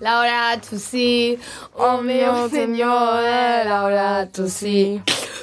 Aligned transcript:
Laudato 0.00 0.76
si, 0.76 1.38
oh 1.74 2.02
mio 2.02 2.48
signore, 2.48 3.62
laudato 3.64 4.48
si. 4.48 5.00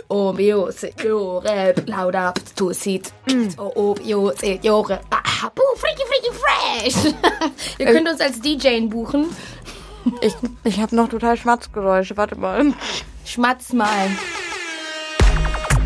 Oh 0.07 0.33
mio 0.33 0.69
signore, 0.71 1.73
laudato 1.85 2.73
si. 2.73 3.01
Oh, 3.55 3.71
oh 3.75 3.95
mio 4.03 4.33
signore. 4.35 5.01
Ah, 5.09 5.49
buh, 5.55 5.77
freaky, 5.77 6.03
freaky, 6.05 6.33
fresh. 6.33 7.15
Ihr 7.79 7.85
könnt 7.85 8.09
uns 8.09 8.19
als 8.19 8.41
DJ 8.41 8.87
buchen. 8.87 9.29
Ich, 10.19 10.35
ich 10.65 10.81
habe 10.81 10.97
noch 10.97 11.07
total 11.07 11.37
Schmatzgeräusche. 11.37 12.17
Warte 12.17 12.35
mal. 12.35 12.73
Schmatz 13.23 13.71
mal. 13.71 14.09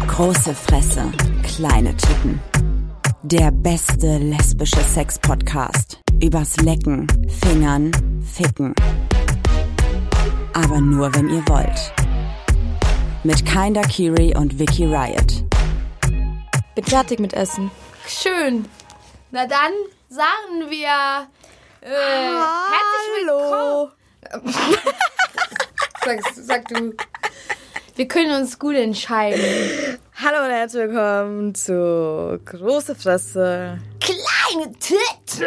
Große 0.07 0.55
Fresse, 0.55 1.11
kleine 1.43 1.95
Titten. 1.95 2.41
Der 3.21 3.51
beste 3.51 4.17
lesbische 4.17 4.81
Sex-Podcast. 4.81 5.99
Übers 6.25 6.57
Lecken, 6.57 7.05
Fingern, 7.43 7.91
Ficken. 8.33 8.73
Aber 10.53 10.81
nur, 10.81 11.13
wenn 11.13 11.29
ihr 11.29 11.47
wollt. 11.47 11.93
Mit 13.23 13.45
Kinda 13.45 13.83
Kiri 13.83 14.35
und 14.35 14.57
Vicky 14.57 14.85
Riot. 14.85 15.43
Bin 16.73 16.83
fertig 16.83 17.19
mit 17.19 17.33
Essen. 17.33 17.69
Schön. 18.07 18.65
Na 19.29 19.45
dann 19.45 19.71
sagen 20.09 20.67
wir 20.67 21.27
äh, 21.81 21.91
herzlich 22.71 23.27
Hallo. 23.27 23.91
willkommen. 24.23 24.55
sag, 26.05 26.33
sag 26.33 26.67
du. 26.69 26.95
Wir 27.95 28.07
können 28.07 28.41
uns 28.41 28.57
gut 28.57 28.73
entscheiden. 28.73 29.99
Hallo 30.17 30.45
und 30.45 30.51
herzlich 30.51 30.83
willkommen 30.83 31.53
zu 31.53 32.39
Große 32.45 32.95
Fresse. 32.95 33.79
Kleine 33.99 34.71
Titten. 34.79 35.45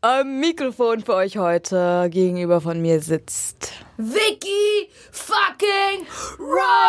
Am 0.00 0.40
Mikrofon 0.40 1.04
für 1.04 1.14
euch 1.14 1.36
heute 1.36 2.08
gegenüber 2.10 2.62
von 2.62 2.80
mir 2.80 3.02
sitzt. 3.02 3.72
Vicky 3.98 4.88
fucking 5.12 6.06
Riot! 6.38 6.86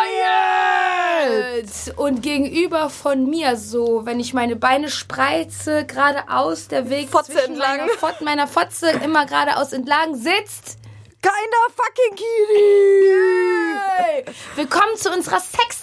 Und 1.98 2.22
gegenüber 2.22 2.88
von 2.88 3.28
mir, 3.28 3.56
so, 3.56 4.06
wenn 4.06 4.18
ich 4.18 4.32
meine 4.32 4.56
Beine 4.56 4.88
spreize, 4.88 5.84
geradeaus, 5.84 6.68
der 6.68 6.88
Weg 6.88 7.10
Fotze 7.10 7.32
zwischen 7.32 7.50
entlang. 7.52 7.76
meiner, 7.76 7.92
Fot 7.92 8.22
meiner 8.22 8.46
Fotze 8.46 8.88
immer 9.04 9.26
geradeaus 9.26 9.74
entlang 9.74 10.14
sitzt. 10.14 10.78
Keiner 11.22 11.66
fucking 11.76 12.16
Kiri! 12.16 14.24
Willkommen 14.56 14.96
zu 14.96 15.12
unserer 15.12 15.38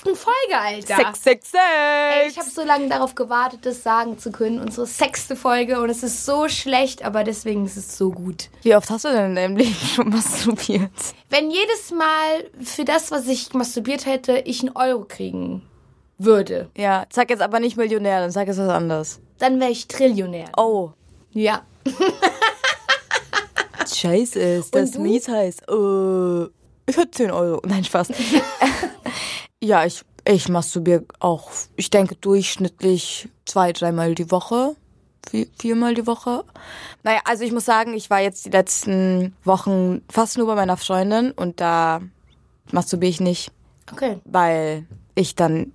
sechsten 0.07 0.15
Folge, 0.15 0.59
Alter. 0.59 0.95
Sex, 0.95 1.23
Sex, 1.23 1.51
Ey, 1.53 2.27
ich 2.27 2.33
Sex! 2.33 2.45
habe 2.45 2.55
so 2.55 2.63
lange 2.63 2.87
darauf 2.89 3.15
gewartet, 3.15 3.59
das 3.65 3.83
sagen 3.83 4.17
zu 4.17 4.31
können. 4.31 4.59
Unsere 4.59 4.85
sechste 4.87 5.35
Folge 5.35 5.79
und 5.81 5.89
es 5.89 6.03
ist 6.03 6.25
so 6.25 6.47
schlecht, 6.47 7.03
aber 7.03 7.23
deswegen 7.23 7.65
ist 7.65 7.77
es 7.77 7.97
so 7.97 8.11
gut. 8.11 8.49
Wie 8.63 8.75
oft 8.75 8.89
hast 8.89 9.05
du 9.05 9.09
denn 9.09 9.31
in 9.31 9.35
deinem 9.35 9.57
Leben 9.57 9.73
schon 9.73 10.09
masturbiert? 10.09 10.91
Wenn 11.29 11.51
jedes 11.51 11.91
Mal 11.91 12.49
für 12.63 12.85
das, 12.85 13.11
was 13.11 13.27
ich 13.27 13.53
masturbiert 13.53 14.05
hätte, 14.05 14.37
ich 14.39 14.61
einen 14.61 14.75
Euro 14.75 15.05
kriegen 15.05 15.63
würde, 16.17 16.69
Ja, 16.75 17.05
sag 17.11 17.29
jetzt 17.29 17.41
aber 17.41 17.59
nicht 17.59 17.77
Millionär, 17.77 18.21
dann 18.21 18.31
sag 18.31 18.47
jetzt 18.47 18.57
was 18.59 18.69
anderes. 18.69 19.19
dann 19.39 19.59
wäre 19.59 19.71
ich 19.71 19.87
Trillionär. 19.87 20.49
Oh. 20.57 20.91
Ja. 21.31 21.61
Scheiße 23.93 24.39
ist, 24.39 24.75
das 24.75 24.95
mies 24.97 25.27
heißt. 25.27 25.61
Äh, 25.69 26.43
ich 26.89 26.97
hätte 26.97 27.11
10 27.11 27.31
Euro. 27.31 27.61
Nein, 27.65 27.83
Spaß. 27.83 28.09
ja, 29.63 29.85
ich, 29.85 30.03
ich 30.25 30.49
masturbiere 30.49 31.05
auch, 31.19 31.49
ich 31.75 31.89
denke, 31.89 32.15
durchschnittlich 32.15 33.29
zwei, 33.45 33.73
dreimal 33.73 34.15
die 34.15 34.31
Woche. 34.31 34.75
Vier, 35.29 35.47
viermal 35.59 35.93
die 35.93 36.07
Woche. 36.07 36.45
Naja, 37.03 37.19
also 37.25 37.43
ich 37.43 37.51
muss 37.51 37.65
sagen, 37.65 37.93
ich 37.93 38.09
war 38.09 38.21
jetzt 38.21 38.45
die 38.45 38.49
letzten 38.49 39.35
Wochen 39.43 40.01
fast 40.09 40.37
nur 40.37 40.47
bei 40.47 40.55
meiner 40.55 40.77
Freundin 40.77 41.31
und 41.31 41.59
da 41.59 42.01
masturbiere 42.71 43.09
ich 43.09 43.19
nicht, 43.19 43.51
Okay. 43.91 44.19
weil 44.25 44.85
ich 45.15 45.35
dann, 45.35 45.73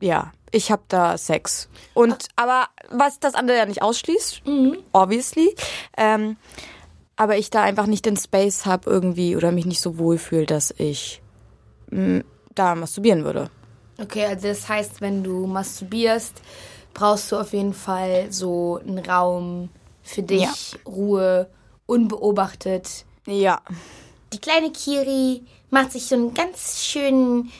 ja, 0.00 0.32
ich 0.50 0.70
habe 0.70 0.82
da 0.88 1.18
Sex. 1.18 1.68
Und, 1.92 2.28
aber 2.36 2.68
was 2.90 3.18
das 3.20 3.34
andere 3.34 3.58
ja 3.58 3.66
nicht 3.66 3.82
ausschließt, 3.82 4.42
obviously, 4.92 5.54
ähm, 5.98 6.36
aber 7.16 7.36
ich 7.36 7.50
da 7.50 7.62
einfach 7.62 7.86
nicht 7.86 8.06
den 8.06 8.16
Space 8.16 8.64
habe 8.64 8.88
irgendwie 8.88 9.36
oder 9.36 9.52
mich 9.52 9.66
nicht 9.66 9.80
so 9.80 9.98
wohl 9.98 10.16
fühle, 10.18 10.46
dass 10.46 10.74
ich 10.78 11.20
mh, 11.90 12.22
da 12.54 12.74
masturbieren 12.74 13.24
würde. 13.24 13.50
Okay, 14.00 14.24
also 14.26 14.48
das 14.48 14.68
heißt, 14.68 15.00
wenn 15.00 15.22
du 15.22 15.46
masturbierst, 15.46 16.34
brauchst 16.94 17.30
du 17.32 17.36
auf 17.36 17.52
jeden 17.52 17.74
Fall 17.74 18.32
so 18.32 18.80
einen 18.86 18.98
Raum 18.98 19.68
für 20.02 20.22
dich, 20.22 20.42
Ja. 20.42 20.52
Ruhe, 20.86 21.48
unbeobachtet. 21.86 23.04
Ja. 23.26 23.60
Die 24.32 24.38
kleine 24.40 24.70
Kiri 24.72 25.42
macht 25.70 25.92
sich 25.92 26.06
so 26.06 26.14
einen 26.16 26.34
ganz 26.34 26.82
schönen 26.84 27.50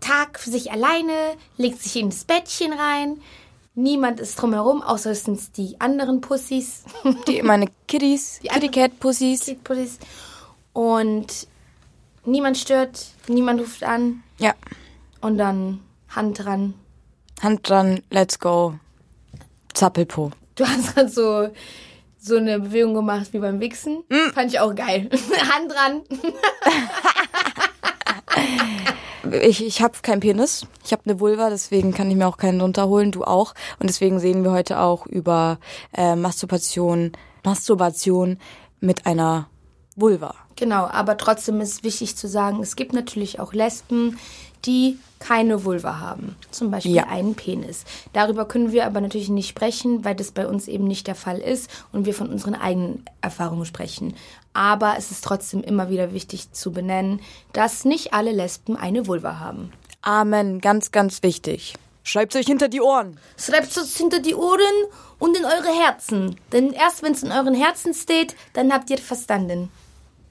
Tag 0.00 0.38
für 0.38 0.50
sich 0.50 0.70
alleine, 0.70 1.12
legt 1.56 1.82
sich 1.82 1.96
ins 1.96 2.24
Bettchen 2.24 2.72
rein. 2.72 3.20
Niemand 3.74 4.20
ist 4.20 4.36
drumherum, 4.40 4.82
außer 4.82 5.10
es 5.12 5.24
sind 5.24 5.56
die 5.56 5.80
anderen 5.80 6.20
Pussys. 6.20 6.84
Die, 7.28 7.42
meine 7.42 7.66
Kitties, 7.86 8.40
Die 8.42 8.48
Kitty 8.48 8.68
Cat 8.68 8.98
Pussys. 9.00 9.54
Pussys. 9.64 9.98
Und 10.72 11.46
niemand 12.24 12.58
stört, 12.58 13.06
niemand 13.28 13.60
ruft 13.60 13.84
an. 13.84 14.22
Ja. 14.38 14.54
Und 15.20 15.38
dann 15.38 15.80
Hand 16.08 16.44
dran. 16.44 16.74
Hand 17.40 17.68
dran, 17.68 18.02
let's 18.10 18.38
go. 18.38 18.74
Zappelpo. 19.74 20.30
Du 20.54 20.66
hast 20.66 20.94
gerade 20.94 21.08
so, 21.08 21.48
so 22.18 22.36
eine 22.36 22.60
Bewegung 22.60 22.94
gemacht 22.94 23.32
wie 23.32 23.38
beim 23.38 23.60
Wichsen. 23.60 24.04
Fand 24.34 24.52
ich 24.52 24.60
auch 24.60 24.74
geil. 24.74 25.08
Hand 25.52 25.72
dran. 25.72 26.02
Ich, 29.42 29.62
ich 29.62 29.82
habe 29.82 29.94
keinen 30.00 30.20
Penis. 30.20 30.66
Ich 30.86 30.92
habe 30.92 31.02
eine 31.04 31.20
Vulva, 31.20 31.50
deswegen 31.50 31.92
kann 31.92 32.10
ich 32.10 32.16
mir 32.16 32.26
auch 32.26 32.38
keinen 32.38 32.62
runterholen. 32.62 33.12
Du 33.12 33.24
auch. 33.24 33.54
Und 33.78 33.88
deswegen 33.90 34.20
sehen 34.20 34.42
wir 34.42 34.52
heute 34.52 34.80
auch 34.80 35.06
über 35.06 35.58
äh, 35.94 36.16
Masturbation, 36.16 37.12
Masturbation 37.44 38.38
mit 38.80 39.04
einer 39.04 39.50
Vulva. 40.00 40.34
Genau, 40.56 40.86
aber 40.86 41.16
trotzdem 41.16 41.60
ist 41.60 41.84
wichtig 41.84 42.16
zu 42.16 42.28
sagen, 42.28 42.60
es 42.62 42.76
gibt 42.76 42.92
natürlich 42.92 43.40
auch 43.40 43.52
Lesben, 43.52 44.18
die 44.64 44.98
keine 45.20 45.64
Vulva 45.64 45.98
haben. 46.00 46.36
Zum 46.50 46.70
Beispiel 46.70 46.94
Ja. 46.94 47.04
einen 47.06 47.34
Penis. 47.34 47.84
Darüber 48.12 48.44
können 48.46 48.72
wir 48.72 48.86
aber 48.86 49.00
natürlich 49.00 49.28
nicht 49.28 49.48
sprechen, 49.48 50.04
weil 50.04 50.14
das 50.14 50.30
bei 50.32 50.46
uns 50.46 50.68
eben 50.68 50.84
nicht 50.84 51.06
der 51.06 51.14
Fall 51.14 51.38
ist 51.38 51.70
und 51.92 52.06
wir 52.06 52.14
von 52.14 52.28
unseren 52.28 52.54
eigenen 52.54 53.04
Erfahrungen 53.20 53.64
sprechen. 53.66 54.14
Aber 54.52 54.96
es 54.98 55.10
ist 55.10 55.24
trotzdem 55.24 55.62
immer 55.62 55.90
wieder 55.90 56.12
wichtig 56.12 56.52
zu 56.52 56.72
benennen, 56.72 57.20
dass 57.52 57.84
nicht 57.84 58.14
alle 58.14 58.32
Lesben 58.32 58.76
eine 58.76 59.06
Vulva 59.06 59.38
haben. 59.38 59.72
Amen. 60.02 60.60
Ganz, 60.60 60.90
ganz 60.90 61.22
wichtig. 61.22 61.74
Schreibt's 62.02 62.36
euch 62.36 62.46
hinter 62.46 62.68
die 62.68 62.80
Ohren. 62.80 63.18
Schreibt 63.36 63.76
es 63.76 63.96
hinter 63.96 64.20
die 64.20 64.34
Ohren 64.34 64.58
und 65.18 65.36
in 65.36 65.44
eure 65.44 65.72
Herzen. 65.84 66.36
Denn 66.52 66.72
erst 66.72 67.02
wenn 67.02 67.12
es 67.12 67.22
in 67.22 67.32
euren 67.32 67.54
Herzen 67.54 67.92
steht, 67.94 68.34
dann 68.54 68.72
habt 68.72 68.88
ihr 68.90 68.98
verstanden. 68.98 69.70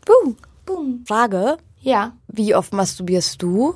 Boom. 0.07 0.37
Boom. 0.65 1.03
Frage. 1.05 1.57
Ja. 1.81 2.13
Wie 2.27 2.55
oft 2.55 2.73
masturbierst 2.73 3.41
du? 3.41 3.75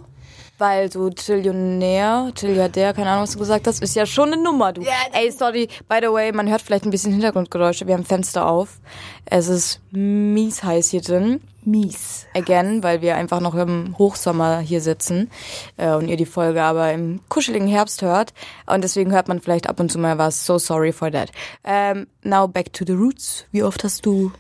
Weil 0.58 0.92
so 0.92 1.10
Trillionär, 1.10 2.32
Trilliardär, 2.36 2.94
keine 2.94 3.10
Ahnung, 3.10 3.24
was 3.24 3.32
du 3.32 3.40
gesagt 3.40 3.68
hast, 3.68 3.82
ist 3.82 3.96
ja 3.96 4.06
schon 4.06 4.32
eine 4.32 4.42
Nummer, 4.42 4.72
du. 4.72 4.82
Das 4.82 4.94
Ey, 5.12 5.32
sorry, 5.32 5.68
by 5.90 5.98
the 6.02 6.12
way, 6.12 6.32
man 6.32 6.48
hört 6.48 6.62
vielleicht 6.62 6.86
ein 6.86 6.92
bisschen 6.92 7.12
Hintergrundgeräusche. 7.12 7.88
Wir 7.88 7.96
haben 7.96 8.06
Fenster 8.06 8.48
auf. 8.48 8.80
Es 9.26 9.48
ist 9.48 9.82
mies 9.92 10.64
heiß 10.64 10.92
hier 10.92 11.02
drin. 11.02 11.42
Mies. 11.64 12.28
Again, 12.36 12.84
weil 12.84 13.02
wir 13.02 13.16
einfach 13.16 13.40
noch 13.40 13.56
im 13.56 13.98
Hochsommer 13.98 14.60
hier 14.60 14.82
sitzen 14.82 15.30
äh, 15.78 15.94
und 15.94 16.08
ihr 16.08 16.18
die 16.18 16.26
Folge 16.26 16.62
aber 16.62 16.92
im 16.94 17.22
kuscheligen 17.28 17.68
Herbst 17.68 18.04
hört. 18.04 18.34
Und 18.68 18.84
deswegen 18.84 19.12
hört 19.12 19.28
man 19.28 19.42
vielleicht 19.42 19.68
ab 19.68 19.80
und 19.80 19.92
zu 19.92 20.00
mal 20.00 20.18
was. 20.18 20.46
So 20.46 20.60
sorry 20.60 20.92
for 20.92 21.12
that. 21.12 21.32
Ähm, 21.64 22.08
now 22.24 22.48
back 22.48 22.72
to 22.74 22.86
the 22.86 22.94
roots. 22.94 23.46
Wie 23.52 23.64
oft 23.64 23.84
hast 23.84 24.06
du, 24.06 24.32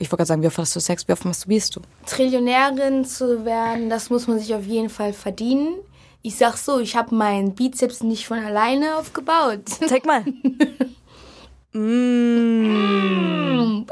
ich 0.00 0.10
wollte 0.10 0.20
gerade 0.20 0.28
sagen, 0.28 0.42
wie 0.42 0.46
oft 0.46 0.56
hast 0.56 0.74
du 0.74 0.80
Sex, 0.80 1.06
wie 1.06 1.12
oft 1.12 1.26
masturbierst 1.26 1.76
du? 1.76 1.82
Trillionärin 2.06 3.04
zu 3.04 3.44
werden, 3.44 3.90
das 3.90 4.08
muss 4.08 4.26
man 4.26 4.38
sich 4.38 4.54
auf 4.54 4.64
jeden 4.64 4.88
Fall 4.88 5.12
verdienen. 5.12 5.74
Ich 6.22 6.36
sag 6.36 6.56
so, 6.56 6.80
ich 6.80 6.96
habe 6.96 7.14
meinen 7.14 7.54
Bizeps 7.54 8.02
nicht 8.02 8.26
von 8.26 8.38
alleine 8.38 8.96
aufgebaut. 8.96 9.68
Zeig 9.86 10.06
mal. 10.06 10.24
mm. 11.78 13.84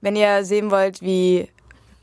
Wenn 0.00 0.14
ihr 0.14 0.44
sehen 0.44 0.70
wollt, 0.70 1.02
wie 1.02 1.48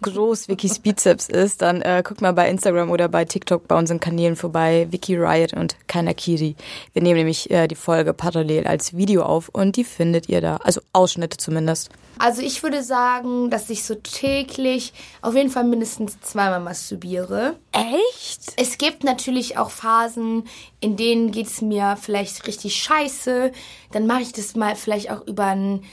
groß 0.02 0.48
Vickys 0.48 0.80
Bizeps 0.80 1.30
ist, 1.30 1.62
dann 1.62 1.82
äh, 1.82 2.04
guckt 2.06 2.22
mal 2.22 2.34
bei 2.34 2.50
Instagram 2.50 2.92
oder 2.92 3.08
bei 3.08 3.26
TikTok 3.26 3.68
bei 3.68 3.78
unseren 3.78 4.00
Kanälen 4.00 4.36
vorbei, 4.36 4.88
Vicky 4.92 5.16
Riot 5.16 5.54
und 5.54 5.76
Kanakiri. 5.88 6.56
Wir 6.94 7.02
nehmen 7.02 7.18
nämlich 7.18 7.50
äh, 7.50 7.68
die 7.68 7.76
Folge 7.76 8.14
parallel 8.14 8.68
als 8.68 8.96
Video 8.96 9.24
auf 9.24 9.50
und 9.50 9.76
die 9.78 9.84
findet 9.84 10.30
ihr 10.30 10.42
da, 10.42 10.58
also 10.58 10.82
Ausschnitte 10.94 11.38
zumindest. 11.38 11.90
Also 12.18 12.42
ich 12.42 12.64
würde 12.64 12.82
sagen, 12.82 13.50
dass 13.50 13.70
ich 13.70 13.84
so 13.84 13.96
täglich 13.96 14.94
auf 15.22 15.36
jeden 15.36 15.50
Fall 15.50 15.66
mindestens 15.66 16.20
zweimal 16.22 16.62
masturbiere. 16.62 17.56
Echt? 17.72 18.54
Es 18.58 18.78
gibt 18.78 19.04
natürlich 19.04 19.58
auch 19.58 19.70
Phasen, 19.70 20.44
in 20.80 20.96
denen 20.96 21.32
geht's 21.32 21.62
mir 21.62 21.98
vielleicht 22.02 22.48
richtig 22.48 22.76
scheiße. 22.76 23.52
Dann 23.92 24.08
mache 24.08 24.22
ich 24.22 24.32
das 24.32 24.56
mal 24.56 24.76
vielleicht 24.76 25.12
auch 25.12 25.28
über 25.28 25.46
einen 25.46 25.84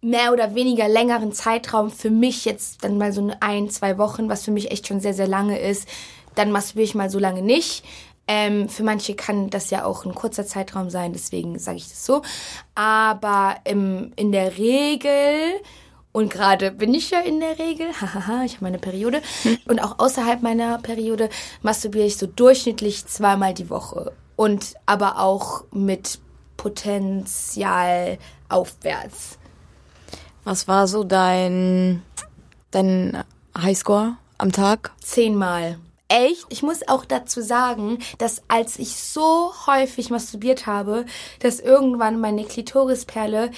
mehr 0.00 0.32
oder 0.32 0.54
weniger 0.54 0.88
längeren 0.88 1.32
Zeitraum, 1.32 1.90
für 1.90 2.10
mich 2.10 2.44
jetzt 2.44 2.84
dann 2.84 2.98
mal 2.98 3.12
so 3.12 3.30
ein, 3.40 3.70
zwei 3.70 3.98
Wochen, 3.98 4.28
was 4.28 4.44
für 4.44 4.50
mich 4.50 4.70
echt 4.70 4.86
schon 4.86 5.00
sehr, 5.00 5.14
sehr 5.14 5.28
lange 5.28 5.58
ist, 5.58 5.88
dann 6.34 6.52
masturbiere 6.52 6.84
ich 6.84 6.94
mal 6.94 7.10
so 7.10 7.18
lange 7.18 7.42
nicht. 7.42 7.84
Ähm, 8.28 8.68
für 8.68 8.82
manche 8.82 9.14
kann 9.14 9.50
das 9.50 9.70
ja 9.70 9.84
auch 9.84 10.04
ein 10.04 10.14
kurzer 10.14 10.46
Zeitraum 10.46 10.90
sein, 10.90 11.12
deswegen 11.12 11.58
sage 11.58 11.76
ich 11.78 11.88
das 11.88 12.04
so. 12.04 12.22
Aber 12.74 13.56
im, 13.64 14.12
in 14.16 14.32
der 14.32 14.58
Regel, 14.58 15.60
und 16.12 16.32
gerade 16.32 16.72
bin 16.72 16.92
ich 16.92 17.10
ja 17.10 17.20
in 17.20 17.40
der 17.40 17.58
Regel, 17.58 17.88
hahaha, 18.00 18.44
ich 18.44 18.54
habe 18.54 18.64
meine 18.64 18.78
Periode, 18.78 19.22
und 19.68 19.80
auch 19.80 19.98
außerhalb 19.98 20.42
meiner 20.42 20.78
Periode 20.78 21.28
masturbiere 21.62 22.06
ich 22.06 22.16
so 22.16 22.26
durchschnittlich 22.26 23.06
zweimal 23.06 23.54
die 23.54 23.70
Woche. 23.70 24.12
Und 24.34 24.74
aber 24.84 25.20
auch 25.20 25.64
mit 25.72 26.18
Potenzial 26.56 28.18
aufwärts. 28.48 29.38
Was 30.46 30.68
war 30.68 30.86
so 30.86 31.02
dein, 31.02 32.04
dein 32.70 33.24
Highscore 33.58 34.16
am 34.38 34.52
Tag? 34.52 34.92
Zehnmal. 35.00 35.80
Echt? 36.06 36.46
Ich 36.50 36.62
muss 36.62 36.86
auch 36.86 37.04
dazu 37.04 37.42
sagen, 37.42 37.98
dass 38.18 38.42
als 38.46 38.78
ich 38.78 38.94
so 38.94 39.52
häufig 39.66 40.08
masturbiert 40.08 40.68
habe, 40.68 41.04
dass 41.40 41.58
irgendwann 41.58 42.20
meine 42.20 42.44
Klitorisperle 42.44 43.50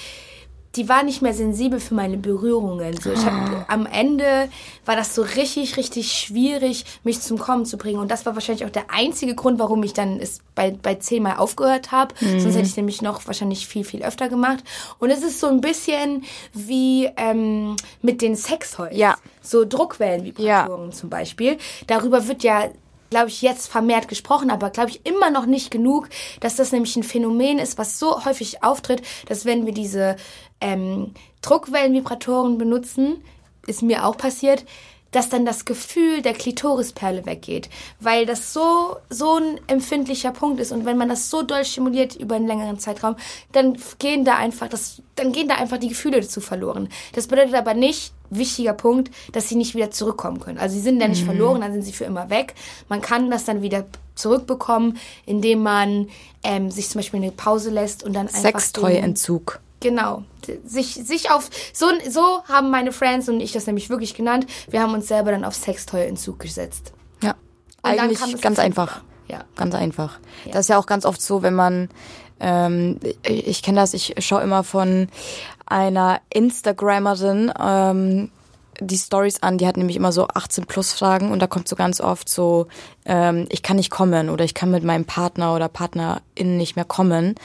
die 0.75 0.87
war 0.87 1.03
nicht 1.03 1.21
mehr 1.21 1.33
sensibel 1.33 1.79
für 1.79 1.95
meine 1.95 2.17
Berührungen. 2.17 2.95
So, 3.01 3.11
ich 3.11 3.25
hab, 3.25 3.69
am 3.71 3.85
Ende 3.87 4.49
war 4.85 4.95
das 4.95 5.15
so 5.15 5.23
richtig, 5.23 5.77
richtig 5.77 6.11
schwierig, 6.11 6.85
mich 7.03 7.21
zum 7.21 7.39
Kommen 7.39 7.65
zu 7.65 7.77
bringen. 7.77 7.99
Und 7.99 8.11
das 8.11 8.25
war 8.25 8.35
wahrscheinlich 8.35 8.65
auch 8.65 8.69
der 8.69 8.85
einzige 8.89 9.33
Grund, 9.33 9.57
warum 9.59 9.81
ich 9.81 9.93
dann 9.93 10.19
es 10.19 10.41
bei, 10.53 10.71
bei 10.71 10.95
zehnmal 10.95 11.37
aufgehört 11.37 11.91
habe. 11.91 12.13
Sonst 12.19 12.55
hätte 12.55 12.67
ich 12.67 12.77
nämlich 12.77 13.01
noch 13.01 13.25
wahrscheinlich 13.25 13.67
viel, 13.67 13.83
viel 13.83 14.03
öfter 14.03 14.29
gemacht. 14.29 14.63
Und 14.99 15.09
es 15.09 15.23
ist 15.23 15.39
so 15.39 15.47
ein 15.47 15.61
bisschen 15.61 16.23
wie 16.53 17.09
ähm, 17.17 17.75
mit 18.01 18.21
den 18.21 18.35
Sextoys. 18.35 18.95
Ja. 18.95 19.17
So 19.41 19.65
Druckwellenvibratoren 19.65 20.91
zum 20.91 21.09
Beispiel. 21.09 21.57
Darüber 21.87 22.27
wird 22.27 22.43
ja 22.43 22.69
glaube 23.09 23.29
ich, 23.29 23.41
jetzt 23.41 23.67
vermehrt 23.67 24.07
gesprochen, 24.07 24.51
aber 24.51 24.69
glaube 24.69 24.91
ich 24.91 25.05
immer 25.05 25.29
noch 25.29 25.45
nicht 25.45 25.71
genug, 25.71 26.09
dass 26.39 26.55
das 26.55 26.71
nämlich 26.71 26.95
ein 26.95 27.03
Phänomen 27.03 27.59
ist, 27.59 27.77
was 27.77 27.99
so 27.99 28.25
häufig 28.25 28.63
auftritt, 28.63 29.01
dass 29.27 29.45
wenn 29.45 29.65
wir 29.65 29.73
diese 29.73 30.15
ähm, 30.61 31.13
Druckwellenvibratoren 31.41 32.57
benutzen, 32.57 33.23
ist 33.67 33.81
mir 33.81 34.05
auch 34.05 34.17
passiert, 34.17 34.65
dass 35.11 35.29
dann 35.29 35.45
das 35.45 35.65
Gefühl 35.65 36.21
der 36.21 36.33
Klitorisperle 36.33 37.25
weggeht, 37.25 37.69
weil 37.99 38.25
das 38.25 38.53
so 38.53 38.97
so 39.09 39.37
ein 39.37 39.59
empfindlicher 39.67 40.31
Punkt 40.31 40.59
ist 40.59 40.71
und 40.71 40.85
wenn 40.85 40.97
man 40.97 41.09
das 41.09 41.29
so 41.29 41.41
doll 41.41 41.65
stimuliert 41.65 42.15
über 42.15 42.35
einen 42.35 42.47
längeren 42.47 42.79
Zeitraum, 42.79 43.15
dann 43.51 43.77
gehen 43.97 44.23
da 44.23 44.35
einfach 44.35 44.67
das 44.67 45.01
dann 45.15 45.31
gehen 45.31 45.47
da 45.47 45.55
einfach 45.55 45.77
die 45.77 45.89
Gefühle 45.89 46.21
dazu 46.21 46.41
verloren. 46.41 46.89
Das 47.13 47.27
bedeutet 47.27 47.55
aber 47.55 47.73
nicht 47.73 48.13
wichtiger 48.29 48.73
Punkt, 48.73 49.11
dass 49.31 49.49
sie 49.49 49.55
nicht 49.55 49.75
wieder 49.75 49.91
zurückkommen 49.91 50.39
können. 50.39 50.57
Also 50.57 50.75
sie 50.75 50.81
sind 50.81 50.99
dann 50.99 51.11
nicht 51.11 51.25
verloren, 51.25 51.61
dann 51.61 51.73
sind 51.73 51.83
sie 51.83 51.93
für 51.93 52.05
immer 52.05 52.29
weg. 52.29 52.55
Man 52.87 53.01
kann 53.01 53.29
das 53.29 53.45
dann 53.45 53.61
wieder 53.61 53.85
zurückbekommen, 54.15 54.97
indem 55.25 55.63
man 55.63 56.09
ähm, 56.43 56.71
sich 56.71 56.89
zum 56.89 56.99
Beispiel 56.99 57.21
eine 57.21 57.31
Pause 57.31 57.69
lässt 57.69 58.03
und 58.03 58.13
dann 58.13 58.27
einfach 58.27 58.41
Sextoy-Entzug. 58.41 59.59
Genau. 59.79 60.23
Sich, 60.65 60.93
sich 60.95 61.31
auf, 61.31 61.49
so, 61.73 61.87
so 62.09 62.43
haben 62.45 62.69
meine 62.69 62.91
Friends 62.91 63.29
und 63.29 63.39
ich 63.39 63.51
das 63.51 63.65
nämlich 63.65 63.89
wirklich 63.89 64.13
genannt. 64.13 64.45
Wir 64.69 64.81
haben 64.81 64.93
uns 64.93 65.07
selber 65.07 65.31
dann 65.31 65.45
auf 65.45 65.55
Sextoy-Entzug 65.55 66.39
gesetzt. 66.39 66.91
Ja. 67.21 67.35
Und 67.81 67.91
Eigentlich 67.91 68.41
ganz 68.41 68.59
einfach. 68.59 69.01
Ja. 69.29 69.45
Ganz 69.55 69.75
einfach. 69.75 70.19
Das 70.51 70.61
ist 70.61 70.69
ja 70.69 70.77
auch 70.77 70.87
ganz 70.87 71.05
oft 71.05 71.21
so, 71.21 71.43
wenn 71.43 71.53
man, 71.53 71.89
ähm, 72.39 72.99
ich 73.23 73.61
kenne 73.61 73.79
das, 73.79 73.93
ich 73.93 74.15
schaue 74.19 74.41
immer 74.41 74.63
von 74.63 75.07
einer 75.69 76.19
Instagrammerin 76.29 77.51
ähm, 77.59 78.31
die 78.81 78.97
Stories 78.97 79.43
an, 79.43 79.57
die 79.57 79.67
hat 79.67 79.77
nämlich 79.77 79.97
immer 79.97 80.11
so 80.11 80.27
18 80.27 80.65
plus 80.65 80.93
Fragen 80.93 81.31
und 81.31 81.41
da 81.41 81.47
kommt 81.47 81.67
so 81.67 81.75
ganz 81.75 81.99
oft 82.01 82.29
so, 82.29 82.67
ähm, 83.05 83.45
ich 83.49 83.61
kann 83.61 83.77
nicht 83.77 83.89
kommen 83.89 84.29
oder 84.29 84.45
ich 84.45 84.53
kann 84.53 84.71
mit 84.71 84.83
meinem 84.83 85.05
Partner 85.05 85.53
oder 85.53 85.67
Partnerin 85.67 86.57
nicht 86.57 86.75
mehr 86.75 86.85
kommen 86.85 87.35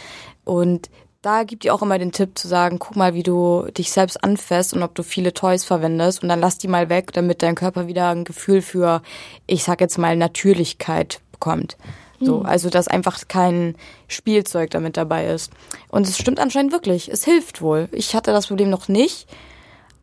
und 0.45 0.91
da 1.23 1.43
gibt 1.45 1.65
die 1.65 1.71
auch 1.71 1.81
immer 1.81 1.99
den 1.99 2.13
Tipp 2.13 2.39
zu 2.39 2.49
sagen, 2.49 2.79
guck 2.79 2.97
mal, 2.97 3.15
wie 3.15 3.23
du 3.23 3.67
dich 3.77 3.91
selbst 3.91 4.23
anfasst 4.23 4.75
und 4.75 4.83
ob 4.83 4.95
du 4.95 5.03
viele 5.03 5.33
Toys 5.33 5.65
verwendest 5.65 6.23
und 6.23 6.29
dann 6.29 6.41
lass 6.41 6.59
die 6.59 6.69
mal 6.69 6.91
weg, 6.91 7.13
damit 7.15 7.43
dein 7.43 7.55
Körper 7.55 7.87
wieder 7.87 8.11
ein 8.11 8.25
Gefühl 8.25 8.61
für, 8.61 9.01
ich 9.47 9.65
sag 9.65 9.81
jetzt 9.81 9.97
mal, 9.97 10.17
Natürlichkeit 10.17 11.21
bekommt. 11.33 11.79
So, 12.21 12.43
also 12.43 12.71
dass 12.71 12.89
einfach 12.89 13.19
kein 13.29 13.77
Spielzeug 14.09 14.71
damit 14.71 14.97
dabei 14.97 15.27
ist. 15.27 15.53
Und 15.89 16.09
es 16.09 16.17
stimmt 16.19 16.41
anscheinend 16.41 16.73
wirklich. 16.73 17.09
Es 17.09 17.25
hilft 17.25 17.61
wohl. 17.61 17.89
Ich 17.93 18.15
hatte 18.15 18.33
das 18.33 18.47
Problem 18.47 18.71
noch 18.71 18.89
nicht. 18.89 19.29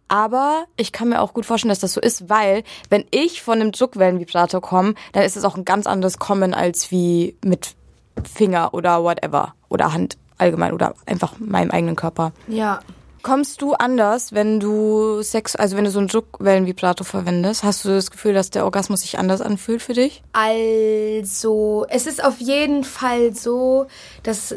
Aber 0.07 0.65
ich 0.75 0.91
kann 0.91 1.07
mir 1.07 1.21
auch 1.21 1.33
gut 1.33 1.45
vorstellen, 1.45 1.69
dass 1.69 1.79
das 1.79 1.93
so 1.93 2.01
ist, 2.01 2.29
weil 2.29 2.63
wenn 2.89 3.05
ich 3.11 3.41
von 3.41 3.61
einem 3.61 3.71
Druckwellenvibrator 3.71 4.59
komme, 4.59 4.95
dann 5.13 5.23
ist 5.23 5.37
es 5.37 5.45
auch 5.45 5.55
ein 5.55 5.63
ganz 5.63 5.87
anderes 5.87 6.19
Kommen 6.19 6.53
als 6.53 6.91
wie 6.91 7.37
mit 7.45 7.75
Finger 8.29 8.73
oder 8.73 9.03
whatever. 9.03 9.55
Oder 9.69 9.93
Hand 9.93 10.17
allgemein 10.37 10.73
oder 10.73 10.95
einfach 11.05 11.39
meinem 11.39 11.71
eigenen 11.71 11.95
Körper. 11.95 12.33
Ja. 12.47 12.81
Kommst 13.23 13.61
du 13.61 13.73
anders, 13.73 14.33
wenn 14.33 14.59
du 14.59 15.21
Sex, 15.21 15.55
also 15.55 15.77
wenn 15.77 15.85
du 15.85 15.91
so 15.91 15.99
einen 15.99 16.07
Druckwellenvibrator 16.07 17.05
verwendest? 17.05 17.63
Hast 17.63 17.85
du 17.85 17.89
das 17.89 18.09
Gefühl, 18.11 18.33
dass 18.33 18.49
der 18.49 18.65
Orgasmus 18.65 19.01
sich 19.01 19.19
anders 19.19 19.41
anfühlt 19.41 19.81
für 19.81 19.93
dich? 19.93 20.23
Also, 20.33 21.85
es 21.89 22.07
ist 22.07 22.23
auf 22.23 22.39
jeden 22.39 22.83
Fall 22.83 23.35
so, 23.35 23.87
dass 24.23 24.55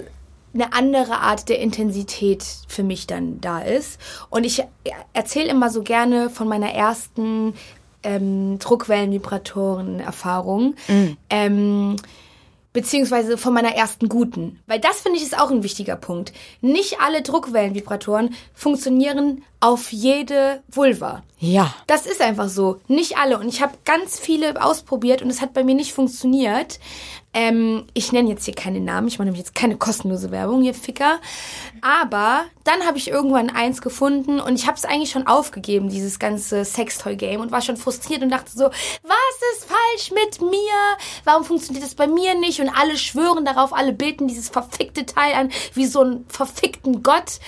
eine 0.55 0.73
andere 0.73 1.19
Art 1.19 1.49
der 1.49 1.59
Intensität 1.59 2.45
für 2.69 2.85
mich 2.85 3.07
dann 3.07 3.41
da 3.41 3.61
ist. 3.61 4.01
Und 4.31 4.45
ich 4.45 4.65
erzähle 5.13 5.51
immer 5.51 5.71
so 5.71 5.83
gerne 5.83 6.31
von 6.31 6.49
meiner 6.49 6.73
ersten 6.73 7.55
ähm, 8.05 8.61
Druckwellenvibratoren-Erfahrung. 8.61 10.77
Ähm, 11.29 11.97
beziehungsweise 12.75 13.39
von 13.39 13.55
meiner 13.55 13.75
ersten 13.75 14.11
guten. 14.11 14.61
Weil 14.67 14.81
das 14.81 15.01
finde 15.01 15.17
ich 15.19 15.25
ist 15.25 15.39
auch 15.39 15.51
ein 15.51 15.63
wichtiger 15.63 15.97
Punkt. 15.97 16.35
Nicht 16.61 17.01
alle 17.01 17.23
Druckwellenvibratoren 17.23 18.35
funktionieren 18.53 19.43
auf 19.61 19.93
jede 19.93 20.63
Vulva. 20.71 21.23
Ja. 21.39 21.75
Das 21.87 22.05
ist 22.05 22.21
einfach 22.21 22.49
so. 22.49 22.81
Nicht 22.89 23.17
alle. 23.17 23.39
Und 23.39 23.49
ich 23.49 23.63
habe 23.63 23.79
ganz 23.87 24.19
viele 24.19 24.63
ausprobiert 24.63 25.23
und 25.23 25.31
es 25.31 25.41
hat 25.41 25.55
bei 25.55 25.65
mir 25.65 25.75
nicht 25.75 25.95
funktioniert. 25.95 26.81
Ähm, 27.35 27.85
ich 27.95 28.13
nenne 28.13 28.31
jetzt 28.31 28.45
hier 28.45 28.55
keine 28.55 28.81
Namen. 28.81 29.09
Ich 29.09 29.19
mache 29.19 29.27
nämlich 29.27 29.45
jetzt 29.45 29.57
keine 29.57 29.77
kostenlose 29.77 30.31
Werbung, 30.31 30.63
hier 30.63 30.73
Ficker. 30.73 31.19
Aber 31.83 32.45
dann 32.63 32.87
habe 32.87 32.97
ich 32.97 33.09
irgendwann 33.09 33.51
eins 33.51 33.83
gefunden 33.83 34.39
und 34.39 34.55
ich 34.55 34.69
habe 34.69 34.77
es 34.77 34.85
eigentlich 34.85 35.11
schon 35.11 35.27
aufgegeben, 35.27 35.89
dieses 35.89 36.21
ganze 36.21 36.65
Sextoy-Game 36.65 37.41
und 37.41 37.51
war 37.51 37.61
schon 37.61 37.77
frustriert 37.77 38.23
und 38.23 38.31
dachte 38.31 38.53
so, 38.53 38.67
was 38.67 39.57
ist 39.57 39.67
falsch 39.67 40.13
mit 40.13 40.41
mir? 40.41 40.97
Warum 41.25 41.45
funktioniert 41.45 41.85
das 41.85 41.97
bei 41.97 42.07
mir 42.07 42.35
nicht? 42.39 42.61
Und 42.61 42.71
alle 42.71 42.97
schwören 42.97 43.45
darauf, 43.45 43.73
alle 43.73 43.93
beten 43.93 44.29
dieses 44.29 44.49
verfickte 44.49 45.05
Teil 45.05 45.35
an, 45.35 45.51
wie 45.75 45.87
so 45.87 46.03
einen 46.03 46.25
verfickten 46.29 47.03
Gott. 47.03 47.41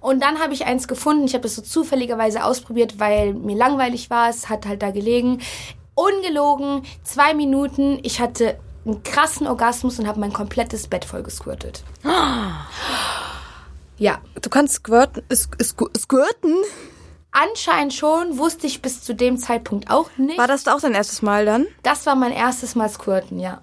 Und 0.00 0.22
dann 0.22 0.38
habe 0.38 0.52
ich 0.52 0.66
eins 0.66 0.86
gefunden. 0.86 1.24
Ich 1.24 1.34
habe 1.34 1.46
es 1.46 1.56
so 1.56 1.62
zufälligerweise 1.62 2.44
ausprobiert, 2.44 2.98
weil 2.98 3.34
mir 3.34 3.56
langweilig 3.56 4.10
war. 4.10 4.28
Es 4.28 4.48
hat 4.48 4.66
halt 4.66 4.82
da 4.82 4.90
gelegen. 4.90 5.40
Ungelogen, 5.94 6.82
zwei 7.02 7.34
Minuten. 7.34 7.98
Ich 8.02 8.20
hatte 8.20 8.58
einen 8.84 9.02
krassen 9.02 9.46
Orgasmus 9.46 9.98
und 9.98 10.06
habe 10.06 10.20
mein 10.20 10.32
komplettes 10.32 10.86
Bett 10.88 11.04
voll 11.04 11.22
gesquirtet. 11.22 11.82
Ja, 13.98 14.18
Du 14.40 14.48
kannst 14.48 14.74
squirten, 14.76 15.22
squ- 15.30 15.98
squirten? 15.98 16.54
anscheinend 17.32 17.92
schon. 17.94 18.38
Wusste 18.38 18.66
ich 18.66 18.82
bis 18.82 19.02
zu 19.04 19.14
dem 19.14 19.36
Zeitpunkt 19.38 19.90
auch 19.90 20.08
nicht. 20.16 20.38
War 20.38 20.48
das 20.48 20.66
auch 20.66 20.80
dein 20.80 20.94
erstes 20.94 21.22
Mal 21.22 21.44
dann? 21.44 21.66
Das 21.82 22.06
war 22.06 22.14
mein 22.16 22.32
erstes 22.32 22.74
Mal 22.74 22.88
squirten, 22.88 23.38
ja. 23.38 23.60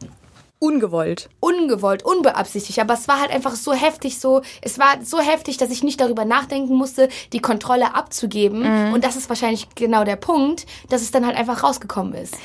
Ungewollt. 0.60 1.30
ungewollt, 1.40 2.04
unbeabsichtigt, 2.04 2.80
aber 2.80 2.94
es 2.96 3.08
war 3.08 3.20
halt 3.20 3.30
einfach 3.30 3.56
so 3.56 3.74
heftig, 3.74 4.20
so, 4.20 4.42
es 4.62 4.80
war 4.80 5.04
so 5.04 5.20
heftig, 5.20 5.58
dass 5.58 5.70
ich 5.70 5.84
nicht 5.84 6.00
darüber 6.00 6.24
nachdenken 6.26 6.76
musste, 6.76 7.10
die 7.34 7.40
Kontrolle 7.42 7.94
abzugeben. 7.94 8.92
Und 8.94 9.04
das 9.04 9.16
ist 9.16 9.30
wahrscheinlich 9.30 9.68
genau 9.76 10.04
der 10.04 10.16
Punkt, 10.16 10.66
dass 10.90 11.02
es 11.02 11.12
dann 11.12 11.26
halt 11.28 11.36
einfach 11.38 11.62
rausgekommen 11.64 12.14
ist. 12.16 12.36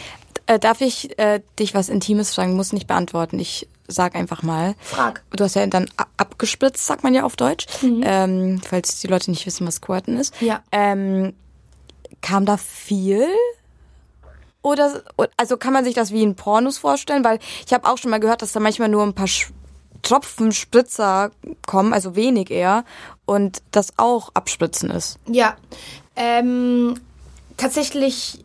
Äh, 0.53 0.59
darf 0.59 0.81
ich 0.81 1.19
äh, 1.19 1.41
dich 1.59 1.75
was 1.75 1.89
Intimes 1.89 2.35
fragen? 2.35 2.57
Muss 2.57 2.73
nicht 2.73 2.87
beantworten. 2.87 3.39
Ich 3.39 3.69
sag 3.89 4.15
einfach 4.15 4.43
mal. 4.43 4.75
Frag. 4.81 5.23
Du 5.31 5.45
hast 5.45 5.55
ja 5.55 5.67
dann 5.67 5.89
abgespritzt, 6.17 6.87
sagt 6.87 7.03
man 7.03 7.15
ja 7.15 7.25
auf 7.25 7.37
Deutsch. 7.37 7.67
Ähm, 7.83 8.61
falls 8.63 9.01
die 9.01 9.07
Leute 9.07 9.31
nicht 9.31 9.47
wissen, 9.47 9.67
was 9.67 9.77
Squirten 9.77 10.19
ist. 10.19 10.35
Ja. 10.41 10.63
Ähm, 10.71 11.35
kam 12.21 12.45
da 12.45 12.57
viel? 12.57 13.27
Oder 14.63 15.03
also 15.37 15.57
kann 15.57 15.73
man 15.73 15.85
sich 15.85 15.95
das 15.95 16.13
wie 16.13 16.23
in 16.23 16.37
Pornos 16.37 16.79
vorstellen? 16.79 17.25
Weil 17.25 17.39
ich 17.67 17.73
habe 17.73 17.89
auch 17.89 17.99
schon 17.99 18.11
mal 18.11 18.21
gehört, 18.21 18.43
dass 18.43 18.53
da 18.53 18.61
manchmal 18.61 18.89
nur 18.89 19.03
ein 19.03 19.15
paar 19.15 19.27
Sch 19.29 19.51
Tropfen 20.03 20.51
Spritzer 20.51 21.31
kommen, 21.65 21.93
also 21.95 22.17
wenig 22.17 22.51
eher, 22.51 22.85
und 23.25 23.63
das 23.71 23.93
auch 23.99 24.31
abspritzen 24.35 24.91
ist. 24.91 25.17
Ja. 25.29 25.57
Ähm, 26.17 26.95
tatsächlich, 27.57 28.45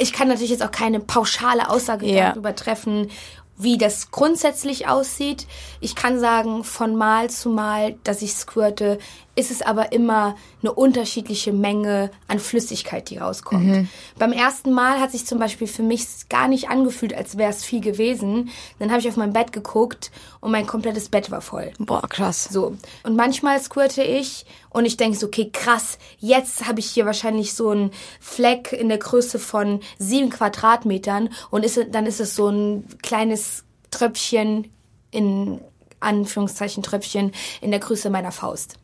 ich 0.00 0.12
kann 0.12 0.28
natürlich 0.28 0.50
jetzt 0.50 0.62
auch 0.64 0.70
keine 0.72 1.00
pauschale 1.00 1.68
Aussage 1.70 2.06
Ja. 2.06 2.30
darüber 2.30 2.54
treffen, 2.54 3.10
wie 3.56 3.76
das 3.76 4.10
grundsätzlich 4.10 4.88
aussieht. 4.88 5.46
Ich 5.80 5.94
kann 5.94 6.18
sagen, 6.18 6.64
von 6.64 6.96
Mal 6.96 7.28
zu 7.28 7.50
Mal, 7.50 7.96
dass 8.04 8.22
ich 8.22 8.32
squirte, 8.34 8.98
ist 9.36 9.50
es 9.50 9.62
aber 9.62 9.92
immer 9.92 10.36
eine 10.60 10.72
unterschiedliche 10.72 11.52
Menge 11.52 12.10
an 12.26 12.38
Flüssigkeit, 12.38 13.10
die 13.10 13.18
rauskommt. 13.18 13.64
Mhm. 13.64 13.88
Beim 14.18 14.32
ersten 14.32 14.72
Mal 14.72 15.00
hat 15.00 15.12
sich 15.12 15.24
zum 15.24 15.38
Beispiel 15.38 15.66
für 15.66 15.82
mich 15.82 16.06
gar 16.28 16.48
nicht 16.48 16.68
angefühlt, 16.68 17.14
als 17.14 17.38
wäre 17.38 17.50
es 17.50 17.64
viel 17.64 17.80
gewesen. 17.80 18.50
Dann 18.78 18.90
habe 18.90 19.00
ich 19.00 19.08
auf 19.08 19.16
mein 19.16 19.32
Bett 19.32 19.52
geguckt 19.52 20.10
und 20.40 20.50
mein 20.50 20.66
komplettes 20.66 21.08
Bett 21.08 21.30
war 21.30 21.40
voll. 21.40 21.72
Boah, 21.78 22.02
krass. 22.08 22.48
So. 22.50 22.76
Und 23.04 23.16
manchmal 23.16 23.60
squirte 23.60 24.02
ich 24.02 24.46
und 24.70 24.84
ich 24.84 24.96
denke 24.96 25.16
so, 25.16 25.26
okay, 25.26 25.50
krass, 25.52 25.98
jetzt 26.18 26.66
habe 26.66 26.80
ich 26.80 26.86
hier 26.90 27.06
wahrscheinlich 27.06 27.54
so 27.54 27.70
einen 27.70 27.92
Fleck 28.20 28.72
in 28.72 28.88
der 28.88 28.98
Größe 28.98 29.38
von 29.38 29.80
sieben 29.98 30.30
Quadratmetern 30.30 31.30
und 31.50 31.64
ist, 31.64 31.78
dann 31.92 32.06
ist 32.06 32.20
es 32.20 32.34
so 32.34 32.48
ein 32.48 32.84
kleines 33.02 33.64
Tröpfchen 33.90 34.70
in 35.10 35.60
Anführungszeichen 36.00 36.82
Tröpfchen 36.82 37.32
in 37.60 37.70
der 37.70 37.80
Größe 37.80 38.10
meiner 38.10 38.32
Faust. 38.32 38.74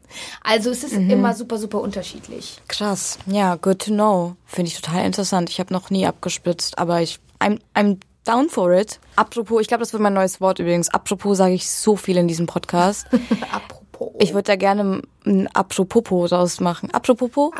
Also 0.42 0.70
es 0.70 0.84
ist 0.84 0.92
immer 0.92 1.34
super, 1.34 1.58
super 1.58 1.80
unterschiedlich. 1.80 2.60
Krass. 2.68 3.18
Ja, 3.26 3.56
good 3.56 3.80
to 3.80 3.90
know. 3.90 4.36
Finde 4.46 4.70
ich 4.70 4.80
total 4.80 5.04
interessant. 5.04 5.50
Ich 5.50 5.60
habe 5.60 5.72
noch 5.72 5.90
nie 5.90 6.06
abgespritzt, 6.06 6.78
aber 6.78 7.02
ich 7.02 7.18
I'm, 7.40 7.58
I'm 7.74 7.98
down 8.24 8.48
for 8.48 8.72
it. 8.72 8.98
Apropos, 9.16 9.60
ich 9.60 9.68
glaube, 9.68 9.82
das 9.82 9.92
wird 9.92 10.02
mein 10.02 10.14
neues 10.14 10.40
Wort 10.40 10.58
übrigens. 10.58 10.92
Apropos 10.92 11.36
sage 11.36 11.54
ich 11.54 11.70
so 11.70 11.96
viel 11.96 12.16
in 12.16 12.28
diesem 12.28 12.46
Podcast. 12.46 13.06
Apropos. 13.52 14.12
Ich 14.18 14.34
würde 14.34 14.44
da 14.44 14.56
gerne 14.56 15.02
ein 15.24 15.48
Apropos 15.54 16.30
draus 16.30 16.60
machen. 16.60 16.90
Apropos? 16.90 17.52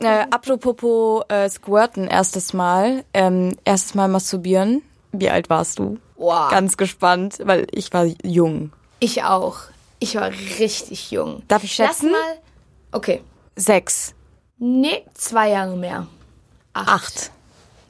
äh, 0.00 0.24
apropos 0.30 1.22
äh, 1.28 1.48
Squirten 1.48 2.06
erstes 2.06 2.52
Mal. 2.52 3.04
Ähm, 3.12 3.56
erstes 3.64 3.94
Mal 3.94 4.08
masturbieren. 4.08 4.82
Wie 5.12 5.30
alt 5.30 5.50
warst 5.50 5.78
du? 5.78 5.98
Wow. 6.16 6.50
Ganz 6.50 6.76
gespannt, 6.76 7.38
weil 7.44 7.66
ich 7.70 7.92
war 7.92 8.06
jung. 8.24 8.72
Ich 8.98 9.22
auch. 9.22 9.58
Ich 9.98 10.16
war 10.16 10.30
richtig 10.58 11.10
jung. 11.10 11.42
Darf 11.48 11.64
ich 11.64 11.72
schätzen? 11.72 12.10
Lass 12.10 12.12
mal. 12.12 12.38
Okay. 12.92 13.22
Sechs. 13.56 14.14
Nee, 14.58 15.04
zwei 15.14 15.50
Jahre 15.50 15.76
mehr. 15.76 16.06
Acht. 16.72 17.30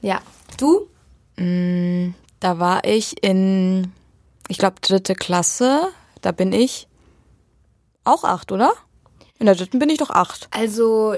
Ja. 0.00 0.21
Du? 0.59 0.88
Da 1.37 2.59
war 2.59 2.85
ich 2.85 3.23
in, 3.23 3.93
ich 4.49 4.59
glaube, 4.59 4.76
dritte 4.81 5.14
Klasse. 5.14 5.88
Da 6.21 6.33
bin 6.33 6.52
ich 6.52 6.88
auch 8.05 8.25
acht, 8.25 8.52
oder? 8.52 8.73
In 9.38 9.47
der 9.47 9.55
dritten 9.55 9.79
bin 9.79 9.91
ich 9.91 9.99
doch 9.99 10.11
acht. 10.11 10.49
Also, 10.50 11.14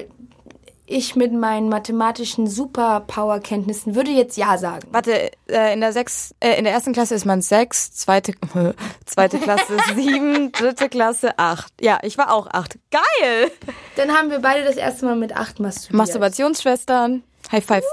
ich 0.86 1.16
mit 1.16 1.32
meinen 1.32 1.68
mathematischen 1.68 2.46
Superpower-Kenntnissen 2.46 3.94
würde 3.94 4.10
jetzt 4.10 4.36
Ja 4.36 4.58
sagen. 4.58 4.86
Warte, 4.90 5.30
äh, 5.48 5.72
in 5.72 5.80
der 5.80 5.92
sechs, 5.92 6.34
äh, 6.40 6.58
in 6.58 6.64
der 6.64 6.72
ersten 6.72 6.92
Klasse 6.92 7.14
ist 7.14 7.24
man 7.24 7.40
sechs, 7.40 7.92
zweite, 7.92 8.34
zweite 9.06 9.38
Klasse 9.38 9.76
sieben, 9.94 10.52
dritte 10.52 10.88
Klasse 10.88 11.38
acht. 11.38 11.72
Ja, 11.80 11.98
ich 12.02 12.18
war 12.18 12.32
auch 12.32 12.46
acht. 12.48 12.78
Geil! 12.90 13.50
Dann 13.96 14.12
haben 14.12 14.30
wir 14.30 14.40
beide 14.40 14.64
das 14.64 14.76
erste 14.76 15.06
Mal 15.06 15.16
mit 15.16 15.34
acht 15.34 15.60
masturbiert. 15.60 15.98
Masturbationsschwestern. 15.98 17.22
High 17.50 17.64
five. 17.64 17.84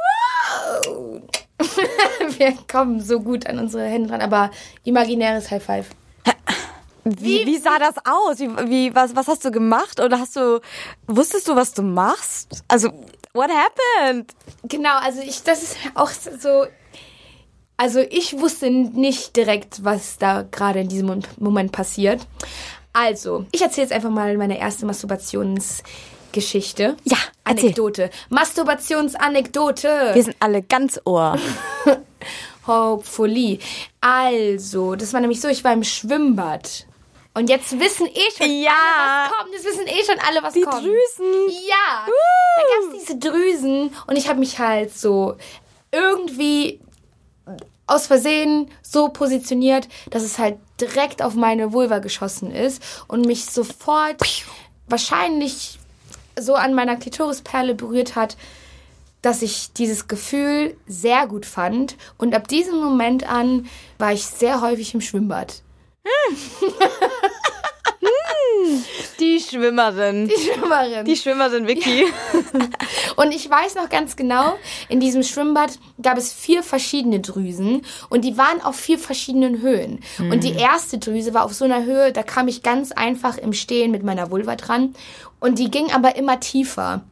Wir 2.38 2.58
kommen 2.72 3.02
so 3.02 3.20
gut 3.20 3.46
an 3.46 3.60
unsere 3.60 3.86
Hände 3.86 4.10
dran, 4.10 4.22
aber 4.22 4.52
imaginäres 4.84 5.52
High 5.52 5.64
Five. 5.64 5.90
Wie, 7.04 7.46
wie 7.46 7.58
sah 7.58 7.78
das 7.80 7.96
aus? 8.06 8.40
Wie, 8.40 8.50
wie, 8.70 8.96
was, 8.96 9.16
was 9.16 9.28
hast 9.28 9.44
du 9.44 9.52
gemacht? 9.52 10.00
Oder 10.00 10.20
hast 10.20 10.36
du, 10.36 10.62
wusstest 11.08 11.48
du, 11.48 11.56
was 11.56 11.74
du 11.74 11.82
machst? 11.82 12.64
Also, 12.68 12.92
what 13.34 13.50
happened? 13.50 14.32
Genau, 14.64 14.98
also 15.00 15.22
ich, 15.22 15.42
das 15.44 15.64
ist 15.64 15.78
auch 15.96 16.12
so. 16.12 16.66
Also 17.78 18.00
ich 18.00 18.40
wusste 18.40 18.70
nicht 18.70 19.36
direkt, 19.36 19.84
was 19.84 20.20
da 20.20 20.44
gerade 20.44 20.82
in 20.82 20.90
diesem 20.90 21.24
Moment 21.40 21.72
passiert. 21.72 22.28
Also, 22.94 23.46
ich 23.52 23.64
erzähle 23.64 23.86
jetzt 23.86 23.94
einfach 23.94 24.12
mal 24.12 24.38
meine 24.38 24.60
erste 24.60 24.86
Masturbationsgeschichte. 24.86 26.98
Ja, 27.04 27.18
erzähl. 27.44 27.70
Anekdote. 27.70 28.12
Masturbationsanekdote. 28.30 30.12
Wir 30.14 30.24
sind 30.24 30.36
alle 30.40 30.62
ganz 30.62 31.02
Ohr. 31.06 31.40
Hopefully. 32.68 33.58
Also, 34.00 34.94
das 34.96 35.14
war 35.14 35.22
nämlich 35.22 35.42
so, 35.42 35.48
ich 35.48 35.64
war 35.64 35.74
im 35.74 35.84
Schwimmbad. 35.84 36.86
Und 37.34 37.50
jetzt 37.50 37.80
wissen 37.80 38.08
eh 38.08 38.32
schon 38.38 38.52
Ja. 38.62 38.72
alle, 38.72 39.32
was 39.32 39.38
kommt. 39.38 39.54
Jetzt 39.54 39.66
wissen 39.66 39.88
eh 39.88 40.04
schon 40.04 40.20
alle, 40.28 40.44
was 40.44 40.54
Die 40.54 40.62
kommt. 40.62 40.84
Drüsen. 40.84 41.50
Ja. 41.68 42.06
Da 42.06 42.62
gab 42.62 42.94
es 42.94 43.00
diese 43.06 43.18
Drüsen 43.20 43.96
und 44.08 44.18
ich 44.18 44.28
habe 44.28 44.40
mich 44.40 44.60
halt 44.60 44.94
so 44.98 45.36
irgendwie 45.92 46.80
aus 47.88 48.08
Versehen 48.08 48.70
so 48.82 49.10
positioniert, 49.10 49.88
dass 50.10 50.24
es 50.24 50.40
halt 50.40 50.58
direkt 50.80 51.22
auf 51.22 51.34
meine 51.34 51.74
Vulva 51.74 52.00
geschossen 52.00 52.52
ist 52.52 52.82
und 53.08 53.26
mich 53.26 53.46
sofort 53.46 54.16
wahrscheinlich 54.88 55.78
so 56.40 56.56
an 56.56 56.74
meiner 56.74 56.96
Klitorisperle 56.96 57.76
berührt 57.76 58.16
hat, 58.16 58.38
dass 59.22 59.42
ich 59.42 59.72
dieses 59.74 60.08
Gefühl 60.08 60.76
sehr 60.88 61.28
gut 61.28 61.46
fand. 61.46 61.96
Und 62.18 62.34
ab 62.34 62.48
diesem 62.48 62.82
Moment 62.82 63.30
an 63.30 63.70
war 64.00 64.12
ich 64.14 64.26
sehr 64.26 64.62
häufig 64.62 64.94
im 64.94 65.02
Schwimmbad. 65.02 65.62
Die 69.22 69.40
Schwimmerin. 69.40 70.28
Die 70.28 70.34
Schwimmerin. 70.36 71.06
Die 71.06 71.16
Schwimmerin 71.16 71.68
Vicky. 71.68 72.06
Und 73.16 73.32
ich 73.32 73.48
weiß 73.48 73.76
noch 73.76 73.90
ganz 73.90 74.16
genau, 74.16 74.54
in 74.90 75.00
diesem 75.00 75.22
Schwimmbad 75.22 75.78
gab 76.02 76.18
es 76.18 76.34
vier 76.34 76.64
verschiedene 76.64 77.20
Drüsen 77.20 77.84
und 78.10 78.26
die 78.26 78.38
waren 78.38 78.62
auf 78.62 78.76
vier 78.76 78.98
verschiedenen 78.98 79.62
Höhen. 79.62 80.00
Und 80.18 80.44
die 80.44 80.54
erste 80.54 80.98
Drüse 80.98 81.34
war 81.34 81.46
auf 81.46 81.54
so 81.54 81.66
einer 81.66 81.86
Höhe, 81.86 82.12
da 82.12 82.24
kam 82.24 82.48
ich 82.48 82.64
ganz 82.64 82.92
einfach 82.92 83.38
im 83.38 83.54
Stehen 83.54 83.92
mit 83.92 84.04
meiner 84.04 84.32
Vulva 84.32 84.56
dran 84.56 84.96
und 85.40 85.60
die 85.60 85.70
ging 85.70 85.92
aber 85.92 86.16
immer 86.16 86.40
tiefer. 86.40 87.04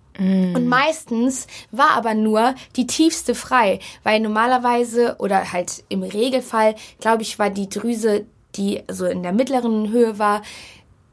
Und 0.53 0.67
meistens 0.67 1.47
war 1.71 1.91
aber 1.91 2.13
nur 2.13 2.53
die 2.75 2.87
tiefste 2.87 3.35
frei, 3.35 3.79
weil 4.03 4.19
normalerweise 4.19 5.15
oder 5.19 5.53
halt 5.53 5.83
im 5.87 6.03
Regelfall, 6.03 6.75
glaube 6.99 7.21
ich, 7.21 7.39
war 7.39 7.49
die 7.49 7.69
Drüse, 7.69 8.25
die 8.55 8.83
so 8.89 9.05
in 9.05 9.23
der 9.23 9.31
mittleren 9.31 9.91
Höhe 9.91 10.19
war, 10.19 10.41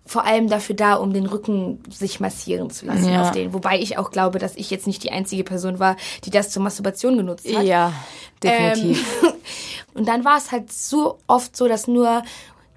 vor 0.07 0.25
allem 0.25 0.49
dafür 0.49 0.75
da, 0.77 0.95
um 0.95 1.13
den 1.13 1.27
Rücken 1.27 1.83
sich 1.91 2.21
massieren 2.21 2.71
zu 2.71 2.87
lassen 2.87 3.09
Ja. 3.13 3.23
auf 3.23 3.31
den. 3.33 3.53
Wobei 3.53 3.79
ich 3.79 3.99
auch 3.99 4.11
glaube, 4.11 4.39
dass 4.39 4.55
ich 4.57 4.71
jetzt 4.71 4.87
nicht 4.87 5.03
die 5.03 5.13
einzige 5.13 5.45
Person 5.45 5.79
war, 5.79 5.97
die 6.25 6.31
das 6.31 6.51
zur 6.51 6.63
Masturbation 6.63 7.17
genutzt 7.17 7.47
hat. 7.55 7.65
ja, 7.65 7.93
definitiv. 8.43 9.23
Ähm, 9.23 9.33
und 9.95 10.09
dann 10.09 10.25
war 10.25 10.39
es 10.39 10.53
halt 10.53 10.73
so 10.73 11.19
oft 11.27 11.57
so, 11.57 11.69
dass 11.69 11.87
nur 11.89 12.23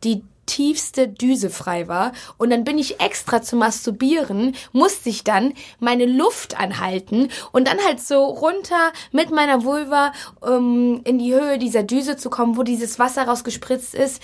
die 0.03 0.23
tiefste 0.49 1.07
Düse 1.07 1.49
frei 1.51 1.87
war. 1.87 2.11
Und 2.37 2.49
dann 2.49 2.63
bin 2.63 2.79
ich 2.79 2.99
extra 2.99 3.41
zum 3.41 3.59
Masturbieren, 3.59 4.55
musste 4.71 5.09
ich 5.09 5.23
dann 5.23 5.53
meine 5.79 6.05
Luft 6.05 6.59
anhalten 6.59 7.29
und 7.51 7.67
dann 7.67 7.77
halt 7.85 8.01
so 8.01 8.25
runter 8.25 8.91
mit 9.11 9.31
meiner 9.31 9.63
Vulva 9.63 10.11
um 10.39 11.01
in 11.03 11.19
die 11.19 11.33
Höhe 11.33 11.59
dieser 11.59 11.83
Düse 11.83 12.17
zu 12.17 12.29
kommen, 12.29 12.57
wo 12.57 12.63
dieses 12.63 12.97
Wasser 12.97 13.23
rausgespritzt 13.27 13.93
ist. 13.93 14.21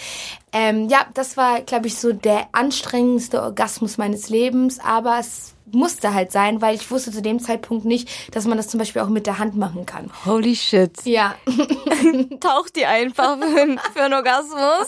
Ähm, 0.51 0.89
ja, 0.89 1.05
das 1.13 1.37
war, 1.37 1.61
glaube 1.61 1.87
ich, 1.87 1.97
so 1.97 2.11
der 2.13 2.47
anstrengendste 2.53 3.41
Orgasmus 3.41 3.97
meines 3.97 4.29
Lebens, 4.29 4.79
aber 4.79 5.19
es 5.19 5.54
musste 5.75 6.13
halt 6.13 6.31
sein, 6.31 6.61
weil 6.61 6.73
ich 6.75 6.89
wusste 6.89 7.11
zu 7.11 7.21
dem 7.21 7.39
Zeitpunkt 7.39 7.85
nicht, 7.85 8.09
dass 8.35 8.45
man 8.45 8.57
das 8.57 8.67
zum 8.67 8.79
Beispiel 8.79 9.01
auch 9.03 9.09
mit 9.09 9.27
der 9.27 9.37
Hand 9.37 9.55
machen 9.55 9.85
kann. 9.85 10.09
Holy 10.25 10.55
shit. 10.55 10.91
Ja. 11.05 11.35
Taucht 12.39 12.75
die 12.75 12.85
einfach 12.85 13.37
für, 13.37 13.61
einen- 13.61 13.79
für 13.93 14.01
einen 14.03 14.13
Orgasmus? 14.13 14.87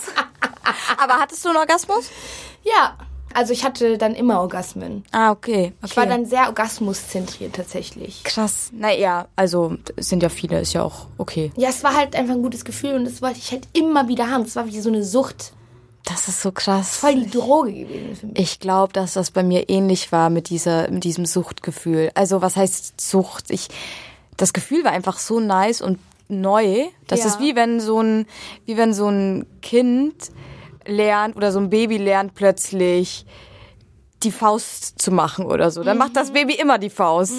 Aber 0.97 1.13
hattest 1.19 1.43
du 1.45 1.49
einen 1.49 1.57
Orgasmus? 1.57 2.09
Ja, 2.63 2.97
also 3.33 3.53
ich 3.53 3.63
hatte 3.63 3.97
dann 3.97 4.15
immer 4.15 4.39
Orgasmen. 4.41 5.03
Ah, 5.11 5.31
okay. 5.31 5.73
okay. 5.81 5.85
Ich 5.85 5.97
war 5.97 6.05
dann 6.05 6.25
sehr 6.25 6.47
orgasmuszentriert 6.47 7.55
tatsächlich. 7.55 8.23
krass. 8.23 8.69
Naja, 8.73 9.27
also 9.35 9.77
es 9.95 10.09
sind 10.09 10.23
ja 10.23 10.29
viele, 10.29 10.59
ist 10.61 10.73
ja 10.73 10.83
auch 10.83 11.07
okay. 11.17 11.51
Ja, 11.55 11.69
es 11.69 11.83
war 11.83 11.95
halt 11.95 12.15
einfach 12.15 12.33
ein 12.33 12.41
gutes 12.41 12.65
Gefühl 12.65 12.95
und 12.95 13.05
das 13.05 13.21
wollte 13.21 13.39
ich 13.39 13.51
halt 13.51 13.67
immer 13.73 14.07
wieder 14.07 14.29
haben. 14.31 14.43
Das 14.43 14.55
war 14.55 14.65
wie 14.65 14.79
so 14.79 14.89
eine 14.89 15.03
Sucht. 15.03 15.53
Das 16.09 16.27
ist 16.27 16.41
so 16.41 16.51
krass. 16.51 16.97
Voll 16.97 17.15
die 17.23 17.29
Droge 17.29 17.73
gewesen 17.73 18.15
für 18.15 18.25
mich. 18.27 18.39
Ich 18.39 18.59
glaube, 18.59 18.93
dass 18.93 19.13
das 19.13 19.31
bei 19.31 19.43
mir 19.43 19.69
ähnlich 19.69 20.11
war 20.11 20.29
mit 20.29 20.49
dieser, 20.49 20.89
mit 20.89 21.03
diesem 21.03 21.25
Suchtgefühl. 21.25 22.11
Also 22.15 22.41
was 22.41 22.55
heißt 22.55 22.99
Sucht? 23.01 23.51
Ich, 23.51 23.67
das 24.37 24.53
Gefühl 24.53 24.83
war 24.83 24.91
einfach 24.91 25.17
so 25.19 25.39
nice 25.39 25.81
und 25.81 25.99
neu. 26.29 26.85
Das 27.07 27.19
Ja. 27.21 27.25
ist 27.27 27.39
wie 27.39 27.55
wenn 27.55 27.79
so 27.79 28.01
ein, 28.01 28.25
wie 28.65 28.77
wenn 28.77 28.93
so 28.93 29.07
ein 29.09 29.45
Kind 29.61 30.13
lernt 30.85 31.35
oder 31.35 31.51
so 31.51 31.59
ein 31.59 31.69
Baby 31.69 31.97
lernt 31.97 32.35
plötzlich 32.35 33.25
die 34.23 34.31
Faust 34.31 34.99
zu 34.99 35.11
machen 35.11 35.45
oder 35.45 35.69
so. 35.69 35.83
Dann 35.83 35.97
macht 35.97 36.15
das 36.15 36.31
Baby 36.31 36.53
immer 36.55 36.79
die 36.79 36.89
Faust. 36.89 37.33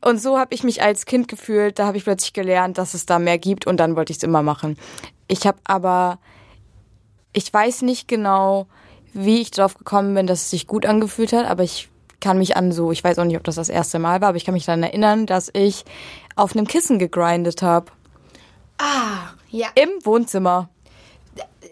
Und 0.00 0.20
so 0.22 0.38
habe 0.38 0.54
ich 0.54 0.62
mich 0.62 0.80
als 0.82 1.06
Kind 1.06 1.26
gefühlt. 1.26 1.78
Da 1.78 1.86
habe 1.86 1.96
ich 1.96 2.04
plötzlich 2.04 2.32
gelernt, 2.32 2.78
dass 2.78 2.94
es 2.94 3.04
da 3.06 3.18
mehr 3.18 3.38
gibt 3.38 3.66
und 3.66 3.78
dann 3.78 3.96
wollte 3.96 4.12
ich 4.12 4.18
es 4.18 4.22
immer 4.22 4.42
machen. 4.42 4.76
Ich 5.26 5.46
habe 5.46 5.58
aber 5.64 6.18
ich 7.34 7.52
weiß 7.52 7.82
nicht 7.82 8.08
genau, 8.08 8.66
wie 9.12 9.42
ich 9.42 9.50
drauf 9.50 9.76
gekommen 9.76 10.14
bin, 10.14 10.26
dass 10.26 10.42
es 10.42 10.50
sich 10.50 10.66
gut 10.66 10.86
angefühlt 10.86 11.32
hat, 11.32 11.46
aber 11.46 11.62
ich 11.62 11.90
kann 12.20 12.38
mich 12.38 12.56
an 12.56 12.72
so, 12.72 12.90
ich 12.90 13.04
weiß 13.04 13.18
auch 13.18 13.24
nicht, 13.24 13.36
ob 13.36 13.44
das 13.44 13.56
das 13.56 13.68
erste 13.68 13.98
Mal 13.98 14.22
war, 14.22 14.30
aber 14.30 14.36
ich 14.38 14.44
kann 14.46 14.54
mich 14.54 14.64
daran 14.64 14.82
erinnern, 14.82 15.26
dass 15.26 15.50
ich 15.52 15.84
auf 16.36 16.56
einem 16.56 16.66
Kissen 16.66 16.98
gegrindet 16.98 17.60
habe. 17.60 17.92
Ah, 18.78 19.34
ja. 19.50 19.68
Im 19.74 19.90
Wohnzimmer. 20.04 20.70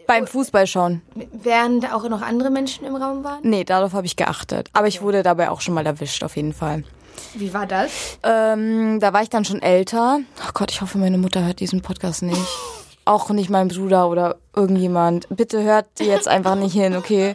Beim 0.07 0.26
Fußball 0.26 0.66
schauen. 0.66 1.00
Während 1.33 1.92
auch 1.92 2.09
noch 2.09 2.23
andere 2.23 2.50
Menschen 2.50 2.85
im 2.85 2.97
Raum 2.97 3.25
waren? 3.25 3.38
Nee, 3.42 3.64
darauf 3.64 3.92
habe 3.92 4.04
ich 4.04 4.16
geachtet. 4.16 4.69
Aber 4.73 4.88
ich 4.88 5.00
wurde 5.00 5.23
dabei 5.23 5.49
auch 5.49 5.61
schon 5.61 5.75
mal 5.75 5.87
erwischt, 5.87 6.25
auf 6.25 6.37
jeden 6.37 6.52
Fall. 6.52 6.85
Wie 7.35 7.54
war 7.54 7.66
das? 7.66 8.19
Ähm, 8.23 8.99
da 9.00 9.12
war 9.12 9.23
ich 9.23 9.31
dann 9.31 9.45
schon 9.45 9.62
älter. 9.62 10.21
Oh 10.47 10.50
Gott, 10.54 10.71
ich 10.71 10.81
hoffe, 10.81 10.99
meine 10.99 11.19
Mutter 11.19 11.45
hört 11.45 11.61
diesen 11.61 11.83
Podcast 11.83 12.23
nicht. 12.23 12.40
Auch 13.04 13.30
nicht 13.30 13.50
mein 13.50 13.68
Bruder 13.68 14.09
oder 14.09 14.37
irgendjemand. 14.54 15.26
Bitte 15.30 15.62
hört 15.62 15.87
jetzt 15.99 16.28
einfach 16.28 16.54
nicht 16.54 16.73
hin, 16.73 16.97
okay? 16.97 17.35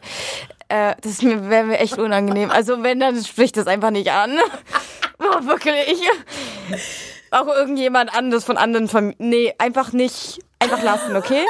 Äh, 0.69 0.95
das 1.01 1.23
wäre 1.23 1.65
mir 1.65 1.79
echt 1.79 1.97
unangenehm. 1.97 2.51
Also 2.51 2.83
wenn, 2.83 2.99
dann 2.99 3.23
spricht 3.23 3.57
das 3.57 3.67
einfach 3.67 3.91
nicht 3.91 4.11
an. 4.11 4.31
Oh, 5.19 5.47
wirklich. 5.47 5.99
Auch 7.31 7.47
irgendjemand 7.47 8.15
anderes 8.15 8.43
von 8.43 8.55
anderen 8.55 8.87
Familien. 8.87 9.29
Nee, 9.29 9.53
einfach 9.57 9.91
nicht. 9.91 10.39
Einfach 10.59 10.83
lassen, 10.83 11.15
okay? 11.15 11.43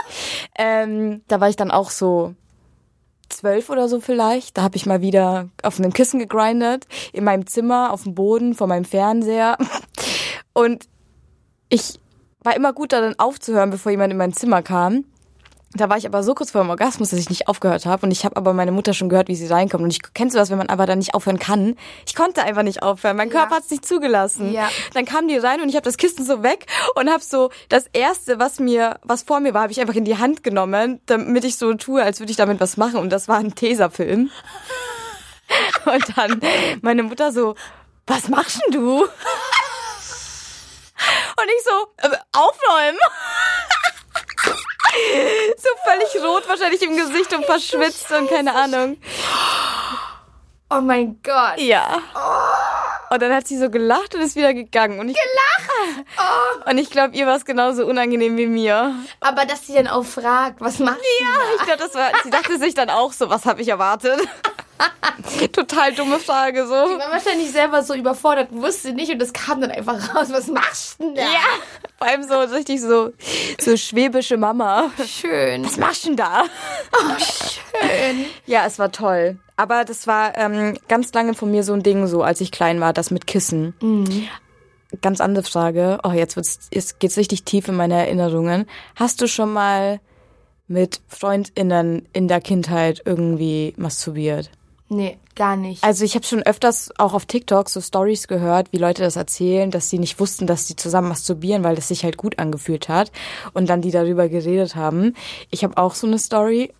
Ähm, 0.58 1.22
da 1.28 1.42
war 1.42 1.50
ich 1.50 1.58
dann 1.58 1.70
auch 1.70 1.90
so 1.90 2.34
zwölf 3.30 3.70
oder 3.70 3.88
so 3.88 4.00
vielleicht. 4.00 4.58
Da 4.58 4.64
habe 4.64 4.78
ich 4.78 4.86
mal 4.86 5.02
wieder 5.02 5.50
auf 5.64 5.80
einem 5.80 5.94
Kissen 5.94 6.20
gegrindet, 6.20 6.88
in 7.14 7.24
meinem 7.24 7.46
Zimmer, 7.46 7.92
auf 7.92 8.04
dem 8.04 8.16
Boden, 8.16 8.54
vor 8.54 8.68
meinem 8.68 8.86
Fernseher. 8.86 9.58
Und 10.54 10.86
ich 11.70 12.00
war 12.48 12.56
immer 12.56 12.72
gut 12.72 12.94
darin 12.94 13.14
aufzuhören, 13.20 13.72
bevor 13.72 13.92
jemand 13.92 14.12
in 14.14 14.18
mein 14.18 14.32
Zimmer 14.32 14.62
kam. 14.62 15.04
Da 15.74 15.90
war 15.90 15.98
ich 15.98 16.06
aber 16.06 16.24
so 16.24 16.34
kurz 16.34 16.52
vor 16.52 16.62
dem 16.62 16.70
Orgasmus, 16.70 17.10
dass 17.10 17.20
ich 17.20 17.30
nicht 17.30 17.50
aufgehört 17.50 17.86
habe. 17.86 18.06
Und 18.06 18.12
ich 18.14 18.24
habe 18.24 18.38
aber 18.38 18.54
meine 18.54 18.72
Mutter 18.72 18.94
schon 18.94 19.10
gehört, 19.10 19.28
wie 19.28 19.36
sie 19.36 19.48
reinkommt. 19.48 19.84
Und 19.84 19.90
ich 19.92 20.00
kennst 20.14 20.34
du 20.34 20.40
das, 20.40 20.50
wenn 20.50 20.58
man 20.58 20.70
aber 20.70 20.86
dann 20.86 21.00
nicht 21.00 21.14
aufhören 21.14 21.40
kann? 21.40 21.76
Ich 22.06 22.16
konnte 22.16 22.42
einfach 22.44 22.64
nicht 22.64 22.82
aufhören. 22.84 23.18
Mein 23.18 23.30
Körper 23.30 23.50
Ja. 23.52 23.56
hat 23.58 23.66
es 23.66 23.70
nicht 23.72 23.86
zugelassen. 23.86 24.54
Ja. 24.54 24.70
Dann 24.94 25.04
kam 25.04 25.28
die 25.28 25.36
rein 25.36 25.60
und 25.60 25.68
ich 25.68 25.76
habe 25.76 25.84
das 25.84 25.98
Kissen 25.98 26.26
so 26.26 26.42
weg 26.42 26.68
und 26.96 27.10
habe 27.10 27.22
so 27.22 27.50
das 27.68 27.86
erste, 27.92 28.40
was 28.40 28.60
mir, 28.62 28.98
was 29.04 29.24
vor 29.24 29.42
mir 29.42 29.54
war, 29.54 29.64
habe 29.64 29.74
ich 29.74 29.82
einfach 29.82 29.96
in 29.96 30.06
die 30.06 30.18
Hand 30.18 30.42
genommen, 30.42 31.02
damit 31.06 31.44
ich 31.44 31.58
so 31.58 31.74
tue, 31.74 32.02
als 32.02 32.22
würde 32.22 32.32
ich 32.32 32.38
damit 32.38 32.62
was 32.62 32.78
machen. 32.78 32.98
Und 33.02 33.10
das 33.12 33.28
war 33.28 33.40
ein 33.40 33.54
Tesafilm. 33.56 34.30
Und 35.86 36.18
dann 36.18 36.40
meine 36.82 37.04
Mutter 37.04 37.34
so, 37.34 37.56
was 38.08 38.30
machst 38.30 38.62
denn 38.66 38.72
du? 38.82 39.06
Und 41.38 41.48
ich 41.48 41.64
so, 41.64 42.08
äh, 42.10 42.18
aufräumen. 42.34 43.00
So 45.58 45.70
völlig 45.86 46.26
rot 46.26 46.48
wahrscheinlich 46.48 46.82
im 46.82 46.96
Gesicht 46.98 47.32
und 47.34 47.46
verschwitzt 47.46 48.12
und 48.12 48.30
keine 48.30 48.56
Ahnung. 48.56 48.98
Oh 50.72 50.82
mein 50.82 51.20
Gott. 51.22 51.60
Ja. 51.60 52.02
Und 53.10 53.22
dann 53.22 53.34
hat 53.34 53.48
sie 53.48 53.58
so 53.58 53.70
gelacht 53.70 54.16
und 54.16 54.22
ist 54.22 54.36
wieder 54.36 54.54
gegangen. 54.54 55.00
Und 55.00 55.10
ich, 55.10 55.16
gelacht? 55.16 56.06
Und 56.70 56.78
ich 56.78 56.90
glaube, 56.90 57.16
ihr 57.16 57.26
war 57.26 57.38
es 57.38 57.46
genauso 57.46 57.86
unangenehm 57.86 58.36
wie 58.38 58.48
mir. 58.48 58.96
Aber 59.22 59.46
dass 59.46 59.66
sie 59.66 59.74
dann 59.74 59.88
auch 59.88 60.04
fragt, 60.04 60.60
was 60.60 60.80
macht 60.80 61.00
Ja, 61.22 61.28
ich 61.56 61.64
glaube, 61.64 61.80
das 61.80 61.96
war, 61.96 62.10
sie 62.24 62.30
dachte 62.30 62.58
sich 62.58 62.74
dann 62.74 62.90
auch 62.90 63.14
so, 63.14 63.30
was 63.30 63.46
habe 63.46 63.62
ich 63.62 63.70
erwartet? 63.70 64.20
Total 65.52 65.94
dumme 65.94 66.20
Frage 66.20 66.68
so. 66.68 66.74
Die 66.74 67.00
war 67.00 67.12
wahrscheinlich 67.12 67.52
selber 67.52 67.84
so 67.84 67.94
überfordert, 67.94 68.50
wusste 68.52 68.94
nicht 68.94 69.12
und 69.12 69.20
das 69.20 69.34
kam 69.34 69.62
dann 69.62 69.72
einfach 69.72 70.16
raus. 70.16 70.28
Was 70.32 70.48
machst 70.48 71.00
du 71.00 71.06
denn 71.06 71.16
da? 71.16 71.22
Ja, 71.22 71.48
vor 71.98 72.08
allem 72.08 72.24
so 72.24 72.40
richtig 72.56 72.82
so, 72.82 73.12
so 73.60 73.78
schwäbische 73.78 74.38
Mama. 74.38 74.92
Schön. 75.06 75.66
Was 75.66 75.78
machst 75.78 76.04
du 76.06 76.10
denn 76.10 76.18
da? 76.18 76.46
Schön. 77.18 78.26
Ja, 78.46 78.66
es 78.66 78.80
war 78.80 78.92
toll. 78.92 79.38
Aber 79.56 79.86
das 79.86 80.06
war 80.06 80.38
ähm, 80.38 80.78
ganz 80.88 81.12
lange 81.14 81.34
von 81.34 81.50
mir 81.50 81.64
so 81.64 81.74
ein 81.74 81.82
Ding, 81.84 82.06
so 82.08 82.22
als 82.22 82.42
ich 82.42 82.52
klein 82.52 82.80
war, 82.80 82.94
das 82.94 83.10
mit 83.10 83.26
Kissen. 83.26 83.74
Ganz 85.02 85.20
andere 85.20 85.44
Frage. 85.44 86.00
Oh, 86.04 86.12
jetzt 86.12 86.36
wird's, 86.36 86.70
jetzt 86.72 87.00
geht's 87.00 87.18
richtig 87.18 87.44
tief 87.44 87.68
in 87.68 87.76
meine 87.76 87.96
Erinnerungen. 87.96 88.68
Hast 88.96 89.22
du 89.22 89.28
schon 89.28 89.52
mal 89.52 90.00
mit 90.68 91.02
FreundInnen 91.08 92.08
in 92.14 92.28
der 92.28 92.42
Kindheit 92.42 93.02
irgendwie 93.06 93.74
masturbiert? 93.78 94.52
Nee, 94.90 95.18
gar 95.36 95.58
nicht. 95.58 95.84
Also 95.84 96.06
ich 96.06 96.16
habe 96.16 96.26
schon 96.26 96.44
öfters 96.44 96.92
auch 96.98 97.14
auf 97.14 97.26
TikTok 97.26 97.68
so 97.70 97.82
Stories 97.82 98.28
gehört, 98.28 98.72
wie 98.72 98.78
Leute 98.78 99.04
das 99.04 99.18
erzählen, 99.18 99.70
dass 99.70 99.90
sie 99.90 100.00
nicht 100.00 100.20
wussten, 100.20 100.48
dass 100.48 100.66
sie 100.66 100.78
zusammen 100.78 101.10
masturbieren, 101.10 101.64
weil 101.64 101.76
das 101.76 101.90
sich 101.90 102.04
halt 102.06 102.16
gut 102.16 102.40
angefühlt 102.40 102.88
hat 102.88 103.12
und 103.54 103.70
dann 103.70 103.82
die 103.82 103.92
darüber 103.92 104.30
geredet 104.30 104.76
haben. 104.76 105.14
Ich 105.52 105.64
habe 105.64 105.78
auch 105.78 105.94
so 105.94 106.08
eine 106.08 106.20
Story. 106.20 106.74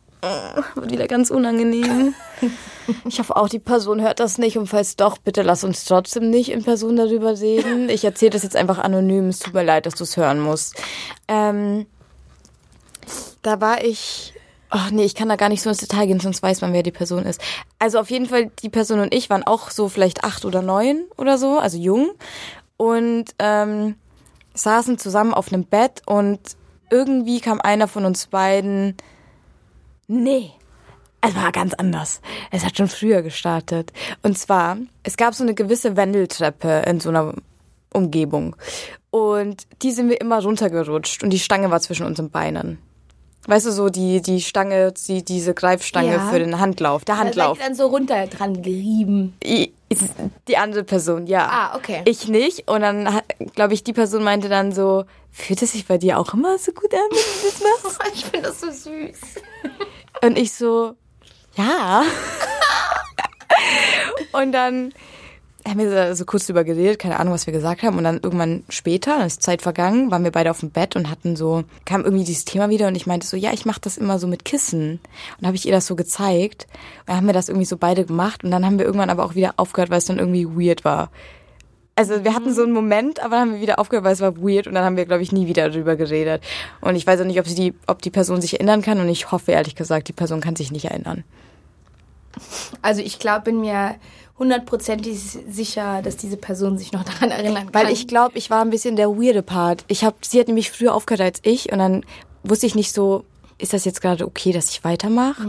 Wird 0.76 0.92
wieder 0.92 1.08
ganz 1.08 1.30
unangenehm. 1.30 2.14
Ich 3.06 3.20
hoffe 3.20 3.36
auch, 3.36 3.50
die 3.50 3.60
Person 3.60 4.02
hört 4.02 4.22
das 4.22 4.38
nicht 4.38 4.58
und 4.58 4.68
falls 4.68 4.96
doch, 4.96 5.18
bitte 5.18 5.42
lass 5.42 5.66
uns 5.66 5.84
trotzdem 5.84 6.30
nicht 6.30 6.50
in 6.50 6.64
Person 6.64 6.96
darüber 6.96 7.38
reden. 7.38 7.90
Ich 7.90 8.06
erzähle 8.06 8.32
das 8.32 8.44
jetzt 8.44 8.56
einfach 8.56 8.78
anonym. 8.78 9.28
Es 9.28 9.40
tut 9.40 9.54
mir 9.54 9.64
leid, 9.66 9.86
dass 9.86 9.96
du 9.96 10.06
es 10.06 10.16
hören 10.16 10.40
musst. 10.40 10.74
Ähm, 11.28 11.86
da 13.42 13.60
war 13.60 13.84
ich. 13.84 14.34
Ach 14.70 14.92
nee, 14.92 15.06
ich 15.06 15.16
kann 15.16 15.30
da 15.30 15.38
gar 15.38 15.50
nicht 15.50 15.62
so 15.62 15.70
ins 15.70 15.80
Detail 15.80 16.08
gehen, 16.08 16.20
sonst 16.20 16.44
weiß 16.44 16.62
man, 16.62 16.74
wer 16.74 16.84
die 16.84 16.92
Person 16.92 17.26
ist. 17.26 17.42
Also 17.80 18.00
auf 18.00 18.10
jeden 18.10 18.26
Fall, 18.26 18.52
die 18.62 18.70
Person 18.70 19.00
und 19.00 19.14
ich 19.14 19.30
waren 19.30 19.44
auch 19.44 19.72
so 19.72 19.88
vielleicht 19.88 20.24
acht 20.24 20.44
oder 20.44 20.62
neun 20.62 21.06
oder 21.18 21.38
so, 21.38 21.58
also 21.58 21.78
jung. 21.78 22.12
Und 22.76 23.26
ähm, 23.40 23.96
saßen 24.54 24.98
zusammen 24.98 25.34
auf 25.34 25.52
einem 25.52 25.64
Bett 25.64 26.02
und 26.06 26.40
irgendwie 26.90 27.40
kam 27.40 27.62
einer 27.62 27.88
von 27.88 28.06
uns 28.06 28.28
beiden. 28.28 28.96
Nee. 30.08 30.52
Es 31.22 31.36
war 31.36 31.52
ganz 31.52 31.74
anders. 31.74 32.22
Es 32.52 32.64
hat 32.64 32.78
schon 32.78 32.88
früher 32.88 33.22
gestartet. 33.22 33.92
Und 34.22 34.38
zwar, 34.38 34.78
es 35.04 35.18
gab 35.18 35.34
so 35.34 35.44
eine 35.44 35.56
gewisse 35.56 35.98
Wendeltreppe 35.98 36.84
in 36.86 37.00
so 37.00 37.10
einer 37.10 37.34
Umgebung. 37.92 38.56
Und 39.10 39.64
die 39.82 39.92
sind 39.92 40.10
wir 40.10 40.22
immer 40.22 40.42
runtergerutscht 40.42 41.24
und 41.24 41.32
die 41.32 41.40
Stange 41.40 41.72
war 41.72 41.82
zwischen 41.82 42.06
unseren 42.06 42.30
Beinen. 42.30 42.78
Weißt 43.48 43.66
du, 43.66 43.72
so 43.72 43.90
die, 43.90 44.22
die 44.22 44.42
Stange, 44.42 44.94
die, 45.08 45.24
diese 45.24 45.54
Greifstange 45.54 46.12
Ja. 46.14 46.28
für 46.30 46.40
den 46.40 46.60
Handlauf, 46.60 47.06
der 47.06 47.16
Da 47.16 47.22
Handlauf. 47.22 47.58
ihr 47.58 47.64
dann 47.64 47.76
so 47.76 47.88
runter 47.88 48.28
dran 48.28 48.62
gerieben. 48.62 49.36
I- 49.44 49.74
Die 50.50 50.58
andere 50.58 50.84
Person, 50.84 51.28
ja. 51.28 51.48
Ah, 51.50 51.78
okay. 51.78 52.02
Ich 52.06 52.28
nicht. 52.28 52.70
Und 52.70 52.82
dann, 52.82 53.22
glaube 53.56 53.74
ich, 53.74 53.86
die 53.86 53.94
Person 53.94 54.22
meinte 54.24 54.50
dann 54.50 54.74
so, 54.74 55.06
fühlt 55.32 55.62
es 55.62 55.72
sich 55.72 55.86
bei 55.88 55.98
dir 55.98 56.20
auch 56.20 56.34
immer 56.34 56.58
so 56.58 56.74
gut 56.74 56.94
an, 56.94 57.00
wenn 57.10 57.18
du 57.18 57.48
das 57.48 57.62
machst? 57.84 58.00
Ich 58.14 58.26
finde 58.26 58.50
das 58.50 58.60
so 58.60 58.70
süß. 58.70 59.18
Und 60.24 60.38
ich 60.38 60.52
so, 60.54 60.96
ja. 61.56 62.04
und 64.34 64.52
dann 64.52 64.94
haben 65.70 65.80
wir 65.80 66.16
so- 66.16 66.26
kurz 66.26 66.48
drüber 66.48 66.64
geredet, 66.64 67.00
keine 67.00 67.20
Ahnung, 67.20 67.34
was 67.34 67.46
wir 67.46 67.54
gesagt 67.54 67.84
haben. 67.84 67.98
Und 67.98 68.04
dann 68.04 68.20
irgendwann 68.22 68.64
später, 68.70 69.18
dann 69.18 69.28
ist 69.28 69.44
Zeit 69.44 69.62
vergangen, 69.62 70.12
waren 70.12 70.24
wir 70.24 70.32
beide 70.32 70.52
auf 70.52 70.60
dem 70.62 70.70
Bett 70.72 70.96
und 70.96 71.10
hatten 71.10 71.36
so, 71.36 71.64
kam 71.86 72.04
irgendwie 72.04 72.24
dieses 72.24 72.46
Thema 72.46 72.70
wieder 72.70 72.88
und 72.88 72.96
ich 72.96 73.08
meinte 73.08 73.28
so, 73.28 73.38
ja, 73.38 73.54
ich 73.54 73.66
mache 73.66 73.82
das 73.82 73.98
immer 73.98 74.20
so 74.20 74.28
mit 74.28 74.46
Kissen. 74.46 75.00
Und 75.40 75.48
habe 75.48 75.56
ich 75.56 75.66
ihr 75.66 75.72
das 75.72 75.88
so 75.88 75.96
gezeigt. 75.96 76.68
Und 77.02 77.10
dann 77.10 77.18
haben 77.18 77.28
wir 77.28 77.34
das 77.34 77.50
irgendwie 77.50 77.66
so 77.66 77.78
beide 77.78 78.06
gemacht 78.06 78.44
und 78.44 78.52
dann 78.52 78.66
haben 78.66 78.80
wir 78.80 78.86
irgendwann 78.86 79.10
aber 79.10 79.26
auch 79.26 79.36
wieder 79.36 79.54
aufgehört, 79.58 79.90
weil 79.90 80.00
es 80.00 80.06
dann 80.06 80.20
irgendwie 80.20 80.46
weird 80.48 80.86
war. 80.86 81.12
Also 81.96 82.24
wir 82.24 82.36
hatten 82.36 82.54
so 82.54 82.62
einen 82.62 82.74
Moment, 82.74 83.22
aber 83.22 83.32
dann 83.38 83.40
haben 83.42 83.54
wir 83.56 83.62
wieder 83.62 83.80
aufgehört, 83.80 84.06
weil 84.06 84.14
es 84.14 84.22
war 84.22 84.38
weird 84.38 84.68
und 84.68 84.76
dann 84.76 84.86
haben 84.86 84.98
wir, 84.98 85.06
glaube 85.06 85.24
ich, 85.24 85.32
nie 85.32 85.48
wieder 85.48 85.68
darüber 85.70 85.96
geredet. 85.96 86.44
Und 86.80 86.96
ich 86.96 87.08
weiß 87.08 87.20
auch 87.22 87.26
nicht, 87.26 87.40
ob 87.40 87.48
sie 87.48 87.56
die, 87.56 87.74
ob 87.88 88.04
die 88.04 88.12
Person 88.12 88.40
sich 88.40 88.54
erinnern 88.54 88.84
kann 88.84 89.00
und 89.00 89.10
ich 89.10 89.32
hoffe 89.32 89.52
ehrlich 89.54 89.74
gesagt, 89.76 90.08
die 90.08 90.14
Person 90.14 90.40
kann 90.40 90.56
sich 90.56 90.72
nicht 90.72 90.86
erinnern. 90.86 91.24
Also 92.84 93.02
ich 93.02 93.18
glaube, 93.18 93.46
bin 93.46 93.62
mir 93.62 93.96
hundertprozentig 94.40 95.20
sicher, 95.20 96.02
dass 96.02 96.18
diese 96.18 96.38
Person 96.38 96.78
sich 96.78 96.92
noch 96.92 97.04
daran 97.04 97.32
erinnern 97.32 97.72
kann. 97.72 97.74
Weil 97.74 97.92
ich 97.92 98.08
glaube, 98.08 98.38
ich 98.38 98.50
war 98.50 98.62
ein 98.62 98.70
bisschen 98.70 98.96
der 98.96 99.10
weirde 99.10 99.42
Part. 99.44 99.84
Ich 99.88 100.04
habe, 100.04 100.16
sie 100.22 100.40
hat 100.40 100.48
nämlich 100.48 100.72
früher 100.72 100.94
aufgehört 100.94 101.22
als 101.22 101.40
ich 101.44 101.72
und 101.72 101.80
dann 101.80 102.06
wusste 102.44 102.66
ich 102.66 102.76
nicht 102.76 102.94
so, 102.94 103.26
ist 103.58 103.74
das 103.74 103.86
jetzt 103.86 104.02
gerade 104.02 104.26
okay, 104.26 104.52
dass 104.52 104.70
ich 104.70 104.84
weitermache? 104.84 105.48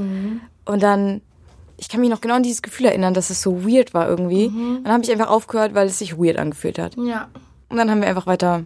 Und 0.65 0.83
dann, 0.83 1.21
ich 1.77 1.89
kann 1.89 2.01
mich 2.01 2.11
noch 2.11 2.21
genau 2.21 2.35
an 2.37 2.43
dieses 2.43 2.63
Gefühl 2.63 2.87
erinnern, 2.87 3.15
dass 3.15 3.31
es 3.31 3.43
so 3.43 3.65
weird 3.65 3.93
war 3.93 4.09
irgendwie. 4.09 4.47
Und 4.47 4.85
dann 4.85 4.93
habe 4.95 5.05
ich 5.05 5.13
einfach 5.13 5.29
aufgehört, 5.29 5.75
weil 5.75 5.87
es 5.89 5.99
sich 5.99 6.19
weird 6.19 6.39
angefühlt 6.39 6.79
hat. 6.79 6.97
Ja. 6.97 7.29
Und 7.69 7.77
dann 7.77 7.91
haben 7.91 8.01
wir 8.01 8.09
einfach 8.09 8.27
weiter 8.27 8.65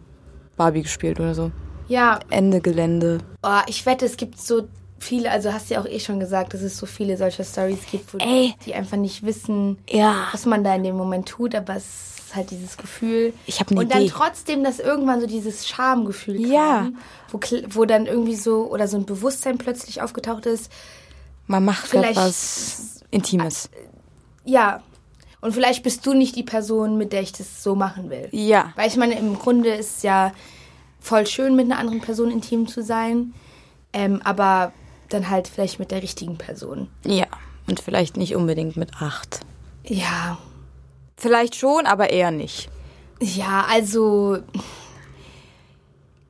Barbie 0.57 0.83
gespielt 0.83 1.19
oder 1.19 1.35
so. 1.35 1.51
Ja, 1.89 2.21
Ende 2.31 2.61
Gelände. 2.61 3.19
oh, 3.43 3.61
ich 3.67 3.85
wette, 3.85 4.07
es 4.07 4.17
gibt 4.17 4.41
so 4.41 4.69
viele, 5.03 5.31
also 5.31 5.53
hast 5.53 5.69
du 5.71 5.75
ja 5.75 5.81
auch 5.81 5.87
eh 5.87 6.01
schon 6.01 6.21
gesagt, 6.21 6.55
dass 6.55 6.63
es 6.63 6.77
so 6.79 6.87
viele 6.87 7.17
solcher 7.17 7.45
Stories 7.45 7.81
gibt, 7.91 8.13
wo 8.15 8.19
Ey. 8.19 8.55
die 8.65 8.75
einfach 8.75 8.97
nicht 8.97 9.25
wissen, 9.25 9.79
Ja. 9.91 10.29
was 10.33 10.47
man 10.47 10.65
da 10.65 10.75
in 10.75 10.85
dem 10.85 10.97
Moment 10.97 11.29
tut, 11.29 11.55
aber 11.55 11.77
es 11.77 11.85
ist 11.85 12.35
halt 12.37 12.51
dieses 12.51 12.77
Gefühl. 12.79 13.35
Ich 13.47 13.61
hab 13.61 13.71
eine 13.71 13.81
Und 13.81 13.93
dann 13.93 14.03
Idee. 14.03 14.13
trotzdem, 14.15 14.65
dass 14.65 14.79
irgendwann 14.79 15.21
so 15.21 15.27
dieses 15.27 15.69
Schamgefühl 15.69 16.41
kam, 16.43 16.51
Ja. 16.51 16.89
wo, 17.31 17.39
wo 17.69 17.85
dann 17.85 18.07
irgendwie 18.07 18.37
so, 18.37 18.71
oder 18.71 18.89
so 18.89 18.97
ein 18.97 19.05
Bewusstsein 19.05 19.59
plötzlich 19.59 20.01
aufgetaucht 20.03 20.47
ist, 20.47 20.71
Man 21.49 21.65
macht 21.65 21.87
Vielleicht- 21.89 22.17
was 22.17 23.01
Intimes. 23.11 23.69
ja. 24.45 24.83
Und 25.41 25.53
vielleicht 25.55 25.83
bist 25.83 26.07
du 26.07 26.15
nicht 26.15 26.37
die 26.37 26.45
Person, 26.45 26.97
mit 26.97 27.13
der 27.13 27.21
ich 27.23 27.33
das 27.33 27.65
so 27.65 27.75
machen 27.75 28.11
will. 28.11 28.29
Ja. 28.31 28.73
Weil 28.77 28.87
ich 28.87 28.97
meine, 28.97 29.19
im 29.19 29.37
Grunde 29.37 29.75
ist 29.75 29.97
es 29.97 30.03
ja 30.05 30.33
voll 31.01 31.27
schön, 31.27 31.57
mit 31.57 31.65
einer 31.65 31.81
anderen 31.81 32.01
Person 32.01 32.31
intim 32.31 32.69
zu 32.69 32.81
sein, 32.81 33.35
ähm, 33.93 34.21
aber 34.23 34.73
dann 35.13 35.31
halt 35.31 35.49
vielleicht 35.49 35.79
mit 35.79 35.91
der 35.91 36.03
richtigen 36.03 36.37
Person. 36.39 36.89
Ja. 37.07 37.27
Und 37.67 37.81
vielleicht 37.81 38.17
nicht 38.17 38.35
unbedingt 38.35 38.77
mit 38.77 38.91
acht. 39.01 39.41
Ja, 39.85 40.39
Vielleicht 41.17 41.55
schon, 41.55 41.87
aber 41.87 42.11
eher 42.11 42.31
nicht. 42.33 42.69
ja, 43.21 43.65
also 43.71 44.39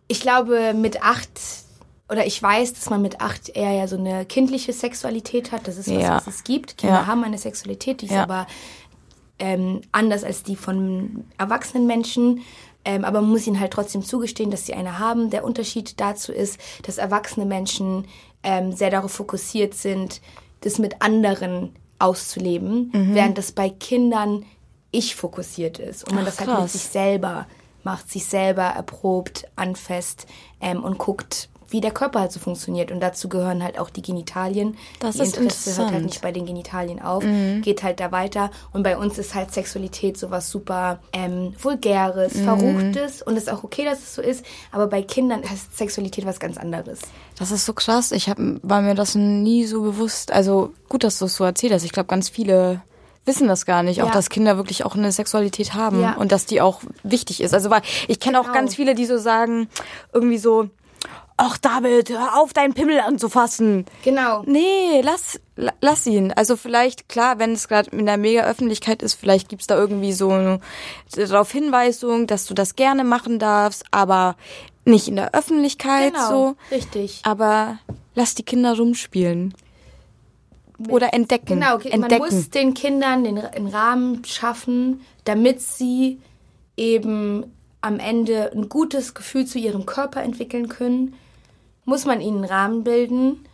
ich 0.09 0.21
glaube, 0.21 0.75
mit 0.75 1.03
acht 1.03 1.31
oder 2.11 2.27
ich 2.27 2.43
weiß, 2.43 2.75
dass 2.75 2.91
man 2.91 3.01
mit 3.01 3.23
acht 3.23 3.49
eher 3.51 3.73
ja 3.73 3.89
so 3.89 3.97
eine 3.97 4.27
kindliche 4.27 4.73
Sexualität 4.75 5.51
hat. 5.53 5.67
Das 5.67 5.79
ist 5.79 5.89
was, 5.89 6.03
Ja. 6.03 6.17
was 6.17 6.27
es 6.27 6.45
gibt. 6.45 6.77
Kinder 6.77 6.97
Ja. 6.97 7.07
haben 7.07 7.25
eine 7.25 7.39
Sexualität, 7.39 8.03
die 8.03 8.07
ist 8.07 8.13
Ja. 8.13 8.25
aber 8.25 8.47
ähm, 9.39 9.81
anders 9.93 10.23
als 10.23 10.43
die 10.43 10.57
von 10.57 11.25
erwachsenen 11.39 11.87
Menschen. 11.87 12.43
Ähm, 12.85 13.05
aber 13.05 13.21
man 13.23 13.31
muss 13.31 13.47
ihnen 13.47 13.59
halt 13.61 13.73
trotzdem 13.73 14.03
zugestehen, 14.03 14.51
dass 14.51 14.67
sie 14.67 14.75
eine 14.75 14.99
haben. 14.99 15.31
Der 15.31 15.45
Unterschied 15.45 15.99
dazu 16.01 16.33
ist, 16.33 16.59
dass 16.83 16.99
erwachsene 16.99 17.47
Menschen 17.47 18.07
ähm, 18.43 18.73
sehr 18.73 18.91
darauf 18.91 19.13
fokussiert 19.13 19.75
sind, 19.75 20.21
das 20.63 20.79
mit 20.79 21.01
anderen 21.03 21.75
auszuleben, 21.99 22.91
Mhm. 22.93 23.15
während 23.15 23.39
das 23.39 23.53
bei 23.53 23.71
Kindern 23.71 24.45
ich 24.91 25.15
fokussiert 25.17 25.79
ist 25.79 26.05
und 26.05 26.15
man 26.15 26.25
Ach, 26.25 26.27
das 26.27 26.41
halt 26.41 26.49
mit 26.51 26.59
krass. 26.59 26.73
sich 26.73 26.83
selber 26.83 27.47
macht, 27.85 28.11
sich 28.11 28.27
selber 28.27 28.63
erprobt, 28.65 29.47
anfasst 29.57 30.27
ähm, 30.61 30.85
und 30.85 30.99
guckt, 30.99 31.49
wie 31.73 31.81
der 31.81 31.91
Körper 31.91 32.21
halt 32.21 32.33
so 32.33 32.39
funktioniert. 32.41 32.91
Und 32.93 33.01
dazu 33.01 33.29
gehören 33.29 33.63
halt 33.63 33.79
auch 33.79 33.91
die 33.91 34.03
Genitalien. 34.03 34.77
Das 35.01 35.17
die 35.17 35.23
ist 35.23 35.37
Interesse 35.37 35.79
hört. 35.79 35.91
Mhm. 35.91 35.95
halt 35.95 36.05
nicht 36.05 36.23
bei 36.23 36.33
den 36.33 36.47
Genitalien 36.47 37.01
auf, 37.03 37.25
geht 37.63 37.83
halt 37.83 37.99
da 38.01 38.13
weiter. 38.13 38.51
Und 38.73 38.83
bei 38.83 38.97
uns 38.97 39.19
ist 39.19 39.35
halt 39.35 39.53
Sexualität 39.53 40.17
sowas 40.19 40.51
super 40.51 41.01
ähm, 41.13 41.55
Vulgäres, 41.59 42.35
Mhm. 42.35 42.45
Verruchtes 42.45 43.23
und 43.23 43.37
ist 43.37 43.51
auch 43.51 43.65
okay, 43.65 43.85
dass 43.85 43.99
es 44.01 44.15
so 44.15 44.23
ist. 44.23 44.45
Aber 44.71 44.87
bei 44.87 45.03
Kindern 45.03 45.43
ist 45.43 45.77
Sexualität 45.77 46.27
was 46.27 46.39
ganz 46.41 46.59
anderes. 46.59 47.01
Das 47.39 47.51
ist 47.51 47.65
so 47.67 47.73
krass. 47.73 48.13
Ich 48.13 48.29
hab, 48.29 48.39
war 48.39 48.81
mir 48.83 48.95
das 48.95 49.15
nie 49.15 49.65
so 49.67 49.83
bewusst. 49.83 50.33
Also 50.33 50.73
gut, 50.89 51.05
dass 51.05 51.19
du 51.19 51.25
es 51.25 51.37
so 51.37 51.45
erzählt 51.45 51.73
hast. 51.73 51.85
Ich 51.85 51.93
glaube, 51.93 52.07
ganz 52.09 52.29
viele 52.29 52.83
wissen 53.25 53.47
das 53.49 53.67
gar 53.67 53.83
nicht. 53.83 54.03
Auch, 54.03 54.09
Ja. 54.09 54.13
dass 54.13 54.31
Kinder 54.31 54.57
wirklich 54.57 54.85
auch 54.85 54.97
eine 54.97 55.13
Sexualität 55.13 55.75
haben 55.75 56.01
Ja. 56.03 56.15
und 56.15 56.33
dass 56.33 56.45
die 56.45 56.61
auch 56.61 56.81
wichtig 57.05 57.41
ist. 57.41 57.55
Also 57.55 57.71
weil 57.71 57.83
ich 58.09 58.19
kenne 58.21 58.39
auch 58.41 58.45
Genau. 58.45 58.55
ganz 58.55 58.75
viele, 58.75 58.95
die 58.97 59.07
so 59.07 59.17
sagen, 59.17 59.69
irgendwie 60.13 60.39
so, 60.39 60.69
ach 61.45 61.59
David, 61.59 62.11
hör 62.11 62.39
auf, 62.41 62.53
deinen 62.53 62.73
Pimmel 62.75 63.01
anzufassen. 63.01 63.85
Genau. 64.05 64.43
Nee, 64.47 65.01
lass, 65.03 65.41
la- 65.57 65.73
lass 65.81 66.07
ihn. 66.07 66.33
Also 66.33 66.57
vielleicht, 66.57 67.09
klar, 67.09 67.39
wenn 67.39 67.53
es 67.53 67.67
gerade 67.69 67.91
in 67.91 68.07
der 68.07 68.17
Mega-Öffentlichkeit 68.17 69.03
ist, 69.03 69.15
vielleicht 69.15 69.49
gibt's 69.49 69.67
da 69.67 69.77
irgendwie 69.77 70.13
so 70.13 70.31
eine, 70.31 70.61
darauf 71.15 71.51
Hinweisung, 71.51 72.27
dass 72.27 72.47
du 72.47 72.55
das 72.55 72.77
gerne 72.77 73.03
machen 73.05 73.39
darfst, 73.39 73.85
aber 73.91 74.37
nicht 74.85 75.09
in 75.09 75.17
der 75.17 75.35
Öffentlichkeit 75.35 76.15
Genau, 76.15 76.29
so. 76.31 76.57
richtig. 76.71 77.21
Aber 77.25 77.79
lass 78.15 78.35
die 78.35 78.45
Kinder 78.45 78.77
rumspielen. 78.77 79.55
Oder 80.89 81.13
entdecken. 81.15 81.61
Genau, 81.61 81.77
man 81.79 81.87
entdecken. 81.87 82.25
muss 82.25 82.51
den 82.51 82.75
Kindern 82.75 83.25
den, 83.25 83.39
einen 83.39 83.69
Rahmen 83.69 84.25
schaffen, 84.25 85.01
damit 85.25 85.61
sie 85.61 86.21
eben 86.77 87.45
am 87.81 87.99
Ende 87.99 88.51
ein 88.53 88.69
gutes 88.69 89.15
Gefühl 89.15 89.45
zu 89.47 89.59
ihrem 89.59 89.87
Körper 89.87 90.23
entwickeln 90.23 90.69
können. 90.69 91.15
Muss 91.85 92.05
man 92.05 92.21
ihnen 92.21 92.39
einen 92.39 92.45
Rahmen 92.45 92.85
bilden, 92.85 93.45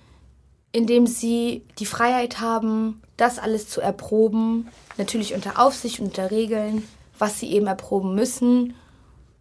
in 0.73 0.87
dem 0.87 1.07
sie 1.07 1.63
die 1.79 1.87
Freiheit 1.87 2.41
haben, 2.41 3.01
das 3.17 3.39
alles 3.39 3.69
zu 3.69 3.81
erproben, 3.81 4.69
natürlich 4.97 5.35
unter 5.35 5.59
Aufsicht 5.59 6.01
und 6.01 6.07
unter 6.07 6.31
Regeln, 6.31 6.87
was 7.19 7.41
sie 7.41 7.51
eben 7.53 7.67
erproben 7.67 8.15
müssen, 8.15 8.75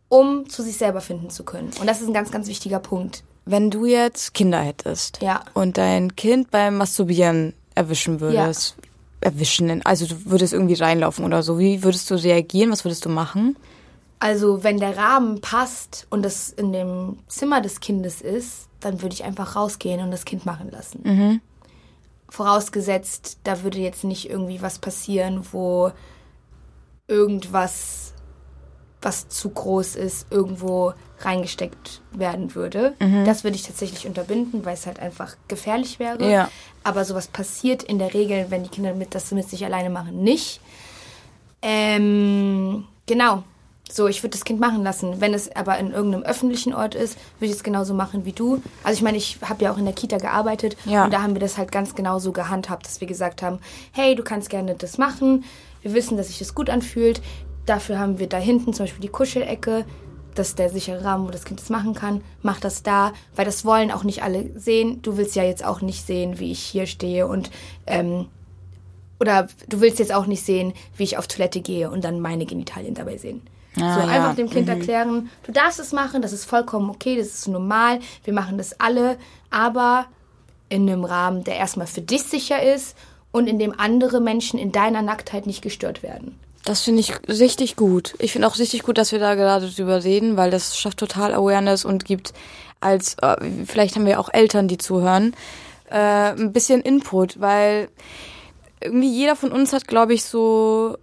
um 0.09 0.49
zu 0.49 0.63
sich 0.63 0.77
selber 0.77 1.01
finden 1.01 1.29
zu 1.29 1.43
können. 1.43 1.71
Und 1.79 1.87
das 1.87 2.01
ist 2.01 2.07
ein 2.07 2.13
ganz, 2.13 2.31
ganz 2.31 2.47
wichtiger 2.47 2.79
Punkt. 2.79 3.23
Wenn 3.45 3.69
du 3.69 3.85
jetzt 3.85 4.33
Kinder 4.33 4.59
hättest 4.59 5.21
Ja. 5.21 5.41
und 5.53 5.77
dein 5.77 6.15
Kind 6.15 6.51
beim 6.51 6.77
Masturbieren 6.77 7.53
erwischen 7.75 8.19
würdest, 8.19 8.75
erwischen, 9.21 9.85
also 9.85 10.05
du 10.05 10.15
würdest 10.25 10.53
irgendwie 10.53 10.75
reinlaufen 10.75 11.23
oder 11.25 11.43
so, 11.43 11.59
wie 11.59 11.83
würdest 11.83 12.09
du 12.09 12.15
reagieren? 12.15 12.71
Was 12.71 12.83
würdest 12.85 13.05
du 13.05 13.09
machen? 13.09 13.57
Also, 14.19 14.63
wenn 14.63 14.79
der 14.79 14.97
Rahmen 14.97 15.41
passt 15.41 16.07
und 16.09 16.23
das 16.23 16.49
in 16.49 16.73
dem 16.73 17.19
Zimmer 17.27 17.61
des 17.61 17.79
Kindes 17.79 18.21
ist, 18.21 18.66
dann 18.79 19.01
würde 19.01 19.13
ich 19.13 19.23
einfach 19.23 19.55
rausgehen 19.55 20.01
und 20.01 20.11
das 20.11 20.25
Kind 20.25 20.45
machen 20.45 20.69
lassen. 20.71 21.41
Vorausgesetzt, 22.29 23.39
da 23.43 23.63
würde 23.63 23.79
jetzt 23.79 24.03
nicht 24.03 24.29
irgendwie 24.29 24.61
was 24.61 24.79
passieren, 24.79 25.45
wo 25.51 25.91
irgendwas, 27.07 28.13
was 29.01 29.29
zu 29.29 29.49
groß 29.49 29.95
ist, 29.95 30.27
irgendwo 30.29 30.93
reingesteckt 31.19 32.01
werden 32.11 32.53
würde. 32.53 32.95
Das 33.25 33.43
würde 33.43 33.55
ich 33.55 33.63
tatsächlich 33.63 34.05
unterbinden, 34.05 34.65
weil 34.65 34.73
es 34.73 34.85
halt 34.85 34.99
einfach 34.99 35.35
gefährlich 35.47 35.99
wäre. 35.99 36.29
Ja. 36.29 36.51
Aber 36.83 37.05
sowas 37.05 37.27
passiert 37.27 37.81
in 37.83 37.97
der 37.97 38.13
Regel, 38.13 38.47
wenn 38.49 38.63
die 38.63 38.69
Kinder 38.69 38.93
mit, 38.93 39.15
das 39.15 39.31
mit 39.31 39.49
sich 39.49 39.65
alleine 39.65 39.89
machen, 39.89 40.21
nicht. 40.21 40.59
Ähm, 41.61 42.85
genau. 43.05 43.43
So, 43.91 44.07
ich 44.07 44.21
würde 44.21 44.31
das 44.37 44.43
Kind 44.43 44.59
machen 44.59 44.83
lassen. 44.83 45.21
Wenn 45.21 45.33
es 45.33 45.53
aber 45.55 45.77
in 45.79 45.91
irgendeinem 45.91 46.23
öffentlichen 46.23 46.73
Ort 46.73 46.93
ist, 46.93 47.17
würde 47.39 47.51
ich 47.51 47.57
es 47.57 47.63
genauso 47.63 47.93
machen 47.93 48.25
wie 48.25 48.33
du. 48.33 48.61
Also 48.83 48.97
ich 48.97 49.01
meine, 49.03 49.17
ich 49.17 49.37
habe 49.41 49.63
ja 49.63 49.71
auch 49.71 49.77
in 49.77 49.85
der 49.85 49.93
Kita 49.93 50.17
gearbeitet 50.17 50.75
Ja. 50.85 51.05
und 51.05 51.13
da 51.13 51.21
haben 51.21 51.33
wir 51.33 51.39
das 51.39 51.57
halt 51.57 51.71
ganz 51.71 51.95
genau 51.95 52.19
so 52.19 52.31
gehandhabt, 52.31 52.85
dass 52.85 52.99
wir 53.01 53.07
gesagt 53.07 53.41
haben, 53.41 53.59
hey, 53.93 54.15
du 54.15 54.23
kannst 54.23 54.49
gerne 54.49 54.75
das 54.75 54.97
machen. 54.97 55.45
Wir 55.81 55.93
wissen, 55.93 56.17
dass 56.17 56.27
sich 56.27 56.39
das 56.39 56.53
gut 56.53 56.69
anfühlt. 56.69 57.21
Dafür 57.65 57.97
haben 57.99 58.19
wir 58.19 58.27
da 58.27 58.37
hinten 58.37 58.73
zum 58.73 58.85
Beispiel 58.85 59.01
die 59.01 59.07
Kuschelecke. 59.09 59.85
Das 60.35 60.49
ist 60.49 60.59
der 60.59 60.69
sichere 60.69 61.03
Rahmen, 61.03 61.25
wo 61.27 61.31
das 61.31 61.45
Kind 61.45 61.59
das 61.59 61.69
machen 61.69 61.93
kann. 61.95 62.21
Mach 62.43 62.59
das 62.59 62.83
da, 62.83 63.13
weil 63.35 63.45
das 63.45 63.65
wollen 63.65 63.91
auch 63.91 64.03
nicht 64.03 64.21
alle 64.21 64.51
sehen. 64.59 65.01
Du 65.01 65.17
willst 65.17 65.35
ja 65.35 65.43
jetzt 65.43 65.65
auch 65.65 65.81
nicht 65.81 66.05
sehen, 66.05 66.39
wie 66.39 66.51
ich 66.51 66.59
hier 66.59 66.85
stehe 66.85 67.25
und 67.27 67.49
ähm, 67.87 68.27
oder 69.19 69.47
du 69.67 69.81
willst 69.81 69.97
jetzt 69.99 70.13
auch 70.13 70.27
nicht 70.27 70.43
sehen, 70.45 70.73
wie 70.95 71.03
ich 71.03 71.17
auf 71.17 71.27
Toilette 71.27 71.61
gehe 71.61 71.89
und 71.89 72.03
dann 72.03 72.19
meine 72.19 72.45
Genitalien 72.45 72.93
dabei 72.93 73.17
sehen. 73.17 73.41
Ah, 73.79 73.95
so 73.95 73.99
ja. 74.01 74.07
einfach 74.07 74.35
dem 74.35 74.49
Kind 74.49 74.69
erklären, 74.69 75.29
du 75.43 75.51
darfst 75.51 75.79
es 75.79 75.91
machen, 75.91 76.21
das 76.21 76.33
ist 76.33 76.45
vollkommen 76.45 76.89
okay, 76.89 77.17
das 77.17 77.27
ist 77.27 77.47
normal, 77.47 77.99
wir 78.23 78.33
machen 78.33 78.57
das 78.57 78.79
alle, 78.79 79.17
aber 79.49 80.05
in 80.69 80.89
einem 80.89 81.05
Rahmen, 81.05 81.43
der 81.43 81.55
erstmal 81.55 81.87
für 81.87 82.01
dich 82.01 82.23
sicher 82.23 82.61
ist 82.61 82.95
und 83.31 83.47
in 83.47 83.59
dem 83.59 83.79
andere 83.79 84.19
Menschen 84.19 84.59
in 84.59 84.71
deiner 84.71 85.01
Nacktheit 85.01 85.45
nicht 85.45 85.61
gestört 85.61 86.03
werden. 86.03 86.37
Das 86.65 86.81
finde 86.81 86.99
ich 86.99 87.13
richtig 87.29 87.77
gut. 87.77 88.15
Ich 88.19 88.33
finde 88.33 88.47
auch 88.47 88.57
richtig 88.57 88.83
gut, 88.83 88.97
dass 88.97 89.13
wir 89.13 89.19
da 89.19 89.35
gerade 89.35 89.69
drüber 89.69 90.03
reden, 90.03 90.35
weil 90.35 90.51
das 90.51 90.77
schafft 90.77 90.97
total 90.97 91.33
Awareness 91.33 91.85
und 91.85 92.03
gibt 92.03 92.33
als, 92.81 93.15
äh, 93.21 93.37
vielleicht 93.65 93.95
haben 93.95 94.05
wir 94.05 94.19
auch 94.19 94.29
Eltern, 94.33 94.67
die 94.67 94.77
zuhören, 94.77 95.33
äh, 95.89 96.31
ein 96.31 96.51
bisschen 96.51 96.81
Input, 96.81 97.39
weil 97.39 97.87
irgendwie 98.81 99.09
jeder 99.09 99.35
von 99.35 99.51
uns 99.51 99.71
hat, 99.71 99.87
glaube 99.87 100.13
ich, 100.13 100.25
so 100.25 100.97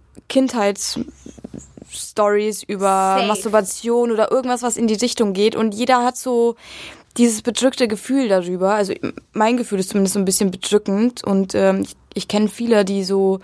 Kindheitsstories 1.95 2.63
über 2.63 3.15
Safe. 3.17 3.27
Masturbation 3.27 4.11
oder 4.11 4.31
irgendwas, 4.31 4.61
was 4.61 4.77
in 4.77 4.87
die 4.87 4.95
Richtung 4.95 5.33
geht 5.33 5.55
und 5.55 5.73
jeder 5.73 6.03
hat 6.03 6.17
so 6.17 6.55
dieses 7.17 7.41
bedrückte 7.41 7.87
Gefühl 7.87 8.27
darüber. 8.27 8.73
Also 8.73 8.93
mein 9.33 9.57
Gefühl 9.57 9.79
ist 9.79 9.89
zumindest 9.89 10.13
so 10.13 10.19
ein 10.19 10.25
bisschen 10.25 10.51
bedrückend 10.51 11.23
und 11.23 11.55
ähm, 11.55 11.81
ich, 11.83 11.95
ich 12.13 12.27
kenne 12.27 12.49
viele, 12.49 12.83
die 12.83 13.03
so 13.03 13.39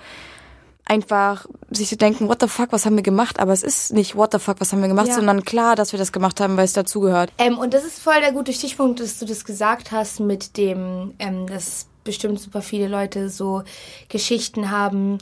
einfach 0.84 1.46
sich 1.70 1.90
so 1.90 1.96
denken, 1.96 2.28
what 2.28 2.42
the 2.42 2.48
fuck, 2.48 2.74
was 2.74 2.86
haben 2.86 2.98
wir 2.98 3.04
gemacht? 3.04 3.40
Aber 3.40 3.54
es 3.54 3.64
ist 3.64 3.94
nicht 3.94 4.16
what 4.18 4.34
the 4.34 4.40
fuck, 4.40 4.60
was 4.60 4.74
haben 4.74 4.82
wir 4.82 4.90
gemacht, 4.90 5.08
Ja. 5.08 5.16
sondern 5.16 5.46
klar, 5.46 5.76
dass 5.78 5.94
wir 5.94 6.00
das 6.00 6.12
gemacht 6.12 6.42
haben, 6.42 6.58
weil 6.58 6.66
es 6.66 6.74
dazugehört. 6.74 7.32
Ähm, 7.38 7.58
und 7.58 7.74
das 7.74 7.86
ist 7.86 8.00
voll 8.00 8.20
der 8.20 8.34
gute 8.34 8.52
Stichpunkt, 8.52 9.00
dass 9.00 9.20
du 9.20 9.26
das 9.26 9.46
gesagt 9.46 9.92
hast 9.94 10.20
mit 10.20 10.58
dem, 10.58 11.14
ähm, 11.20 11.48
dass 11.48 11.86
bestimmt 12.04 12.40
super 12.42 12.62
viele 12.62 12.88
Leute 12.88 13.30
so 13.30 13.62
Geschichten 14.10 14.72
haben, 14.72 15.20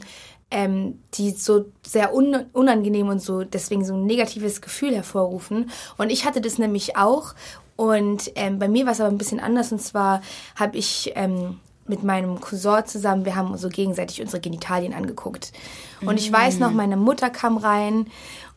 ähm, 0.50 0.98
die 1.14 1.30
so 1.30 1.66
sehr 1.86 2.14
un 2.14 2.46
unangenehm 2.52 3.08
und 3.08 3.20
so 3.20 3.44
deswegen 3.44 3.84
so 3.84 3.94
ein 3.94 4.06
negatives 4.06 4.60
Gefühl 4.60 4.94
hervorrufen. 4.94 5.70
Und 5.96 6.10
ich 6.10 6.24
hatte 6.24 6.40
das 6.40 6.58
nämlich 6.58 6.96
auch. 6.96 7.34
Und 7.76 8.32
ähm, 8.34 8.58
bei 8.58 8.68
mir 8.68 8.84
war 8.84 8.92
es 8.92 9.00
aber 9.00 9.10
ein 9.10 9.18
bisschen 9.18 9.40
anders. 9.40 9.72
Und 9.72 9.80
zwar 9.80 10.22
habe 10.56 10.76
ich 10.76 11.12
ähm, 11.14 11.60
mit 11.86 12.02
meinem 12.04 12.40
Cousin 12.40 12.86
zusammen, 12.86 13.24
wir 13.24 13.36
haben 13.36 13.56
so 13.56 13.68
gegenseitig 13.68 14.20
unsere 14.20 14.40
Genitalien 14.40 14.94
angeguckt. 14.94 15.52
Und 16.00 16.18
ich 16.18 16.32
weiß 16.32 16.58
noch, 16.58 16.72
meine 16.72 16.96
Mutter 16.96 17.30
kam 17.30 17.56
rein 17.56 18.06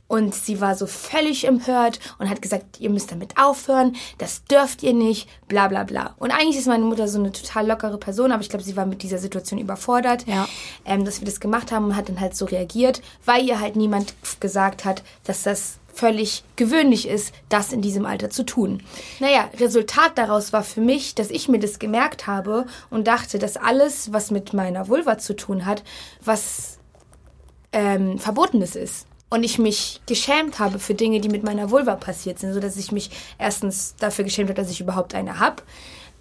und 0.07 0.35
sie 0.35 0.61
war 0.61 0.75
so 0.75 0.85
völlig 0.85 1.45
empört 1.47 1.99
und 2.19 2.29
hat 2.29 2.41
gesagt, 2.41 2.79
ihr 2.79 2.89
müsst 2.89 3.11
damit 3.11 3.37
aufhören, 3.37 3.95
das 4.17 4.43
dürft 4.45 4.83
ihr 4.83 4.93
nicht, 4.93 5.27
bla 5.47 5.67
bla 5.67 5.83
bla. 5.83 6.13
Und 6.19 6.31
eigentlich 6.31 6.57
ist 6.57 6.67
meine 6.67 6.83
Mutter 6.83 7.07
so 7.07 7.17
eine 7.19 7.31
total 7.31 7.67
lockere 7.67 7.97
Person, 7.97 8.31
aber 8.31 8.41
ich 8.41 8.49
glaube, 8.49 8.63
sie 8.63 8.75
war 8.75 8.85
mit 8.85 9.01
dieser 9.01 9.17
Situation 9.17 9.59
überfordert, 9.59 10.27
Ja. 10.27 10.47
ähm, 10.85 11.03
dass 11.05 11.19
wir 11.21 11.25
das 11.25 11.39
gemacht 11.39 11.71
haben 11.71 11.85
und 11.85 11.95
hat 11.95 12.09
dann 12.09 12.19
halt 12.19 12.35
so 12.35 12.45
reagiert, 12.45 13.01
weil 13.25 13.45
ihr 13.45 13.59
halt 13.59 13.75
niemand 13.75 14.13
gesagt 14.39 14.85
hat, 14.85 15.03
dass 15.23 15.43
das 15.43 15.79
völlig 15.95 16.43
gewöhnlich 16.55 17.07
ist, 17.07 17.33
das 17.49 17.71
in 17.71 17.81
diesem 17.81 18.05
Alter 18.05 18.29
zu 18.31 18.43
tun. 18.43 18.81
Naja, 19.19 19.49
Resultat 19.59 20.17
daraus 20.17 20.51
war 20.51 20.63
für 20.63 20.81
mich, 20.81 21.13
dass 21.15 21.29
ich 21.29 21.47
mir 21.49 21.59
das 21.59 21.77
gemerkt 21.77 22.25
habe 22.27 22.65
und 22.89 23.07
dachte, 23.07 23.37
dass 23.37 23.57
alles, 23.57 24.11
was 24.11 24.31
mit 24.31 24.53
meiner 24.53 24.87
Vulva 24.87 25.19
zu 25.19 25.35
tun 25.35 25.65
hat, 25.67 25.83
was 26.23 26.79
ähm, 27.71 28.17
Verbotenes 28.19 28.75
ist. 28.75 29.05
Und 29.33 29.43
ich 29.43 29.57
mich 29.57 29.99
geschämt 30.05 30.59
habe 30.59 30.77
für 30.77 30.93
Dinge, 30.93 31.19
die 31.19 31.27
mit 31.27 31.41
meiner 31.41 31.71
Vulva 31.71 31.95
passiert 31.95 32.37
sind, 32.37 32.53
so 32.53 32.59
dass 32.59 32.77
ich 32.77 32.91
mich 32.91 33.09
erstens 33.39 33.95
dafür 33.95 34.25
geschämt 34.25 34.51
habe, 34.51 34.61
dass 34.61 34.69
ich 34.69 34.79
überhaupt 34.79 35.15
eine 35.15 35.39
hab, 35.39 35.63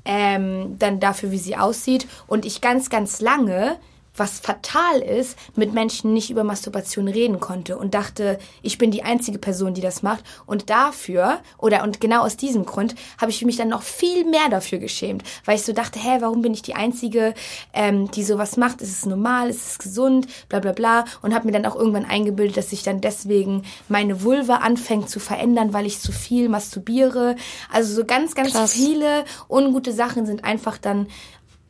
ähm, 0.06 0.76
dann 0.78 0.98
dafür, 0.98 1.30
wie 1.30 1.36
sie 1.36 1.58
aussieht. 1.58 2.08
Und 2.26 2.46
ich 2.46 2.62
ganz, 2.62 2.88
ganz 2.88 3.20
lange 3.20 3.76
was 4.16 4.40
fatal 4.40 5.00
ist, 5.00 5.38
mit 5.56 5.72
Menschen 5.72 6.12
nicht 6.12 6.30
über 6.30 6.44
Masturbation 6.44 7.08
reden 7.08 7.40
konnte 7.40 7.78
und 7.78 7.94
dachte, 7.94 8.38
ich 8.60 8.76
bin 8.76 8.90
die 8.90 9.02
einzige 9.02 9.38
Person, 9.38 9.74
die 9.74 9.80
das 9.80 10.02
macht. 10.02 10.24
Und 10.44 10.68
dafür, 10.68 11.40
oder 11.58 11.82
und 11.82 12.00
genau 12.00 12.22
aus 12.22 12.36
diesem 12.36 12.66
Grund, 12.66 12.94
habe 13.18 13.30
ich 13.30 13.44
mich 13.44 13.56
dann 13.56 13.68
noch 13.68 13.82
viel 13.82 14.24
mehr 14.24 14.48
dafür 14.50 14.78
geschämt, 14.78 15.22
weil 15.44 15.56
ich 15.56 15.62
so 15.62 15.72
dachte, 15.72 15.98
hä, 15.98 16.18
warum 16.20 16.42
bin 16.42 16.52
ich 16.52 16.62
die 16.62 16.74
Einzige, 16.74 17.34
ähm, 17.72 18.10
die 18.10 18.22
sowas 18.24 18.56
macht? 18.56 18.82
Ist 18.82 18.90
es 18.90 19.06
normal? 19.06 19.48
Ist 19.48 19.66
es 19.66 19.78
gesund? 19.78 20.26
Bla 20.48 20.60
bla 20.60 20.72
bla. 20.72 21.04
Und 21.22 21.34
habe 21.34 21.46
mir 21.46 21.52
dann 21.52 21.66
auch 21.66 21.76
irgendwann 21.76 22.04
eingebildet, 22.04 22.58
dass 22.58 22.70
sich 22.70 22.82
dann 22.82 23.00
deswegen 23.00 23.64
meine 23.88 24.22
Vulva 24.22 24.56
anfängt 24.56 25.08
zu 25.08 25.20
verändern, 25.20 25.72
weil 25.72 25.86
ich 25.86 26.00
zu 26.00 26.12
viel 26.12 26.48
masturbiere. 26.48 27.36
Also 27.72 27.94
so 27.94 28.04
ganz, 28.04 28.34
ganz 28.34 28.52
Krass. 28.52 28.74
viele 28.74 29.24
ungute 29.48 29.92
Sachen 29.92 30.26
sind 30.26 30.44
einfach 30.44 30.76
dann 30.76 31.06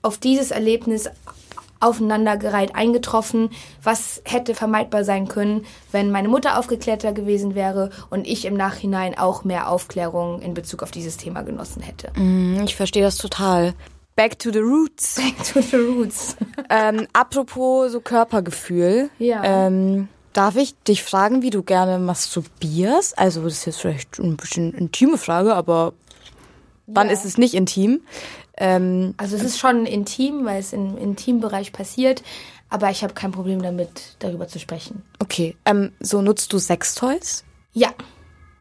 auf 0.03 0.19
dieses 0.19 0.51
Erlebnis 0.51 1.09
aufeinandergereiht 1.83 2.75
eingetroffen, 2.75 3.51
was 3.83 4.23
hätte 4.25 4.55
vermeidbar 4.55 5.05
sein 5.05 5.29
können, 5.29 5.65
wenn 5.91 6.11
meine 6.11 6.29
Mutter 6.29 6.59
aufgeklärter 6.59 7.13
gewesen 7.13 7.55
wäre 7.55 7.91
und 8.11 8.27
ich 8.27 8.45
im 8.45 8.55
Nachhinein 8.55 9.17
auch 9.19 9.45
mehr 9.45 9.69
Aufklärung 9.71 10.41
in 10.43 10.55
Bezug 10.55 10.83
auf 10.83 10.91
dieses 10.91 11.17
Thema 11.17 11.43
genossen 11.43 11.83
hätte. 11.83 12.11
Hm, 12.15 12.63
Ich 12.65 12.77
verstehe 12.77 13.03
das 13.03 13.17
total. 13.19 13.75
Back 14.15 14.39
to 14.39 14.53
the 14.53 14.59
roots. 14.61 15.15
Back 15.17 15.53
to 15.53 15.61
the 15.63 15.77
roots. 15.77 16.37
ähm, 16.71 17.07
apropos 17.13 17.93
so 17.93 18.01
Körpergefühl. 18.01 19.09
Ja. 19.19 19.43
Ähm, 19.43 20.09
darf 20.35 20.57
ich 20.57 20.75
dich 20.85 21.03
fragen, 21.03 21.43
wie 21.43 21.51
du 21.51 21.63
gerne 21.63 21.99
masturbierst? 21.99 23.19
Also 23.19 23.43
das 23.43 23.55
ist 23.55 23.65
jetzt 23.67 23.81
vielleicht 23.81 24.19
ein 24.19 24.37
bisschen 24.37 24.75
intime 24.75 25.17
Frage, 25.19 25.55
aber 25.55 25.93
wann 26.87 27.07
Ja. 27.09 27.13
ist 27.15 27.25
es 27.25 27.39
nicht 27.39 27.55
intim? 27.55 28.01
Ähm, 28.63 29.15
Also 29.17 29.37
es 29.37 29.43
ist 29.43 29.59
schon 29.59 29.85
intim, 29.87 30.45
weil 30.45 30.61
es 30.61 30.73
im 30.73 30.97
Intimbereich 30.97 31.73
passiert, 31.73 32.23
aber 32.71 32.91
ich 32.91 33.03
habe 33.03 33.13
kein 33.13 33.33
Problem 33.33 33.61
damit, 33.61 34.17
darüber 34.21 34.47
zu 34.49 34.59
sprechen. 34.59 35.03
okay. 35.19 35.57
Ähm, 35.67 35.93
so 36.01 36.23
nutzt 36.23 36.53
du 36.53 36.59
Sextoys? 36.59 37.45
Ja, 37.75 37.91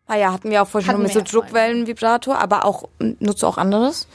Ah 0.07 0.17
ja, 0.17 0.33
hatten 0.33 0.49
wir 0.49 0.61
auch 0.61 0.67
vorhin 0.67 0.91
schon 0.91 1.03
mit 1.03 1.13
so. 1.13 1.21
Druckwellenvibrator, 1.21 2.37
aber 2.37 2.65
auch 2.65 2.89
nutzt 2.99 3.43
du 3.43 3.47
auch 3.47 3.57
anderes? 3.57 4.07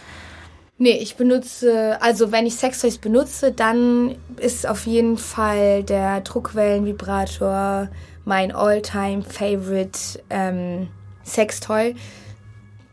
Nee, 0.77 0.99
ich 0.99 1.17
benutze, 1.17 1.97
also 2.03 2.33
wenn 2.33 2.45
ich 2.45 2.57
Sextoys 2.57 2.99
benutze, 2.99 3.51
dann 3.51 4.17
ist 4.39 4.67
auf 4.67 4.87
jeden 4.87 5.17
Fall 5.17 5.85
der 5.85 6.21
Druckwellenvibrator 6.21 7.89
mein 8.27 8.53
all-time 8.53 9.23
favorite 9.23 9.99
ähm, 10.29 10.89
Sextoy, 11.25 11.95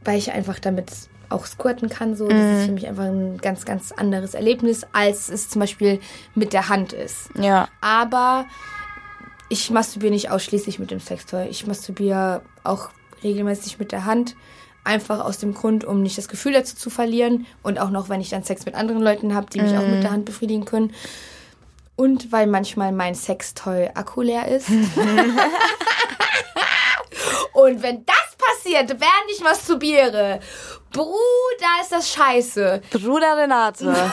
weil 0.05 0.17
ich 0.17 0.31
einfach 0.31 0.59
damit 0.59 0.89
auch 1.29 1.45
squirten 1.45 1.89
kann. 1.89 2.15
So, 2.15 2.27
das 2.27 2.59
ist 2.59 2.65
für 2.65 2.71
mich 2.71 2.87
einfach 2.87 3.05
ein 3.05 3.37
ganz, 3.39 3.65
ganz 3.65 3.91
anderes 3.91 4.33
Erlebnis, 4.33 4.85
als 4.93 5.29
es 5.29 5.49
zum 5.49 5.59
Beispiel 5.59 5.99
mit 6.35 6.53
der 6.53 6.69
Hand 6.69 6.93
ist. 6.93 7.29
Ja. 7.39 7.67
Aber 7.81 8.45
ich 9.49 9.69
masturbiere 9.69 10.11
nicht 10.11 10.31
ausschließlich 10.31 10.79
mit 10.79 10.91
dem 10.91 10.99
Sextoy. 10.99 11.47
Ich 11.47 11.67
masturbiere 11.67 12.41
auch 12.63 12.89
regelmäßig 13.23 13.79
mit 13.79 13.91
der 13.91 14.05
Hand. 14.05 14.35
Einfach 14.83 15.23
aus 15.23 15.37
dem 15.37 15.53
Grund, 15.53 15.85
um 15.85 16.03
nicht 16.03 16.17
das 16.17 16.27
Gefühl 16.27 16.53
dazu 16.53 16.75
zu 16.75 16.89
verlieren. 16.89 17.45
Und 17.61 17.79
auch 17.79 17.89
noch, 17.89 18.09
wenn 18.09 18.19
ich 18.21 18.29
dann 18.29 18.43
Sex 18.43 18.65
mit 18.65 18.75
anderen 18.75 19.01
Leuten 19.01 19.33
habe, 19.33 19.47
die 19.49 19.61
mich 19.61 19.77
auch 19.77 19.87
mit 19.87 20.03
der 20.03 20.11
Hand 20.11 20.25
befriedigen 20.25 20.65
können. 20.65 20.93
Und 21.95 22.31
weil 22.31 22.47
manchmal 22.47 22.91
mein 22.91 23.15
Sextoy 23.15 23.89
Akku 23.93 24.21
leer 24.21 24.47
ist. 24.47 24.67
Und 27.53 27.81
wenn 27.81 28.05
das 28.05 28.35
passiert, 28.37 28.89
während 28.89 29.31
ich 29.31 29.41
masturbiere, 29.41 30.39
Bruder, 30.91 31.81
ist 31.81 31.91
das 31.91 32.09
scheiße. 32.11 32.81
Bruder 32.91 33.37
Renate. 33.37 33.93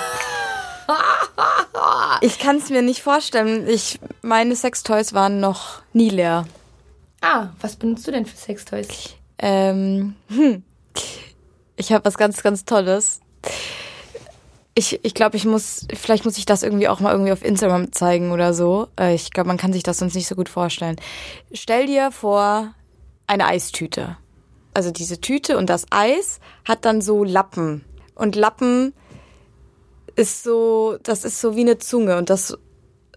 ich 2.20 2.38
kann 2.38 2.56
es 2.56 2.70
mir 2.70 2.82
nicht 2.82 3.02
vorstellen. 3.02 3.68
Ich, 3.68 3.98
meine 4.22 4.56
Sextoys 4.56 5.12
waren 5.12 5.40
noch 5.40 5.82
nie 5.92 6.10
leer. 6.10 6.46
Ah, 7.20 7.48
was 7.60 7.76
benutzt 7.76 8.06
du 8.06 8.12
denn 8.12 8.26
für 8.26 8.36
Sextoys? 8.36 8.88
Ähm, 9.38 10.16
hm. 10.28 10.62
Ich 11.76 11.92
habe 11.92 12.04
was 12.04 12.16
ganz, 12.18 12.42
ganz 12.42 12.64
Tolles. 12.64 13.20
Ich, 14.74 15.04
ich 15.04 15.14
glaube, 15.14 15.36
ich 15.36 15.44
muss, 15.44 15.86
vielleicht 15.94 16.24
muss 16.24 16.38
ich 16.38 16.46
das 16.46 16.62
irgendwie 16.62 16.88
auch 16.88 17.00
mal 17.00 17.12
irgendwie 17.12 17.32
auf 17.32 17.44
Instagram 17.44 17.92
zeigen 17.92 18.32
oder 18.32 18.54
so. 18.54 18.88
Äh, 18.98 19.14
Ich 19.14 19.30
glaube, 19.30 19.48
man 19.48 19.56
kann 19.56 19.72
sich 19.72 19.82
das 19.82 19.98
sonst 19.98 20.14
nicht 20.14 20.28
so 20.28 20.34
gut 20.34 20.48
vorstellen. 20.48 20.96
Stell 21.52 21.86
dir 21.86 22.10
vor, 22.10 22.74
eine 23.30 23.46
Eistüte. 23.46 24.16
Also 24.74 24.90
diese 24.90 25.20
Tüte 25.20 25.56
und 25.56 25.70
das 25.70 25.86
Eis 25.90 26.40
hat 26.64 26.84
dann 26.84 27.00
so 27.00 27.22
Lappen. 27.22 27.84
Und 28.16 28.34
Lappen 28.34 28.92
ist 30.16 30.42
so, 30.42 30.98
das 31.04 31.24
ist 31.24 31.40
so 31.40 31.54
wie 31.54 31.60
eine 31.60 31.78
Zunge 31.78 32.18
und 32.18 32.28
das 32.28 32.58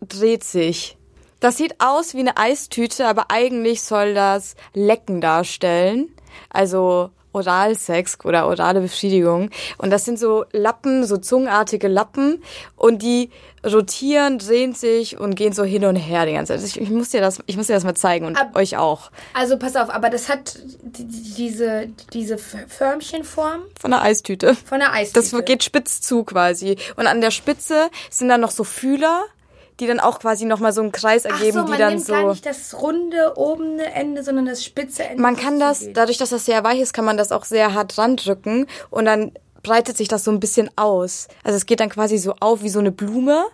dreht 0.08 0.44
sich. 0.44 0.98
Das 1.40 1.58
sieht 1.58 1.76
aus 1.80 2.14
wie 2.14 2.20
eine 2.20 2.38
Eistüte, 2.38 3.08
aber 3.08 3.32
eigentlich 3.32 3.82
soll 3.82 4.14
das 4.14 4.56
Lecken 4.74 5.20
darstellen. 5.20 6.10
Also 6.50 7.10
Oralsex 7.34 8.18
oder 8.24 8.48
orale 8.48 8.80
Befriedigung. 8.82 9.50
Und 9.78 9.90
das 9.90 10.06
sind 10.06 10.18
so 10.20 10.46
Lappen, 10.52 11.04
so 11.06 11.18
zungenartige 11.18 11.88
Lappen. 11.88 12.42
Und 12.78 13.02
die 13.02 13.30
rotieren, 13.66 14.40
drehen 14.40 14.74
sich 14.74 15.18
und 15.20 15.36
gehen 15.36 15.54
so 15.54 15.64
hin 15.64 15.86
und 15.86 15.96
her 15.96 16.26
die 16.26 16.34
ganze 16.34 16.56
Zeit. 16.58 16.66
Ich, 16.66 16.80
ich 16.82 16.90
muss 16.90 17.10
dir 17.10 17.22
das, 17.22 17.40
ich 17.46 17.56
muss 17.58 17.68
dir 17.68 17.74
das 17.74 17.84
mal 17.86 17.96
zeigen 17.96 18.26
und 18.26 18.38
Ab- 18.40 18.56
euch 18.56 18.78
auch. 18.78 19.10
Also 19.34 19.58
pass 19.58 19.76
auf, 19.76 19.90
aber 19.90 20.10
das 20.10 20.30
hat 20.30 20.60
die- 20.84 21.06
die- 21.06 21.34
diese, 21.34 21.88
diese 22.14 22.38
Förmchenform 22.38 23.62
Von 23.80 23.92
der 23.92 24.02
Eistüte. 24.02 24.56
von 24.56 24.80
der 24.80 24.92
Eistüte. 24.94 25.32
Das 25.32 25.46
geht 25.46 25.64
spitz 25.64 26.02
zu 26.02 26.24
quasi. 26.24 26.78
Und 26.98 27.08
an 27.08 27.22
der 27.22 27.32
Spitze 27.32 27.90
sind 28.10 28.30
dann 28.30 28.42
noch 28.42 28.52
so 28.52 28.64
Fühler, 28.64 29.24
die 29.84 29.88
dann 29.88 30.00
auch 30.00 30.20
quasi 30.20 30.46
nochmal 30.46 30.72
so 30.74 30.82
einen 30.82 30.92
Kreis 30.92 31.26
Ach 31.26 31.32
ergeben, 31.32 31.66
so, 31.68 31.72
die 31.74 31.78
dann 31.78 31.94
nimmt 31.96 32.06
so. 32.06 32.14
gar 32.14 32.30
nicht 32.30 32.46
das 32.46 32.82
runde 32.82 33.34
obene 33.38 33.94
Ende, 33.94 34.24
sondern 34.24 34.46
das 34.46 34.64
spitze 34.64 35.04
Ende. 35.04 35.22
Man 35.22 35.36
kann 35.36 35.60
das, 35.60 35.86
dadurch, 35.94 36.18
dass 36.18 36.30
das 36.30 36.46
sehr 36.46 36.64
weich 36.64 36.80
ist, 36.80 36.94
kann 36.94 37.06
man 37.06 37.18
das 37.18 37.32
auch 37.32 37.46
sehr 37.46 37.74
hart 37.74 37.98
drücken 37.98 38.68
und 38.90 39.06
dann 39.06 39.34
breitet 39.62 39.98
sich 39.98 40.08
das 40.08 40.24
so 40.24 40.32
ein 40.32 40.40
bisschen 40.40 40.70
aus. 40.76 41.28
Also 41.44 41.58
es 41.58 41.66
geht 41.66 41.80
dann 41.80 41.90
quasi 41.90 42.18
so 42.18 42.36
auf 42.40 42.64
wie 42.64 42.70
so 42.70 42.80
eine 42.80 42.92
Blume, 42.92 43.46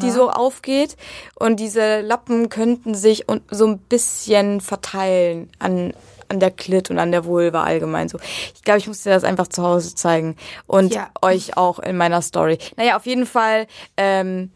die 0.00 0.10
so 0.10 0.30
aufgeht 0.30 0.96
und 1.34 1.60
diese 1.60 2.00
Lappen 2.00 2.48
könnten 2.48 2.94
sich 2.94 3.28
und 3.28 3.42
so 3.50 3.66
ein 3.66 3.78
bisschen 3.78 4.60
verteilen 4.60 5.50
an 5.58 5.92
an 6.28 6.40
der 6.40 6.50
Klit 6.50 6.90
und 6.90 6.98
an 6.98 7.12
der 7.12 7.24
Vulva 7.24 7.62
allgemein 7.62 8.08
so. 8.08 8.18
Ich 8.52 8.64
glaube, 8.64 8.78
ich 8.78 8.88
muss 8.88 9.02
dir 9.04 9.10
das 9.10 9.22
einfach 9.22 9.46
zu 9.46 9.62
Hause 9.62 9.94
zeigen 9.94 10.34
und 10.66 10.92
Ja. 10.92 11.08
euch 11.22 11.56
auch 11.56 11.78
in 11.78 11.96
meiner 11.96 12.20
Story. 12.20 12.58
Naja, 12.76 12.96
auf 12.96 13.06
jeden 13.06 13.26
Fall 13.26 13.68
ähm, 13.96 14.50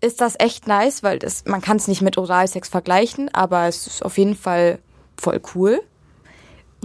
ist 0.00 0.20
das 0.20 0.34
echt 0.38 0.66
nice, 0.66 1.02
weil 1.02 1.18
das, 1.18 1.44
man 1.44 1.60
kann 1.60 1.76
es 1.76 1.88
nicht 1.88 2.02
mit 2.02 2.18
Oralsex 2.18 2.68
vergleichen, 2.68 3.32
aber 3.34 3.66
es 3.66 3.86
ist 3.86 4.04
auf 4.04 4.18
jeden 4.18 4.36
Fall 4.36 4.78
voll 5.16 5.40
cool. 5.54 5.80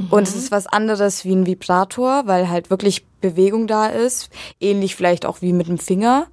Und 0.10 0.28
es 0.28 0.36
ist 0.36 0.52
was 0.52 0.66
anderes 0.66 1.24
wie 1.24 1.36
ein 1.36 1.46
Vibrator, 1.46 2.24
weil 2.26 2.50
halt 2.50 2.72
wirklich 2.72 3.06
Bewegung 3.22 3.68
da 3.68 3.86
ist. 3.86 4.32
Ähnlich 4.60 4.96
vielleicht 4.96 5.24
auch 5.24 5.42
wie 5.42 5.54
mit 5.54 5.68
dem 5.68 5.78
Finger. 5.78 6.28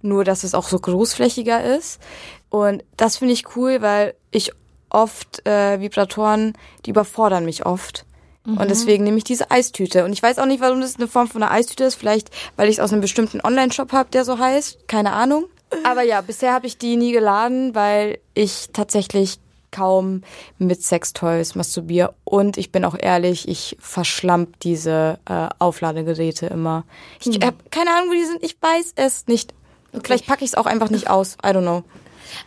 Nur, 0.00 0.24
dass 0.24 0.42
es 0.42 0.54
auch 0.54 0.66
so 0.66 0.78
großflächiger 0.78 1.76
ist. 1.76 2.00
Und 2.48 2.82
das 2.96 3.18
finde 3.18 3.34
ich 3.34 3.56
cool, 3.56 3.82
weil 3.82 4.14
ich 4.30 4.52
oft 4.88 5.46
äh, 5.46 5.80
Vibratoren, 5.80 6.54
die 6.86 6.90
überfordern 6.90 7.44
mich 7.44 7.66
oft. 7.66 8.06
Und 8.46 8.70
deswegen 8.70 9.04
nehme 9.04 9.16
ich 9.16 9.24
diese 9.24 9.50
Eistüte. 9.50 10.04
Und 10.04 10.12
ich 10.12 10.22
weiß 10.22 10.38
auch 10.38 10.44
nicht, 10.44 10.60
warum 10.60 10.82
das 10.82 10.96
eine 10.96 11.08
Form 11.08 11.28
von 11.28 11.42
einer 11.42 11.50
Eistüte 11.50 11.84
ist. 11.84 11.94
Vielleicht, 11.94 12.30
weil 12.56 12.68
ich 12.68 12.76
es 12.76 12.80
aus 12.80 12.92
einem 12.92 13.00
bestimmten 13.00 13.40
Online-Shop 13.40 13.92
habe, 13.92 14.10
der 14.10 14.26
so 14.26 14.38
heißt. 14.38 14.86
Keine 14.86 15.12
Ahnung. 15.12 15.46
Aber 15.84 16.02
ja, 16.02 16.20
bisher 16.20 16.52
habe 16.52 16.66
ich 16.66 16.78
die 16.78 16.96
nie 16.96 17.12
geladen, 17.12 17.74
weil 17.74 18.18
ich 18.34 18.68
tatsächlich 18.72 19.38
kaum 19.70 20.22
mit 20.58 20.82
Sextoys 20.82 21.54
masturbiere. 21.54 22.14
Und 22.24 22.56
ich 22.56 22.70
bin 22.70 22.84
auch 22.84 22.94
ehrlich, 22.98 23.48
ich 23.48 23.76
verschlamp 23.80 24.60
diese 24.60 25.18
äh, 25.28 25.48
Aufladegeräte 25.58 26.46
immer. 26.46 26.84
Ich 27.20 27.40
habe 27.44 27.56
keine 27.70 27.90
Ahnung, 27.90 28.10
wo 28.10 28.12
die 28.12 28.24
sind. 28.24 28.42
Ich 28.42 28.56
weiß 28.60 28.92
es 28.96 29.26
nicht. 29.26 29.52
Vielleicht 30.02 30.26
packe 30.26 30.44
ich 30.44 30.50
es 30.50 30.54
auch 30.54 30.66
einfach 30.66 30.90
nicht 30.90 31.10
aus. 31.10 31.34
I 31.44 31.48
don't 31.48 31.62
know. 31.62 31.84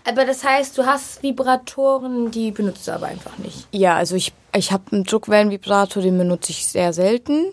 Aber 0.03 0.25
das 0.25 0.43
heißt, 0.43 0.77
du 0.77 0.85
hast 0.85 1.23
Vibratoren, 1.23 2.31
die 2.31 2.51
benutzt 2.51 2.87
du 2.87 2.93
aber 2.93 3.07
einfach 3.07 3.37
nicht. 3.37 3.67
Ja, 3.71 3.95
also 3.95 4.15
ich, 4.15 4.33
ich 4.55 4.71
habe 4.71 4.83
einen 4.91 5.03
Druckwellenvibrator, 5.03 6.01
den 6.01 6.17
benutze 6.17 6.51
ich 6.51 6.67
sehr 6.67 6.93
selten. 6.93 7.45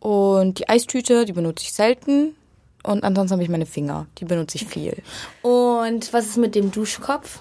Und 0.00 0.58
die 0.58 0.68
Eistüte, 0.68 1.24
die 1.24 1.32
benutze 1.32 1.64
ich 1.64 1.72
selten. 1.72 2.36
Und 2.84 3.02
ansonsten 3.02 3.32
habe 3.32 3.42
ich 3.42 3.48
meine 3.48 3.66
Finger, 3.66 4.06
die 4.18 4.26
benutze 4.26 4.56
ich 4.58 4.66
viel. 4.66 5.02
Und 5.42 6.12
was 6.12 6.26
ist 6.26 6.36
mit 6.36 6.54
dem 6.54 6.70
Duschkopf? 6.70 7.40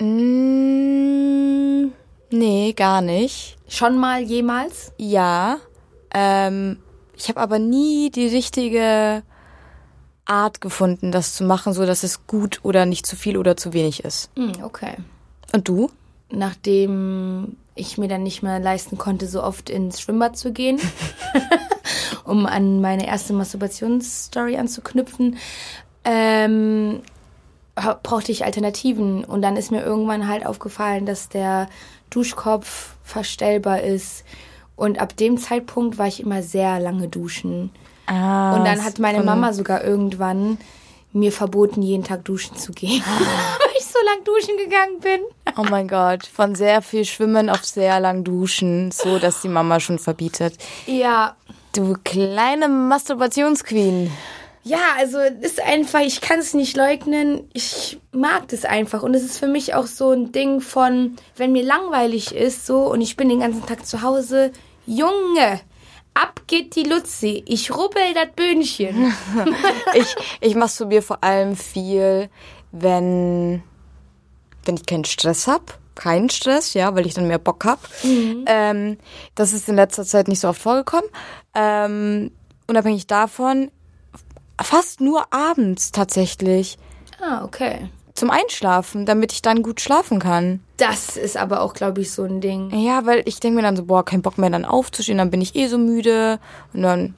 Mm, 0.00 1.86
nee, 2.30 2.72
gar 2.74 3.00
nicht. 3.00 3.56
Schon 3.68 3.98
mal 3.98 4.20
jemals? 4.20 4.92
Ja, 4.98 5.58
ähm, 6.12 6.78
ich 7.16 7.28
habe 7.28 7.40
aber 7.40 7.58
nie 7.58 8.10
die 8.10 8.26
richtige 8.26 9.22
Art 10.24 10.60
gefunden, 10.60 11.12
das 11.12 11.34
zu 11.34 11.44
machen, 11.44 11.72
so 11.72 11.86
dass 11.86 12.02
es 12.02 12.26
gut 12.26 12.60
oder 12.62 12.84
nicht 12.84 13.06
zu 13.06 13.16
viel 13.16 13.36
oder 13.36 13.56
zu 13.56 13.72
wenig 13.72 14.04
ist. 14.04 14.30
Hm, 14.36 14.52
okay. 14.62 14.96
Und 15.52 15.68
du? 15.68 15.90
Nachdem 16.30 17.56
ich 17.76 17.98
mir 17.98 18.08
dann 18.08 18.22
nicht 18.22 18.42
mehr 18.42 18.58
leisten 18.58 18.98
konnte, 18.98 19.26
so 19.28 19.42
oft 19.42 19.70
ins 19.70 20.00
Schwimmbad 20.00 20.36
zu 20.36 20.52
gehen, 20.52 20.80
um 22.24 22.46
an 22.46 22.80
meine 22.80 23.06
erste 23.06 23.32
Masturbationsstory 23.32 24.56
anzuknüpfen, 24.56 25.36
ähm, 26.04 27.02
brauchte 28.02 28.32
ich 28.32 28.44
Alternativen. 28.44 29.24
Und 29.24 29.42
dann 29.42 29.56
ist 29.56 29.70
mir 29.70 29.84
irgendwann 29.84 30.28
halt 30.28 30.46
aufgefallen, 30.46 31.06
dass 31.06 31.28
der 31.28 31.68
Duschkopf 32.10 32.94
verstellbar 33.02 33.82
ist. 33.82 34.24
Und 34.76 35.00
ab 35.00 35.16
dem 35.16 35.38
Zeitpunkt 35.38 35.98
war 35.98 36.06
ich 36.06 36.20
immer 36.20 36.42
sehr 36.42 36.80
lange 36.80 37.08
duschen. 37.08 37.70
Ah, 38.06 38.54
Und 38.54 38.64
dann 38.64 38.84
hat 38.84 38.98
meine 38.98 39.22
Mama 39.22 39.52
sogar 39.52 39.82
irgendwann 39.82 40.58
mir 41.12 41.32
verboten, 41.32 41.82
jeden 41.82 42.04
Tag 42.04 42.24
duschen 42.24 42.56
zu 42.56 42.72
gehen, 42.72 43.02
weil 43.58 43.76
ich 43.78 43.84
so 43.84 43.98
lang 44.04 44.24
duschen 44.24 44.56
gegangen 44.58 45.00
bin. 45.00 45.20
Oh 45.56 45.64
mein 45.70 45.88
Gott, 45.88 46.26
von 46.26 46.54
sehr 46.54 46.82
viel 46.82 47.04
Schwimmen 47.04 47.48
auf 47.48 47.64
sehr 47.64 47.98
lang 48.00 48.24
Duschen, 48.24 48.90
so 48.90 49.18
dass 49.18 49.40
die 49.40 49.48
Mama 49.48 49.80
schon 49.80 49.98
verbietet. 49.98 50.58
Ja, 50.86 51.34
Du 51.76 51.94
kleine 52.04 52.68
Masturbationsqueen. 52.68 54.10
Ja, 54.64 54.78
also 54.96 55.18
ist 55.18 55.62
einfach, 55.62 56.00
ich 56.00 56.22
kann 56.22 56.38
es 56.38 56.54
nicht 56.54 56.74
leugnen, 56.74 57.50
ich 57.52 58.00
mag 58.12 58.48
das 58.48 58.64
einfach. 58.64 59.02
Und 59.02 59.12
es 59.14 59.22
ist 59.22 59.38
für 59.38 59.46
mich 59.46 59.74
auch 59.74 59.84
so 59.84 60.10
ein 60.10 60.32
Ding 60.32 60.62
von, 60.62 61.16
wenn 61.36 61.52
mir 61.52 61.62
langweilig 61.62 62.34
ist 62.34 62.64
so 62.64 62.90
und 62.90 63.02
ich 63.02 63.18
bin 63.18 63.28
den 63.28 63.40
ganzen 63.40 63.66
Tag 63.66 63.84
zu 63.84 64.00
Hause, 64.00 64.52
Junge, 64.86 65.60
ab 66.14 66.40
geht 66.46 66.74
die 66.76 66.84
Luzi, 66.84 67.44
ich 67.46 67.70
rubbel 67.76 68.14
das 68.14 68.28
Böhnchen. 68.34 69.12
Ich, 69.94 70.16
ich 70.40 70.54
masturbiere 70.54 71.02
vor 71.02 71.22
allem 71.22 71.56
viel, 71.56 72.30
wenn, 72.72 73.62
wenn 74.66 74.76
ich 74.76 74.86
keinen 74.86 75.04
Stress 75.04 75.46
hab. 75.46 75.78
Keinen 75.94 76.28
Stress, 76.28 76.74
ja, 76.74 76.94
weil 76.94 77.06
ich 77.06 77.14
dann 77.14 77.28
mehr 77.28 77.38
Bock 77.38 77.64
hab. 77.64 77.80
Ähm, 78.48 78.98
das 79.34 79.52
ist 79.52 79.68
in 79.68 79.76
letzter 79.76 80.04
Zeit 80.04 80.28
nicht 80.28 80.40
so 80.40 80.48
oft 80.48 80.60
vorgekommen. 80.60 81.08
Ähm, 81.54 82.30
unabhängig 82.68 83.06
davon, 83.06 83.70
fast 84.60 85.00
nur 85.00 85.32
abends 85.32 85.92
tatsächlich. 85.92 86.78
ah, 87.20 87.44
okay. 87.44 87.88
Zum 88.14 88.30
Einschlafen, 88.30 89.04
damit 89.04 89.32
ich 89.32 89.42
dann 89.42 89.62
gut 89.62 89.80
schlafen 89.80 90.20
kann. 90.20 90.60
Das 90.78 91.16
ist 91.18 91.36
aber 91.36 91.60
auch, 91.60 91.74
glaube 91.74 92.00
ich, 92.00 92.12
so 92.12 92.24
ein 92.24 92.40
Ding. 92.40 92.70
Ja, 92.74 93.04
weil 93.04 93.22
ich 93.26 93.40
denke 93.40 93.56
mir 93.56 93.62
dann 93.62 93.76
so, 93.76 93.84
boah, 93.84 94.04
kein 94.04 94.22
Bock 94.22 94.38
mehr 94.38 94.48
dann 94.48 94.64
aufzustehen, 94.64 95.18
dann 95.18 95.30
bin 95.30 95.42
ich 95.42 95.54
eh 95.54 95.66
so 95.66 95.76
müde 95.76 96.38
und 96.72 96.82
dann 96.82 97.14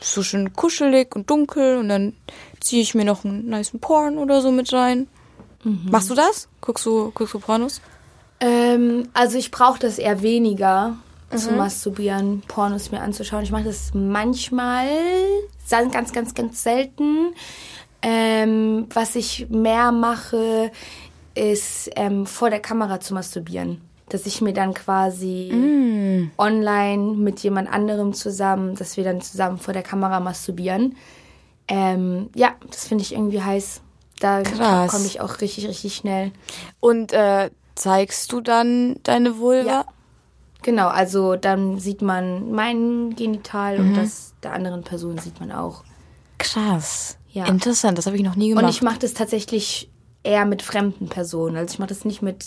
ist 0.00 0.14
so 0.14 0.22
schön 0.22 0.54
kuschelig 0.54 1.14
und 1.14 1.28
dunkel 1.28 1.76
und 1.76 1.88
dann 1.88 2.14
ziehe 2.60 2.82
ich 2.82 2.94
mir 2.94 3.04
noch 3.04 3.24
einen 3.24 3.48
niceen 3.48 3.80
Porn 3.80 4.16
oder 4.16 4.40
so 4.40 4.50
mit 4.50 4.72
rein. 4.72 5.08
Machst 5.64 6.10
du 6.10 6.14
das? 6.14 6.48
Guckst 6.60 6.84
du, 6.86 7.10
guckst 7.12 7.34
du 7.34 7.38
Pornos? 7.40 7.80
Ähm, 8.40 9.08
also 9.14 9.38
ich 9.38 9.50
brauche 9.50 9.78
das 9.78 9.98
eher 9.98 10.22
weniger 10.22 10.96
zu 11.34 11.50
masturbieren, 11.52 12.42
Pornos 12.46 12.92
mir 12.92 13.00
anzuschauen. 13.00 13.42
Ich 13.42 13.50
mache 13.50 13.64
das 13.64 13.92
manchmal, 13.92 14.88
ganz, 15.68 15.92
ganz, 15.92 16.12
ganz, 16.12 16.34
ganz 16.34 16.62
selten. 16.62 17.34
Ähm, 18.02 18.86
was 18.92 19.16
ich 19.16 19.48
mehr 19.48 19.90
mache, 19.90 20.70
ist 21.34 21.90
ähm, 21.96 22.26
vor 22.26 22.50
der 22.50 22.60
Kamera 22.60 23.00
zu 23.00 23.14
masturbieren. 23.14 23.80
Dass 24.10 24.26
ich 24.26 24.42
mir 24.42 24.52
dann 24.52 24.74
quasi 24.74 25.50
online 26.36 27.14
mit 27.14 27.40
jemand 27.40 27.72
anderem 27.72 28.12
zusammen, 28.12 28.76
dass 28.76 28.96
wir 28.96 29.04
dann 29.04 29.22
zusammen 29.22 29.58
vor 29.58 29.72
der 29.72 29.82
Kamera 29.82 30.20
masturbieren. 30.20 30.96
Ähm, 31.66 32.28
ja, 32.34 32.54
das 32.70 32.86
finde 32.86 33.02
ich 33.02 33.14
irgendwie 33.14 33.42
heiß. 33.42 33.80
Da 34.24 34.42
Krass. 34.42 34.90
komme 34.90 35.04
ich 35.04 35.20
auch 35.20 35.40
richtig, 35.42 35.68
richtig 35.68 35.96
schnell. 35.96 36.32
Und 36.80 37.12
äh, 37.12 37.50
zeigst 37.74 38.32
du 38.32 38.40
dann 38.40 38.96
deine 39.02 39.38
Vulva? 39.38 39.66
Ja. 39.70 39.84
Genau, 40.62 40.88
also 40.88 41.36
dann 41.36 41.78
sieht 41.78 42.00
man 42.00 42.50
mein 42.50 43.14
Genital 43.16 43.78
und 43.78 43.94
das 43.94 44.32
der 44.42 44.54
anderen 44.54 44.82
Person 44.82 45.18
sieht 45.18 45.38
man 45.40 45.52
auch. 45.52 45.84
Krass. 46.38 47.18
Ja. 47.32 47.44
Interessant, 47.44 47.98
das 47.98 48.06
habe 48.06 48.16
ich 48.16 48.22
noch 48.22 48.34
nie 48.34 48.48
gemacht. 48.48 48.64
Und 48.64 48.70
ich 48.70 48.80
mache 48.80 48.98
das 49.00 49.12
tatsächlich 49.12 49.90
eher 50.22 50.46
mit 50.46 50.62
fremden 50.62 51.08
Personen. 51.10 51.58
Also 51.58 51.74
ich 51.74 51.78
mache 51.78 51.90
das 51.90 52.06
nicht 52.06 52.22
mit 52.22 52.42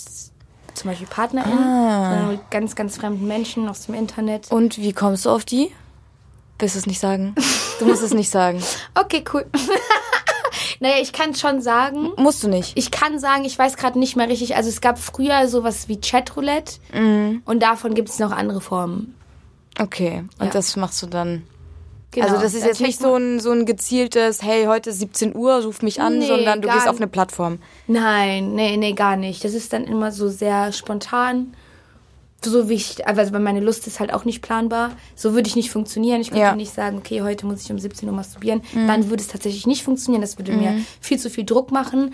zum 0.73 0.89
Beispiel 0.89 1.05
PartnerInnen, 1.07 1.59
Ah. 1.59 2.09
sondern 2.09 2.31
mit 2.31 2.49
ganz, 2.49 2.75
ganz 2.75 2.97
fremden 2.97 3.27
Menschen 3.27 3.69
aus 3.69 3.85
dem 3.85 3.93
Internet. 3.93 4.51
Und 4.51 4.79
wie 4.79 4.93
kommst 4.93 5.25
du 5.25 5.29
auf 5.29 5.45
die? 5.45 5.71
Willst 6.57 6.73
du 6.73 6.79
es 6.79 6.87
nicht 6.87 6.99
sagen? 6.99 7.35
Du 7.79 7.85
musst 7.85 8.01
es 8.01 8.11
nicht 8.15 8.31
sagen. 8.31 8.59
Okay, 8.95 9.23
cool. 9.31 9.45
naja, 10.79 10.95
ich 11.01 11.13
kann 11.13 11.35
schon 11.35 11.61
sagen. 11.61 12.09
Musst 12.17 12.43
du 12.43 12.47
nicht. 12.47 12.73
Ich 12.77 12.91
kann 12.91 13.19
sagen, 13.19 13.45
ich 13.45 13.57
weiß 13.57 13.77
gerade 13.77 13.97
nicht 13.99 14.15
mehr 14.15 14.27
richtig. 14.29 14.55
Also 14.55 14.69
es 14.69 14.81
gab 14.81 14.99
früher 14.99 15.47
sowas 15.47 15.87
wie 15.87 15.99
Chatroulette 16.01 16.73
Mhm. 16.93 17.41
und 17.45 17.61
davon 17.63 17.93
gibt 17.93 18.09
es 18.09 18.19
noch 18.19 18.31
andere 18.31 18.61
Formen. 18.61 19.15
Okay. 19.79 20.23
Und 20.39 20.45
Ja. 20.47 20.51
das 20.51 20.75
machst 20.75 21.01
du 21.01 21.07
dann. 21.07 21.43
Genau. 22.11 22.27
Also 22.27 22.41
das 22.41 22.53
ist 22.53 22.65
jetzt 22.65 22.81
nicht 22.81 22.99
so 22.99 23.15
ein, 23.15 23.39
so 23.39 23.51
ein 23.51 23.65
gezieltes, 23.65 24.41
hey, 24.41 24.65
heute 24.65 24.89
ist 24.91 24.99
17 24.99 25.35
Uhr, 25.35 25.61
ruf 25.63 25.81
mich 25.81 26.01
an, 26.01 26.19
Nee, 26.19 26.27
sondern 26.27 26.61
du 26.61 26.69
gehst 26.69 26.87
auf 26.87 26.97
eine 26.97 27.07
Plattform. 27.07 27.59
Nein, 27.85 28.53
nee, 28.55 28.77
nee, 28.77 28.93
gar 28.93 29.17
nicht. 29.17 29.43
Das 29.43 29.53
ist 29.53 29.73
dann 29.73 29.83
immer 29.83 30.11
so 30.11 30.29
sehr 30.29 30.71
spontan. 30.71 31.53
So 32.43 32.69
wie 32.69 32.75
ich, 32.75 33.05
also 33.07 33.37
meine 33.39 33.59
Lust 33.59 33.87
ist 33.87 33.99
halt 33.99 34.13
auch 34.13 34.23
nicht 34.23 34.41
planbar. 34.41 34.91
So 35.15 35.33
würde 35.33 35.47
ich 35.49 35.55
nicht 35.55 35.71
funktionieren. 35.71 36.21
Ich 36.21 36.27
könnte 36.29 36.43
Ja. 36.43 36.55
nicht 36.55 36.73
sagen, 36.73 36.97
okay, 36.99 37.21
heute 37.23 37.45
muss 37.45 37.63
ich 37.63 37.71
um 37.71 37.79
17 37.79 38.07
Uhr 38.07 38.15
masturbieren. 38.15 38.61
Dann 38.73 39.09
würde 39.09 39.21
es 39.23 39.27
tatsächlich 39.29 39.65
nicht 39.65 39.83
funktionieren. 39.83 40.21
Das 40.21 40.37
würde 40.37 40.51
mir 40.53 40.79
viel 41.01 41.17
zu 41.19 41.29
viel 41.29 41.45
Druck 41.45 41.71
machen. 41.71 42.13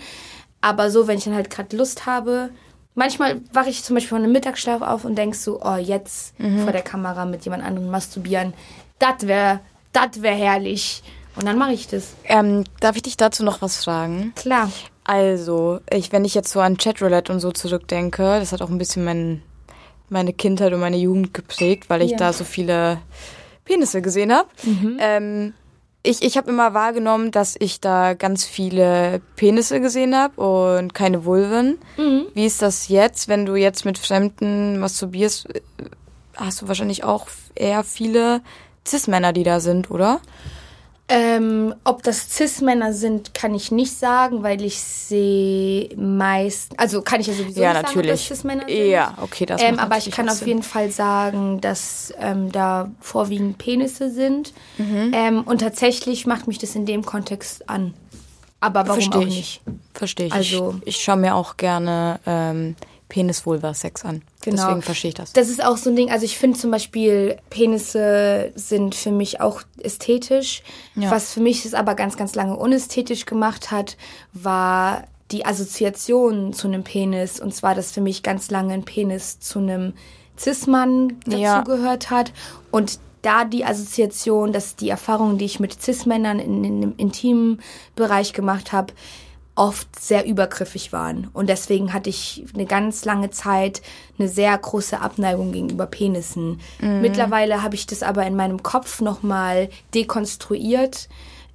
Aber 0.60 0.90
so, 0.90 1.06
wenn 1.06 1.18
ich 1.18 1.24
dann 1.24 1.34
halt 1.34 1.50
gerade 1.50 1.76
Lust 1.76 2.06
habe. 2.06 2.50
Manchmal 2.94 3.40
wache 3.52 3.68
ich 3.70 3.82
zum 3.84 3.94
Beispiel 3.94 4.10
von 4.16 4.22
einem 4.22 4.32
Mittagsschlaf 4.32 4.80
auf 4.80 5.04
und 5.04 5.16
denk 5.16 5.34
so, 5.34 5.60
oh, 5.62 5.76
jetzt 5.76 6.34
vor 6.62 6.72
der 6.72 6.82
Kamera 6.82 7.24
mit 7.26 7.44
jemand 7.44 7.64
anderem 7.64 7.90
masturbieren. 7.90 8.54
Das 8.98 9.26
wäre, 9.26 9.60
das 9.92 10.22
wäre 10.22 10.36
herrlich. 10.36 11.02
Und 11.36 11.44
dann 11.46 11.58
mache 11.58 11.72
ich 11.72 11.88
das. 11.88 12.14
Ähm, 12.24 12.64
darf 12.80 12.94
ich 12.96 13.02
dich 13.02 13.16
dazu 13.16 13.42
noch 13.44 13.60
was 13.60 13.82
fragen? 13.84 14.32
Klar. 14.36 14.70
Also, 15.02 15.80
ich, 15.90 16.12
wenn 16.12 16.24
ich 16.24 16.34
jetzt 16.34 16.50
so 16.52 16.60
an 16.60 16.76
Chatroulette 16.78 17.30
und 17.32 17.40
so 17.40 17.50
zurückdenke, 17.52 18.22
das 18.38 18.52
hat 18.52 18.62
auch 18.62 18.70
ein 18.70 18.78
bisschen 18.78 19.04
mein, 19.04 19.42
meine 20.08 20.32
Kindheit 20.32 20.72
und 20.72 20.80
meine 20.80 20.96
Jugend 20.98 21.32
geprägt, 21.34 21.88
weil 21.90 22.02
ich 22.02 22.12
Ja. 22.12 22.16
da 22.18 22.32
so 22.32 22.44
viele 22.44 22.98
Penisse 23.64 24.02
gesehen 24.02 24.32
habe. 24.32 24.48
Ähm, 24.98 25.54
ich 26.02 26.22
ich 26.22 26.36
habe 26.36 26.50
immer 26.50 26.74
wahrgenommen, 26.74 27.30
dass 27.30 27.56
ich 27.58 27.80
da 27.80 28.12
ganz 28.12 28.44
viele 28.44 29.22
Penisse 29.36 29.80
gesehen 29.80 30.14
habe 30.14 30.40
und 30.78 30.92
keine 30.92 31.24
Vulven. 31.24 31.78
Wie 32.34 32.44
ist 32.44 32.60
das 32.60 32.88
jetzt, 32.88 33.28
wenn 33.28 33.46
du 33.46 33.54
jetzt 33.56 33.84
mit 33.86 33.96
Fremden 33.98 34.78
masturbierst? 34.78 35.48
äh, 35.54 35.60
Hast 36.36 36.60
du 36.62 36.68
wahrscheinlich 36.68 37.04
auch 37.04 37.28
eher 37.54 37.84
viele 37.84 38.42
Cis-Männer, 38.86 39.32
die 39.32 39.44
da 39.44 39.60
sind, 39.60 39.90
oder? 39.90 40.20
Ähm, 41.06 41.74
ob 41.84 42.02
das 42.02 42.30
Cis-Männer 42.30 42.94
sind, 42.94 43.34
kann 43.34 43.54
ich 43.54 43.70
nicht 43.70 43.92
sagen, 43.98 44.42
weil 44.42 44.62
ich 44.62 44.80
sehe 44.80 45.94
meist, 45.96 46.72
also 46.80 47.02
kann 47.02 47.20
ich 47.20 47.26
ja 47.26 47.34
sowieso 47.34 47.60
Ja, 47.60 47.74
nicht 47.74 47.76
sagen, 47.82 47.88
ob 47.90 47.96
natürlich. 47.96 48.10
das 48.28 48.38
Cis-Männer 48.38 48.64
sind. 48.66 48.86
Ja, 48.90 49.14
okay, 49.20 49.44
das 49.44 49.60
ähm, 49.60 49.78
aber 49.78 49.98
ich 49.98 50.06
natürlich 50.06 50.14
kann 50.16 50.28
auch 50.28 50.32
auf 50.32 50.38
Sinn. 50.38 50.48
jeden 50.48 50.62
Fall 50.62 50.90
sagen, 50.90 51.60
dass 51.60 52.10
ähm, 52.18 52.50
da 52.52 52.90
vorwiegend 53.00 53.58
Penisse 53.58 54.10
sind. 54.10 54.54
Mhm. 54.78 55.10
Ähm, 55.14 55.42
und 55.42 55.60
tatsächlich 55.60 56.26
macht 56.26 56.46
mich 56.48 56.56
das 56.58 56.74
in 56.74 56.86
dem 56.86 57.04
Kontext 57.04 57.68
an. 57.68 57.92
Aber 58.60 58.86
warum 58.88 59.02
Versteh 59.02 59.18
auch 59.18 59.22
ich. 59.28 59.36
nicht? 59.36 59.60
Verstehe 59.92 60.26
ich. 60.28 60.32
Also- 60.32 60.76
ich, 60.86 60.96
ich 60.96 61.02
schaue 61.04 61.16
mir 61.18 61.34
auch 61.34 61.58
gerne 61.58 62.18
ähm, 62.24 62.76
Penis-Vulva-Sex 63.08 64.04
an. 64.04 64.22
Genau. 64.42 64.56
Deswegen 64.62 64.82
verstehe 64.82 65.08
ich 65.10 65.14
das. 65.14 65.32
Das 65.32 65.48
ist 65.48 65.64
auch 65.64 65.76
so 65.76 65.90
ein 65.90 65.96
Ding, 65.96 66.10
also 66.10 66.24
ich 66.24 66.38
finde 66.38 66.58
zum 66.58 66.70
Beispiel, 66.70 67.36
Penisse 67.50 68.52
sind 68.54 68.94
für 68.94 69.10
mich 69.12 69.40
auch 69.40 69.62
ästhetisch. 69.82 70.62
Ja. 70.94 71.10
Was 71.10 71.32
für 71.32 71.40
mich 71.40 71.64
es 71.64 71.74
aber 71.74 71.94
ganz, 71.94 72.16
ganz 72.16 72.34
lange 72.34 72.56
unästhetisch 72.56 73.26
gemacht 73.26 73.70
hat, 73.70 73.96
war 74.32 75.04
die 75.30 75.46
Assoziation 75.46 76.52
zu 76.52 76.68
einem 76.68 76.84
Penis. 76.84 77.40
Und 77.40 77.54
zwar, 77.54 77.74
dass 77.74 77.92
für 77.92 78.00
mich 78.00 78.22
ganz 78.22 78.50
lange 78.50 78.74
ein 78.74 78.84
Penis 78.84 79.38
zu 79.40 79.58
einem 79.58 79.94
Cis-Mann 80.38 81.18
Ja. 81.26 81.60
dazugehört 81.60 82.10
hat. 82.10 82.32
Und 82.70 82.98
da 83.22 83.44
die 83.44 83.64
Assoziation, 83.64 84.52
dass 84.52 84.76
die 84.76 84.90
Erfahrungen, 84.90 85.38
die 85.38 85.46
ich 85.46 85.60
mit 85.60 85.80
Cis-Männern 85.80 86.38
in, 86.38 86.62
in 86.64 86.80
dem 86.80 86.94
intimen 86.96 87.60
Bereich 87.96 88.32
gemacht 88.34 88.72
habe, 88.72 88.92
oft 89.56 89.98
sehr 89.98 90.26
übergriffig 90.26 90.92
waren. 90.92 91.28
Und 91.32 91.48
deswegen 91.48 91.92
hatte 91.92 92.10
ich 92.10 92.44
eine 92.54 92.66
ganz 92.66 93.04
lange 93.04 93.30
Zeit 93.30 93.82
eine 94.18 94.28
sehr 94.28 94.56
große 94.56 95.00
Abneigung 95.00 95.52
gegenüber 95.52 95.86
Penissen. 95.86 96.60
Mittlerweile 97.00 97.62
habe 97.62 97.76
ich 97.76 97.86
das 97.86 98.02
aber 98.02 98.26
in 98.26 98.34
meinem 98.34 98.62
Kopf 98.62 99.00
nochmal 99.00 99.68
dekonstruiert 99.94 101.08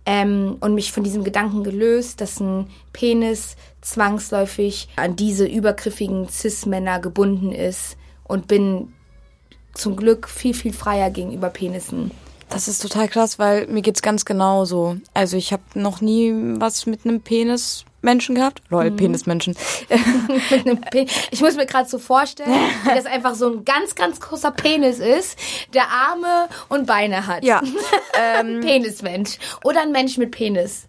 ähm, 0.05 0.57
und 0.61 0.75
mich 0.75 0.91
von 0.91 1.03
diesem 1.03 1.23
Gedanken 1.23 1.63
gelöst, 1.63 2.21
dass 2.21 2.39
ein 2.39 2.67
Penis 2.93 3.57
zwangsläufig 3.81 4.89
an 4.95 5.15
diese 5.15 5.45
übergriffigen 5.45 6.27
Cis-Männer 6.29 6.99
gebunden 6.99 7.51
ist 7.51 7.97
und 8.23 8.47
bin 8.47 8.93
zum 9.73 9.95
Glück 9.95 10.29
viel, 10.29 10.53
viel 10.53 10.73
freier 10.73 11.09
gegenüber 11.09 11.49
Penissen. 11.49 12.11
Das 12.49 12.67
ist 12.67 12.81
total 12.81 13.07
krass, 13.07 13.37
weil 13.37 13.67
mir 13.67 13.81
geht's 13.81 14.01
ganz 14.01 14.25
genauso. 14.25 14.97
Also 15.13 15.37
ich 15.37 15.53
habe 15.53 15.63
noch 15.75 16.01
nie 16.01 16.33
was 16.59 16.87
mit 16.87 17.05
einem 17.05 17.21
Penismenschen 17.21 18.35
gehabt. 18.35 18.61
Mhm. 18.63 18.77
Lol, 18.77 18.91
Penismenschen. 18.91 19.55
mit 20.49 20.65
einem 20.65 20.81
Pe 20.81 21.05
Ich 21.31 21.41
muss 21.41 21.55
mir 21.55 21.67
gerade 21.67 21.87
so 21.87 21.99
vorstellen, 21.99 22.49
wie 22.83 22.95
das 22.95 23.05
einfach 23.05 23.35
so 23.35 23.51
ein 23.51 23.65
ganz, 23.65 23.93
ganz 23.93 24.19
großer 24.19 24.51
Penis 24.51 24.99
ist, 24.99 25.37
der 25.73 25.83
Arme 25.89 26.49
und 26.69 26.87
Beine 26.87 27.27
hat. 27.27 27.43
Ja. 27.43 27.61
Penismensch. 28.61 29.37
Oder 29.63 29.81
ein 29.81 29.91
Mensch 29.91 30.17
mit 30.17 30.31
Penis. 30.31 30.87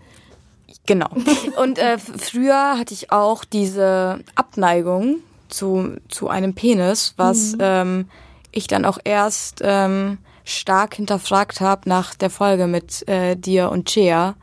Genau. 0.87 1.11
Und 1.57 1.79
äh, 1.79 1.99
früher 1.99 2.79
hatte 2.79 2.95
ich 2.95 3.13
auch 3.13 3.45
diese 3.45 4.25
Abneigung 4.35 5.19
zu, 5.49 5.97
zu 6.09 6.29
einem 6.29 6.55
Penis, 6.55 7.15
was 7.17 7.55
ähm, 7.61 8.09
ich 8.51 8.67
dann 8.67 8.85
auch 8.85 8.99
erst 9.05 9.61
ähm, 9.63 10.19
stark 10.45 10.95
hinterfragt 10.95 11.61
habe 11.61 11.89
nach 11.89 12.15
der 12.15 12.31
Folge 12.31 12.67
mit 12.67 13.07
äh, 13.09 13.37
dir 13.37 13.71
und 13.71 13.87
Chea, 13.87 14.35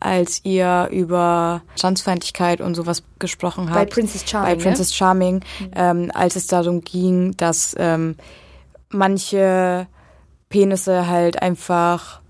als 0.00 0.40
ihr 0.44 0.88
über 0.90 1.62
Transfeindlichkeit 1.76 2.60
und 2.60 2.74
sowas 2.74 3.02
gesprochen 3.18 3.70
habt. 3.70 3.74
Bei 3.74 3.86
Princess 3.86 4.28
Charming, 4.28 4.50
Bei 4.50 4.56
ne? 4.56 4.62
Princess 4.62 4.94
Charming, 4.94 5.40
ähm, 5.74 6.10
als 6.14 6.36
es 6.36 6.46
darum 6.46 6.82
ging, 6.82 7.36
dass 7.36 7.74
ähm, 7.78 8.16
manche 8.90 9.86
Penisse 10.48 11.08
halt 11.08 11.42
einfach 11.42 12.20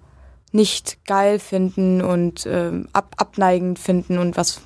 nicht 0.54 1.04
geil 1.04 1.40
finden 1.40 2.00
und 2.00 2.46
ähm, 2.46 2.88
ab, 2.92 3.14
abneigend 3.16 3.78
finden 3.80 4.18
und 4.18 4.36
was, 4.36 4.60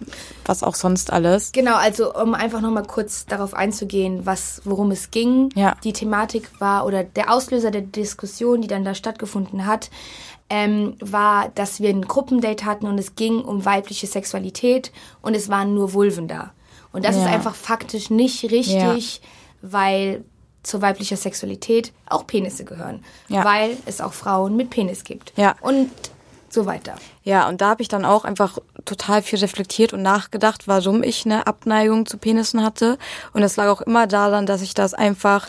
was 0.45 0.63
auch 0.63 0.75
sonst 0.75 1.11
alles. 1.11 1.53
Genau, 1.53 1.77
also 1.77 2.15
um 2.15 2.35
einfach 2.35 2.61
nochmal 2.61 2.85
kurz 2.85 3.25
darauf 3.25 3.55
einzugehen, 3.55 4.27
was, 4.27 4.61
worum 4.65 4.91
es 4.91 5.11
ging. 5.11 5.49
Ja. 5.55 5.77
Die 5.85 5.95
Thematik 5.95 6.61
war 6.61 6.85
oder 6.85 7.05
der 7.05 7.33
Auslöser 7.33 7.71
der 7.71 7.81
Diskussion, 7.81 8.61
die 8.61 8.69
dann 8.69 8.85
da 8.85 8.95
stattgefunden 8.95 9.65
hat, 9.65 9.89
ähm, 10.51 10.95
war, 11.01 11.49
dass 11.55 11.81
wir 11.81 11.89
ein 11.89 12.03
Gruppendate 12.03 12.67
hatten 12.67 12.87
und 12.87 12.99
es 12.99 13.15
ging 13.15 13.41
um 13.41 13.65
weibliche 13.65 14.07
Sexualität 14.07 14.93
und 15.23 15.35
es 15.35 15.49
waren 15.49 15.73
nur 15.75 15.95
Vulven 15.95 16.29
da. 16.29 16.53
Und 16.93 17.07
das 17.07 17.17
Ja. 17.17 17.23
ist 17.23 17.29
einfach 17.29 17.55
faktisch 17.55 18.11
nicht 18.11 18.45
richtig, 18.51 19.23
weil 19.63 20.23
zur 20.69 20.83
weiblicher 20.83 21.17
Sexualität 21.17 21.93
auch 22.07 22.27
Penisse 22.27 22.65
gehören. 22.65 23.03
Ja. 23.29 23.45
Weil 23.45 23.77
es 23.87 24.01
auch 24.01 24.13
Frauen 24.13 24.55
mit 24.57 24.71
Penis 24.71 25.03
gibt. 25.05 25.33
Ja. 25.37 25.57
Und 25.63 25.91
so 26.51 26.67
weiter. 26.67 26.95
Ja, 27.25 27.49
und 27.49 27.61
da 27.61 27.71
habe 27.71 27.83
ich 27.83 27.89
dann 27.89 28.05
auch 28.05 28.25
einfach 28.25 28.59
total 28.85 29.23
viel 29.23 29.39
reflektiert 29.39 29.93
und 29.93 30.03
nachgedacht, 30.03 30.67
warum 30.69 31.03
ich 31.03 31.27
eine 31.27 31.47
Abneigung 31.47 32.07
zu 32.07 32.17
Penissen 32.19 32.63
hatte. 32.63 32.99
Und 33.33 33.41
das 33.43 33.57
lag 33.57 33.69
auch 33.69 33.81
immer 33.83 34.07
daran, 34.07 34.47
dass 34.47 34.63
ich 34.63 34.75
das 34.75 34.95
einfach. 34.95 35.47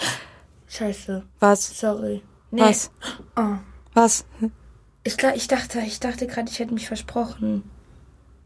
Scheiße. 0.68 1.24
Was? 1.40 1.80
Sorry. 1.80 2.22
Nee. 2.52 2.62
Was? 2.62 2.92
Oh. 3.38 3.56
Was? 3.94 4.26
Ich, 5.04 5.14
gla- 5.16 5.36
ich 5.36 5.48
dachte, 5.48 5.80
ich 5.80 6.00
dachte 6.00 6.28
gerade, 6.28 6.50
ich 6.50 6.60
hätte 6.60 6.74
mich 6.74 6.88
versprochen. 6.88 7.70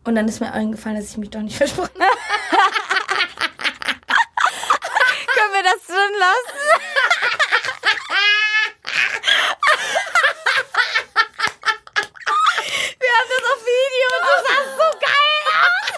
Und 0.06 0.16
dann 0.16 0.28
ist 0.28 0.40
mir 0.40 0.52
eingefallen, 0.52 0.98
dass 0.98 1.10
ich 1.12 1.18
mich 1.18 1.30
doch 1.30 1.42
nicht 1.42 1.58
versprochen 1.58 1.90
habe. 2.00 2.12
Wir 5.64 5.72
das 5.72 5.86
drin 5.88 6.16
lassen? 6.20 6.60
wir 13.00 13.12
haben 13.14 13.30
das 13.30 13.44
auf 13.50 13.62
Video 13.64 14.08
und 14.18 14.24
das 14.28 14.40
sah 14.44 14.64
so 14.76 14.88
geil 15.00 15.44
aus. 15.64 15.96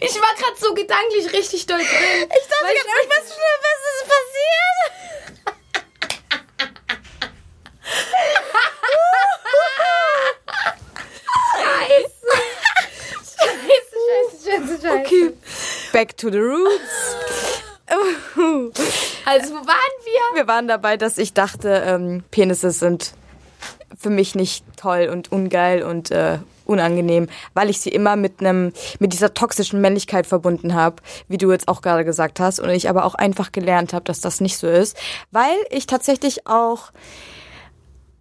Ich 0.00 0.16
war 0.18 0.34
gerade 0.34 0.56
so 0.58 0.72
gedanklich 0.72 1.30
richtig 1.30 1.66
doll 1.66 1.76
drin. 1.76 2.22
Ich 2.22 2.46
dachte, 2.48 2.72
ich 2.72 2.80
hab 2.80 2.88
was 3.10 3.26
Schlimmes 3.34 3.80
ist 3.92 4.06
passiert. 4.08 4.80
Scheiße, 11.60 12.28
scheiße, 14.42 14.74
scheiße. 14.80 15.00
Okay. 15.00 15.26
Back 15.92 16.16
to 16.16 16.30
the 16.30 16.38
roots. 16.38 17.05
Also, 19.28 19.54
wo 19.54 19.66
waren 19.66 19.96
wir? 20.04 20.36
Wir 20.40 20.46
waren 20.46 20.68
dabei, 20.68 20.96
dass 20.96 21.18
ich 21.18 21.32
dachte, 21.32 21.82
ähm, 21.84 22.22
Penisse 22.30 22.70
sind 22.70 23.12
für 23.98 24.08
mich 24.10 24.36
nicht 24.36 24.64
toll 24.76 25.08
und 25.10 25.32
ungeil 25.32 25.82
und 25.82 26.12
äh, 26.12 26.38
unangenehm, 26.64 27.28
weil 27.54 27.70
ich 27.70 27.80
sie 27.80 27.90
immer 27.90 28.16
mit 28.16 28.40
einem 28.40 28.72
mit 28.98 29.12
dieser 29.12 29.34
toxischen 29.34 29.80
Männlichkeit 29.80 30.26
verbunden 30.26 30.74
habe, 30.74 30.96
wie 31.28 31.38
du 31.38 31.50
jetzt 31.50 31.68
auch 31.68 31.80
gerade 31.80 32.04
gesagt 32.04 32.40
hast, 32.40 32.60
und 32.60 32.70
ich 32.70 32.88
aber 32.88 33.04
auch 33.04 33.14
einfach 33.14 33.52
gelernt 33.52 33.92
habe, 33.92 34.04
dass 34.04 34.20
das 34.20 34.40
nicht 34.40 34.58
so 34.58 34.68
ist, 34.68 34.96
weil 35.30 35.56
ich 35.70 35.86
tatsächlich 35.86 36.46
auch 36.46 36.92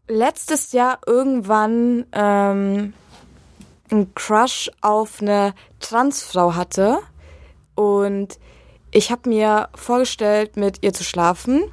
letztes 0.08 0.72
Jahr 0.72 1.00
irgendwann 1.06 2.06
ähm, 2.14 2.94
einen 3.92 4.14
Crush 4.16 4.72
auf 4.82 5.22
eine 5.22 5.54
Transfrau 5.80 6.56
hatte 6.56 7.00
und 7.76 8.40
ich 8.96 9.12
habe 9.12 9.28
mir 9.28 9.68
vorgestellt, 9.76 10.56
mit 10.56 10.82
ihr 10.82 10.94
zu 10.94 11.04
schlafen. 11.04 11.64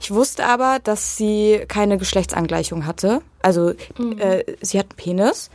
Ich 0.00 0.12
wusste 0.12 0.46
aber, 0.46 0.78
dass 0.78 1.16
sie 1.16 1.64
keine 1.66 1.98
Geschlechtsangleichung 1.98 2.86
hatte. 2.86 3.20
Also 3.42 3.70
äh, 4.18 4.44
sie 4.60 4.78
hat 4.78 4.86
einen 4.90 4.96
Penis. 4.96 5.50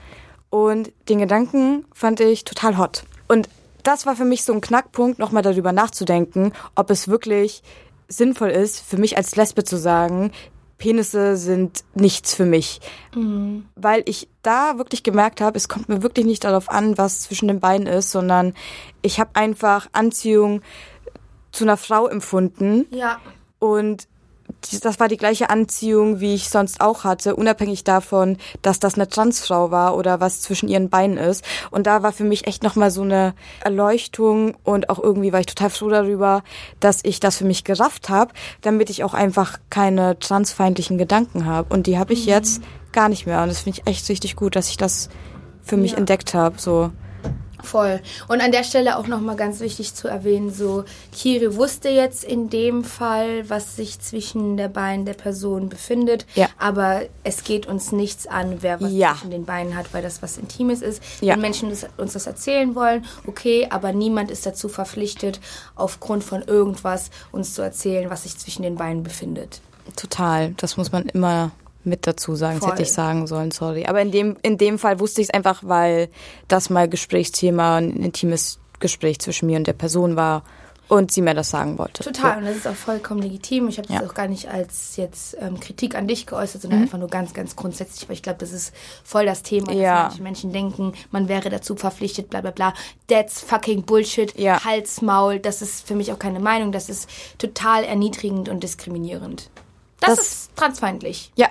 Und 0.49 0.91
den 1.07 1.19
Gedanken 1.19 1.86
fand 1.93 2.19
ich 2.19 2.43
total 2.43 2.78
hot. 2.78 3.03
Und 3.30 3.47
das 3.84 4.05
war 4.05 4.17
für 4.17 4.26
mich 4.26 4.43
so 4.43 4.51
ein 4.51 4.59
Knackpunkt, 4.59 5.17
nochmal 5.17 5.43
darüber 5.43 5.71
nachzudenken, 5.71 6.51
ob 6.76 6.89
es 6.89 7.07
wirklich 7.07 7.63
sinnvoll 8.09 8.49
ist, 8.49 8.82
für 8.82 8.97
mich 8.97 9.15
als 9.15 9.38
Lesbe 9.38 9.63
zu 9.63 9.78
sagen, 9.78 10.32
Penisse 10.78 11.38
sind 11.38 11.86
nichts 11.93 12.36
für 12.36 12.45
mich. 12.45 12.82
Weil 13.76 14.03
ich 14.05 14.28
da 14.41 14.78
wirklich 14.78 15.03
gemerkt 15.03 15.39
habe, 15.39 15.55
es 15.55 15.69
kommt 15.69 15.88
mir 15.88 16.03
wirklich 16.03 16.26
nicht 16.26 16.43
darauf 16.43 16.69
an, 16.69 16.97
was 16.97 17.21
zwischen 17.21 17.47
den 17.47 17.61
Beinen 17.61 17.88
ist, 17.88 18.11
sondern 18.11 18.53
ich 19.01 19.21
habe 19.21 19.32
einfach 19.36 19.88
Anziehung 19.93 20.61
zu 21.54 21.64
einer 21.64 21.78
Frau 21.78 22.08
empfunden 22.08 22.86
Ja. 22.91 23.20
und 23.60 24.08
das 24.84 24.99
war 24.99 25.08
die 25.08 25.18
gleiche 25.18 25.49
Anziehung, 25.49 26.20
wie 26.20 26.36
ich 26.36 26.49
sonst 26.49 26.80
auch 26.82 27.04
hatte, 27.06 27.36
unabhängig 27.36 27.84
davon, 27.84 28.38
dass 28.62 28.80
das 28.80 28.95
eine 28.95 29.08
Transfrau 29.08 29.72
war 29.72 29.95
oder 29.97 30.20
was 30.20 30.41
zwischen 30.41 30.70
ihren 30.70 30.89
Beinen 30.89 31.18
ist. 31.18 31.43
Und 31.72 31.88
da 31.88 32.04
war 32.04 32.12
für 32.12 32.24
mich 32.24 32.45
echt 32.47 32.62
nochmal 32.64 32.91
so 32.91 33.01
eine 33.01 33.34
Erleuchtung 33.62 34.56
und 34.64 34.89
auch 34.89 34.99
irgendwie 34.99 35.34
war 35.34 35.39
ich 35.39 35.45
total 35.47 35.70
froh 35.70 35.89
darüber, 35.89 36.43
dass 36.80 36.99
ich 37.04 37.20
das 37.20 37.38
für 37.38 37.45
mich 37.45 37.64
gerafft 37.64 38.10
habe, 38.10 38.34
damit 38.62 38.89
ich 38.89 39.04
auch 39.04 39.14
einfach 39.14 39.60
keine 39.70 40.18
transfeindlichen 40.20 40.97
Gedanken 40.97 41.45
habe. 41.45 41.74
Und 41.74 41.88
die 41.88 41.97
habe 41.97 42.14
ich 42.14 42.26
jetzt 42.26 42.62
gar 42.91 43.10
nicht 43.10 43.26
mehr. 43.26 43.41
Und 43.41 43.49
das 43.49 43.62
finde 43.62 43.80
ich 43.82 43.88
echt 43.88 44.08
richtig 44.10 44.36
gut, 44.36 44.56
dass 44.56 44.70
ich 44.70 44.78
das 44.78 45.10
für 45.62 45.78
mich 45.78 45.91
Ja. 45.93 45.97
entdeckt 45.97 46.34
habe. 46.34 46.56
So. 46.60 46.91
Voll. 47.64 48.01
Und 48.28 48.41
an 48.41 48.51
der 48.51 48.64
Stelle 48.64 48.97
auch 48.97 49.07
nochmal 49.07 49.36
ganz 49.36 49.59
wichtig 49.61 49.95
zu 49.95 50.07
erwähnen, 50.07 50.51
so, 50.53 50.84
Kiri 51.14 51.55
wusste 51.55 51.89
jetzt 51.89 52.24
in 52.24 52.49
dem 52.49 52.84
Fall, 52.84 53.49
was 53.49 53.76
sich 53.76 53.99
zwischen 53.99 54.57
der 54.57 54.68
Beinen 54.68 55.05
der 55.05 55.14
Person 55.14 55.70
befindet. 55.70 56.26
Ja. 56.36 56.49
Aber 56.59 57.03
es 57.24 57.43
geht 57.43 57.66
uns 57.66 57.91
nichts 57.91 58.28
an, 58.28 58.57
wer 58.61 58.82
was 58.82 58.91
Ja. 58.91 59.14
zwischen 59.14 59.32
den 59.32 59.45
Beinen 59.45 59.76
hat, 59.76 59.93
weil 59.93 60.03
das 60.03 60.22
was 60.22 60.38
Intimes 60.38 60.82
ist. 60.82 61.01
Ja. 61.22 61.34
Wenn 61.34 61.41
Menschen 61.41 61.70
das, 61.70 61.88
uns 61.97 62.14
das 62.14 62.28
erzählen 62.28 62.76
wollen, 62.76 63.05
okay, 63.28 63.68
aber 63.70 63.93
niemand 63.93 64.30
ist 64.30 64.45
dazu 64.45 64.68
verpflichtet, 64.68 65.39
aufgrund 65.76 66.24
von 66.24 66.41
irgendwas 66.41 67.09
uns 67.32 67.53
zu 67.53 67.61
erzählen, 67.61 68.09
was 68.09 68.24
sich 68.24 68.38
zwischen 68.38 68.64
den 68.64 68.76
Beinen 68.76 69.03
befindet. 69.03 69.61
Total. 69.95 70.53
Das 70.57 70.78
muss 70.78 70.91
man 70.91 71.03
immer 71.05 71.51
mit 71.86 72.07
dazu 72.07 72.36
sagen. 72.36 72.55
Das 72.55 72.63
Voll. 72.63 72.71
hätte 72.73 72.84
ich 72.84 72.91
sagen 72.91 73.27
sollen, 73.27 73.51
sorry. 73.51 73.86
Aber 73.86 74.01
in 74.01 74.11
dem, 74.11 74.38
in 74.41 74.57
dem 74.57 74.79
Fall 74.79 74.99
wusste 74.99 75.21
ich 75.21 75.27
es 75.29 75.34
einfach, 75.34 75.63
weil 75.65 76.09
das 76.47 76.69
mal 76.69 76.88
Gesprächsthema, 76.89 77.77
ein 77.77 77.97
intimes 78.03 78.59
Gespräch 78.79 79.19
zwischen 79.19 79.47
mir 79.47 79.57
und 79.57 79.67
der 79.67 79.73
Person 79.73 80.15
war 80.15 80.43
und 80.89 81.11
sie 81.11 81.21
mir 81.21 81.34
das 81.34 81.49
sagen 81.49 81.77
wollte. 81.79 82.03
Total, 82.03 82.39
und 82.39 82.45
das 82.45 82.57
ist 82.57 82.67
auch 82.67 82.75
vollkommen 82.75 83.21
legitim. 83.21 83.69
Ich 83.69 83.77
habe 83.77 83.88
das 83.88 84.01
Ja. 84.01 84.05
auch 84.07 84.13
gar 84.13 84.27
nicht 84.27 84.49
als 84.49 84.97
jetzt 84.97 85.36
ähm, 85.39 85.59
Kritik 85.59 85.95
an 85.95 86.07
dich 86.07 86.25
geäußert, 86.27 86.61
sondern 86.61 86.81
einfach 86.84 86.99
nur 86.99 87.07
ganz, 87.07 87.34
ganz 87.34 87.55
grundsätzlich, 87.55 88.07
weil 88.09 88.15
ich 88.15 88.21
glaube, 88.21 88.39
das 88.39 88.51
ist 88.51 88.73
voll 89.03 89.25
das 89.25 89.41
Thema, 89.43 89.67
dass 89.67 89.75
Ja. 89.77 90.03
manche 90.03 90.21
Menschen 90.21 90.51
denken, 90.51 90.93
man 91.09 91.29
wäre 91.29 91.49
dazu 91.49 91.75
verpflichtet, 91.77 92.29
bla 92.29 92.41
bla 92.41 92.51
bla. 92.51 92.73
That's 93.07 93.39
fucking 93.41 93.84
Bullshit, 93.84 94.38
Ja. 94.38 94.63
Hals, 94.63 95.01
Maul, 95.01 95.39
das 95.39 95.61
ist 95.61 95.88
für 95.88 95.95
mich 95.95 96.11
auch 96.11 96.19
keine 96.19 96.41
Meinung, 96.41 96.71
das 96.73 96.89
ist 96.89 97.09
total 97.38 97.86
erniedrigend 97.86 98.49
und 98.49 98.61
diskriminierend. 98.61 99.49
Das, 100.01 100.17
Das- 100.17 100.27
ist 100.27 100.55
transfeindlich. 100.57 101.31
Ja. 101.36 101.47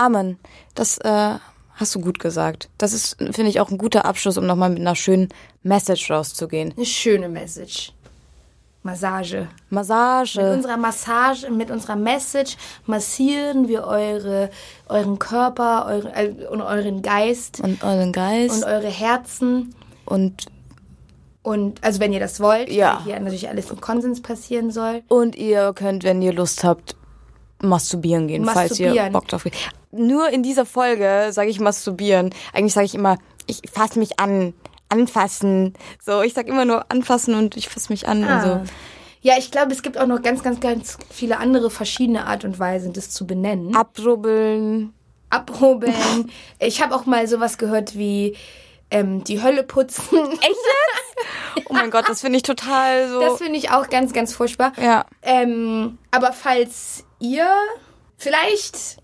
Amen. 0.00 0.38
Das 0.74 0.96
äh, 0.98 1.34
hast 1.74 1.94
du 1.94 2.00
gut 2.00 2.18
gesagt. 2.18 2.68
Das 2.78 2.92
ist, 2.94 3.16
finde 3.18 3.48
ich, 3.48 3.60
auch 3.60 3.70
ein 3.70 3.76
guter 3.78 4.04
Abschluss, 4.06 4.38
um 4.38 4.46
nochmal 4.46 4.70
mit 4.70 4.80
einer 4.80 4.96
schönen 4.96 5.28
Message 5.62 6.10
rauszugehen. 6.10 6.72
Eine 6.76 6.86
schöne 6.86 7.28
Message. 7.28 7.92
Massage. 8.82 9.40
Mit 9.40 9.48
Massage. 9.72 10.38
unserer 10.54 10.78
Massage, 10.78 11.50
mit 11.50 11.70
unserer 11.70 11.96
Message 11.96 12.56
massieren 12.86 13.68
wir 13.68 13.84
eure, 13.84 14.48
euren 14.88 15.18
Körper 15.18 15.84
eure, 15.86 16.14
äh, 16.14 16.46
und 16.46 16.62
euren 16.62 17.02
Geist 17.02 17.60
Und 17.60 17.84
euren 17.84 18.10
Geist. 18.12 18.54
und 18.56 18.64
eure 18.64 18.88
Herzen. 18.88 19.74
Und, 20.06 20.46
Und 21.42 21.84
also 21.84 22.00
wenn 22.00 22.14
ihr 22.14 22.20
das 22.20 22.40
wollt, 22.40 22.70
Ja. 22.70 23.02
hier 23.04 23.20
natürlich 23.20 23.50
alles 23.50 23.70
im 23.70 23.82
Konsens 23.82 24.22
passieren 24.22 24.70
soll. 24.70 25.02
und 25.08 25.36
ihr 25.36 25.74
könnt, 25.74 26.02
wenn 26.02 26.22
ihr 26.22 26.32
Lust 26.32 26.64
habt, 26.64 26.96
masturbieren 27.62 28.28
gehen, 28.28 28.46
falls 28.46 28.78
ihr 28.80 28.86
Masturbieren. 28.86 29.12
Bock 29.12 29.28
drauf 29.28 29.44
habt. 29.44 29.70
Nur 29.92 30.28
in 30.30 30.42
dieser 30.42 30.66
Folge 30.66 31.28
sage 31.32 31.50
ich 31.50 31.60
masturbieren. 31.60 32.30
Eigentlich 32.52 32.74
sage 32.74 32.86
ich 32.86 32.94
immer, 32.94 33.18
ich 33.46 33.62
fasse 33.72 33.98
mich 33.98 34.20
an, 34.20 34.54
anfassen. 34.88 35.74
So, 36.04 36.22
ich 36.22 36.34
sag 36.34 36.46
immer 36.46 36.64
nur 36.64 36.84
anfassen 36.90 37.34
und 37.34 37.56
ich 37.56 37.68
fasse 37.68 37.92
mich 37.92 38.06
an 38.08 38.22
und 38.22 38.28
Ah. 38.30 38.42
so. 38.64 38.72
Ja, 39.22 39.34
ich 39.36 39.50
glaube, 39.50 39.72
es 39.72 39.82
gibt 39.82 39.98
auch 39.98 40.06
noch 40.06 40.22
ganz, 40.22 40.42
ganz, 40.42 40.60
ganz 40.60 40.96
viele 41.10 41.38
andere 41.38 41.70
verschiedene 41.70 42.26
Art 42.26 42.44
und 42.44 42.58
Weisen, 42.58 42.92
das 42.94 43.10
zu 43.10 43.26
benennen. 43.26 43.76
Abrubbeln. 43.76 44.94
Abhobeln. 45.28 45.92
ich 46.58 46.82
habe 46.82 46.94
auch 46.94 47.04
mal 47.06 47.26
sowas 47.28 47.58
gehört 47.58 47.96
wie 47.98 48.36
ähm, 48.90 49.22
die 49.24 49.42
Hölle 49.42 49.62
putzen. 49.62 50.02
Echt 50.16 50.42
jetzt? 50.42 50.56
Oh 51.68 51.72
mein 51.74 51.90
Gott, 51.90 52.08
das 52.08 52.22
finde 52.22 52.36
ich 52.38 52.42
total 52.42 53.08
so. 53.10 53.20
Das 53.20 53.38
finde 53.38 53.56
ich 53.58 53.70
auch 53.70 53.88
ganz, 53.90 54.12
ganz 54.12 54.32
furchtbar. 54.34 54.72
ja. 54.80 55.04
Ähm, 55.22 55.98
aber 56.10 56.32
falls 56.32 57.04
ihr 57.20 57.46
vielleicht 58.16 58.96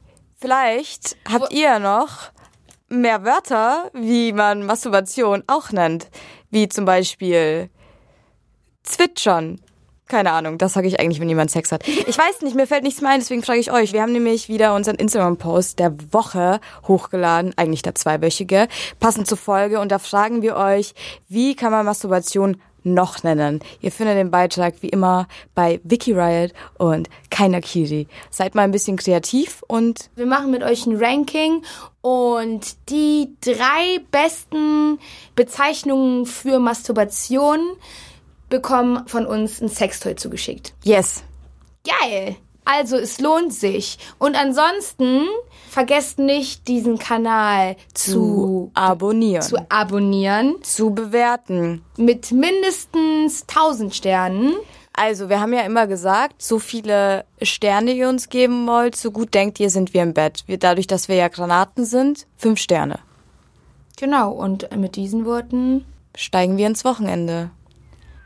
Vielleicht 0.47 1.17
habt 1.29 1.53
ihr 1.53 1.81
noch 1.81 2.31
mehr 2.89 3.25
Wörter, 3.25 3.91
wie 3.95 4.33
man 4.33 4.65
Masturbation 4.65 5.43
auch 5.49 5.73
nennt. 5.73 6.07
Wie 6.53 6.69
zum 6.69 6.85
Beispiel 6.85 7.69
zwitschern. 8.85 9.61
Keine 10.07 10.31
Ahnung, 10.31 10.57
das 10.57 10.75
sage 10.75 10.87
ich 10.87 11.01
eigentlich, 11.01 11.19
wenn 11.19 11.29
jemand 11.29 11.51
Sex 11.51 11.73
hat. 11.73 11.89
Ich 11.89 12.17
weiß 12.17 12.43
nicht, 12.43 12.55
mir 12.55 12.69
fällt 12.69 12.85
nichts 12.85 13.01
mehr 13.01 13.11
ein, 13.11 13.19
deswegen 13.19 13.43
frage 13.43 13.59
ich 13.59 13.73
euch. 13.73 13.93
Wir 13.93 14.03
haben 14.03 14.13
nämlich 14.13 14.49
wieder 14.49 14.77
unseren 14.77 14.95
Instagram-Post 14.95 15.81
der 15.81 15.97
Woche 16.13 16.61
hochgeladen, 16.87 17.53
eigentlich 17.57 17.83
der 17.83 17.97
zweiwöchige, 17.97 18.69
passend 19.01 19.27
zur 19.27 19.39
Folge. 19.39 19.81
Und 19.81 19.91
da 19.91 19.99
fragen 19.99 20.43
wir 20.43 20.55
euch, 20.55 20.95
wie 21.29 21.57
kann 21.57 21.73
man 21.73 21.85
Masturbation 21.85 22.63
noch 22.87 23.23
nennen? 23.23 23.61
Ihr 23.81 23.93
findet 23.93 24.17
den 24.17 24.31
Beitrag 24.31 24.75
wie 24.81 24.89
immer 24.89 25.29
bei 25.55 25.81
Wiki 25.85 26.13
Riot 26.13 26.53
und 26.79 27.09
Keiner 27.31 27.61
Kiri. 27.61 28.09
Seid 28.31 28.55
mal 28.55 28.63
ein 28.63 28.71
bisschen 28.71 28.97
kreativ 28.97 29.63
und 29.69 30.11
Wir 30.17 30.27
machen 30.27 30.51
mit 30.51 30.63
euch 30.63 30.87
ein 30.87 30.97
Ranking 30.97 31.63
und 32.01 32.77
die 32.89 33.35
drei 33.41 34.01
besten 34.11 34.99
Bezeichnungen 35.35 36.27
für 36.27 36.59
Masturbation 36.59 37.61
bekommen 38.49 39.07
von 39.07 39.27
uns 39.27 39.61
ein 39.61 39.69
Sextoy 39.69 40.15
zugeschickt. 40.17 40.73
yes, 40.85 41.23
Geil! 41.85 42.37
Also 42.67 42.97
es 42.97 43.21
lohnt 43.21 43.55
sich. 43.55 43.99
Und 44.19 44.37
ansonsten 44.37 45.27
vergesst 45.71 46.19
nicht, 46.19 46.69
diesen 46.69 46.99
Kanal 46.99 47.77
zu, 47.95 48.71
abonnieren, 48.75 49.43
zu 49.43 49.57
abonnieren 49.71 50.57
zu 50.63 50.91
bewerten. 50.91 51.85
mit 51.97 52.33
mindestens 52.33 53.43
1000 53.43 53.95
Sternen. 53.95 54.55
Also, 54.99 55.29
wir 55.29 55.41
haben 55.41 55.53
ja 55.53 55.61
immer 55.61 55.87
gesagt, 55.87 56.41
so 56.41 56.59
viele 56.59 57.27
Sterne 57.43 57.93
ihr 57.93 58.09
uns 58.09 58.31
geben 58.31 58.67
wollt, 58.67 58.97
so 58.97 59.11
gut 59.11 59.35
denkt 59.35 59.61
ihr, 59.61 59.69
sind 59.69 59.93
wir 59.93 60.03
im 60.03 60.15
Bett. 60.15 60.45
Wir, 60.47 60.59
dadurch, 60.59 60.87
dass 60.87 61.09
wir 61.09 61.17
ja 61.17 61.29
Granaten 61.29 61.85
sind, 61.85 62.27
fünf 62.39 62.59
Sterne. 62.59 62.99
Genau, 63.99 64.33
und 64.33 64.75
mit 64.75 64.97
diesen 64.97 65.27
Worten 65.27 65.85
Steigen 66.17 66.57
wir 66.57 66.67
ins 66.67 66.85
Wochenende. 66.87 67.51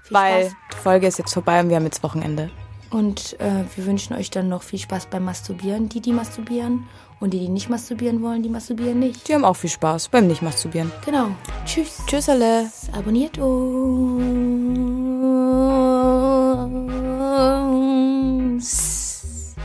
Weil 0.08 0.44
Spaß. 0.44 0.56
die 0.72 0.76
Folge 0.76 1.06
ist 1.08 1.18
jetzt 1.18 1.34
vorbei 1.34 1.60
und 1.60 1.68
wir 1.68 1.76
haben 1.76 1.84
jetzt 1.84 2.04
Wochenende. 2.04 2.50
Und 2.90 3.38
äh, 3.38 3.64
wir 3.76 3.86
wünschen 3.86 4.14
euch 4.14 4.30
dann 4.30 4.48
noch 4.48 4.62
viel 4.62 4.80
Spaß 4.80 5.06
beim 5.06 5.24
Masturbieren, 5.24 5.88
die, 5.88 6.00
die 6.00 6.12
masturbieren. 6.12 6.88
Und 7.20 7.34
die, 7.34 7.38
die 7.38 7.48
nicht 7.48 7.68
masturbieren 7.68 8.22
wollen, 8.22 8.42
die 8.42 8.48
masturbieren 8.48 8.98
nicht. 8.98 9.28
Die 9.28 9.34
haben 9.34 9.44
auch 9.44 9.56
viel 9.56 9.68
Spaß 9.68 10.08
beim 10.08 10.26
Nicht-Masturbieren. 10.26 10.90
Genau. 11.04 11.28
Tschüss. 11.66 11.98
Tschüss 12.06 12.30
alle. 12.30 12.70
Abonniert 12.92 13.36
uns. 13.38 14.06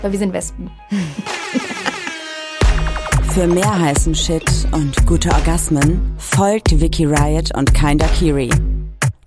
Weil 0.02 0.12
wir 0.12 0.20
sind 0.20 0.34
Wespen. 0.34 0.70
Für 3.34 3.48
mehr 3.48 3.80
heißen 3.80 4.14
Shit 4.16 4.68
und 4.72 5.06
gute 5.06 5.32
Orgasmen 5.32 6.14
folgt 6.18 6.80
Vicky 6.80 7.06
Riot 7.06 7.56
und 7.56 7.74
Kinda 7.74 8.08
Kiri. 8.08 8.50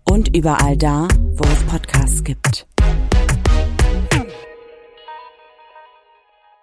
Und 0.09 0.37
überall 0.37 0.77
da, 0.77 1.09
wo 1.35 1.45
es 1.45 1.63
Podcasts 1.65 2.23
gibt. 2.25 2.68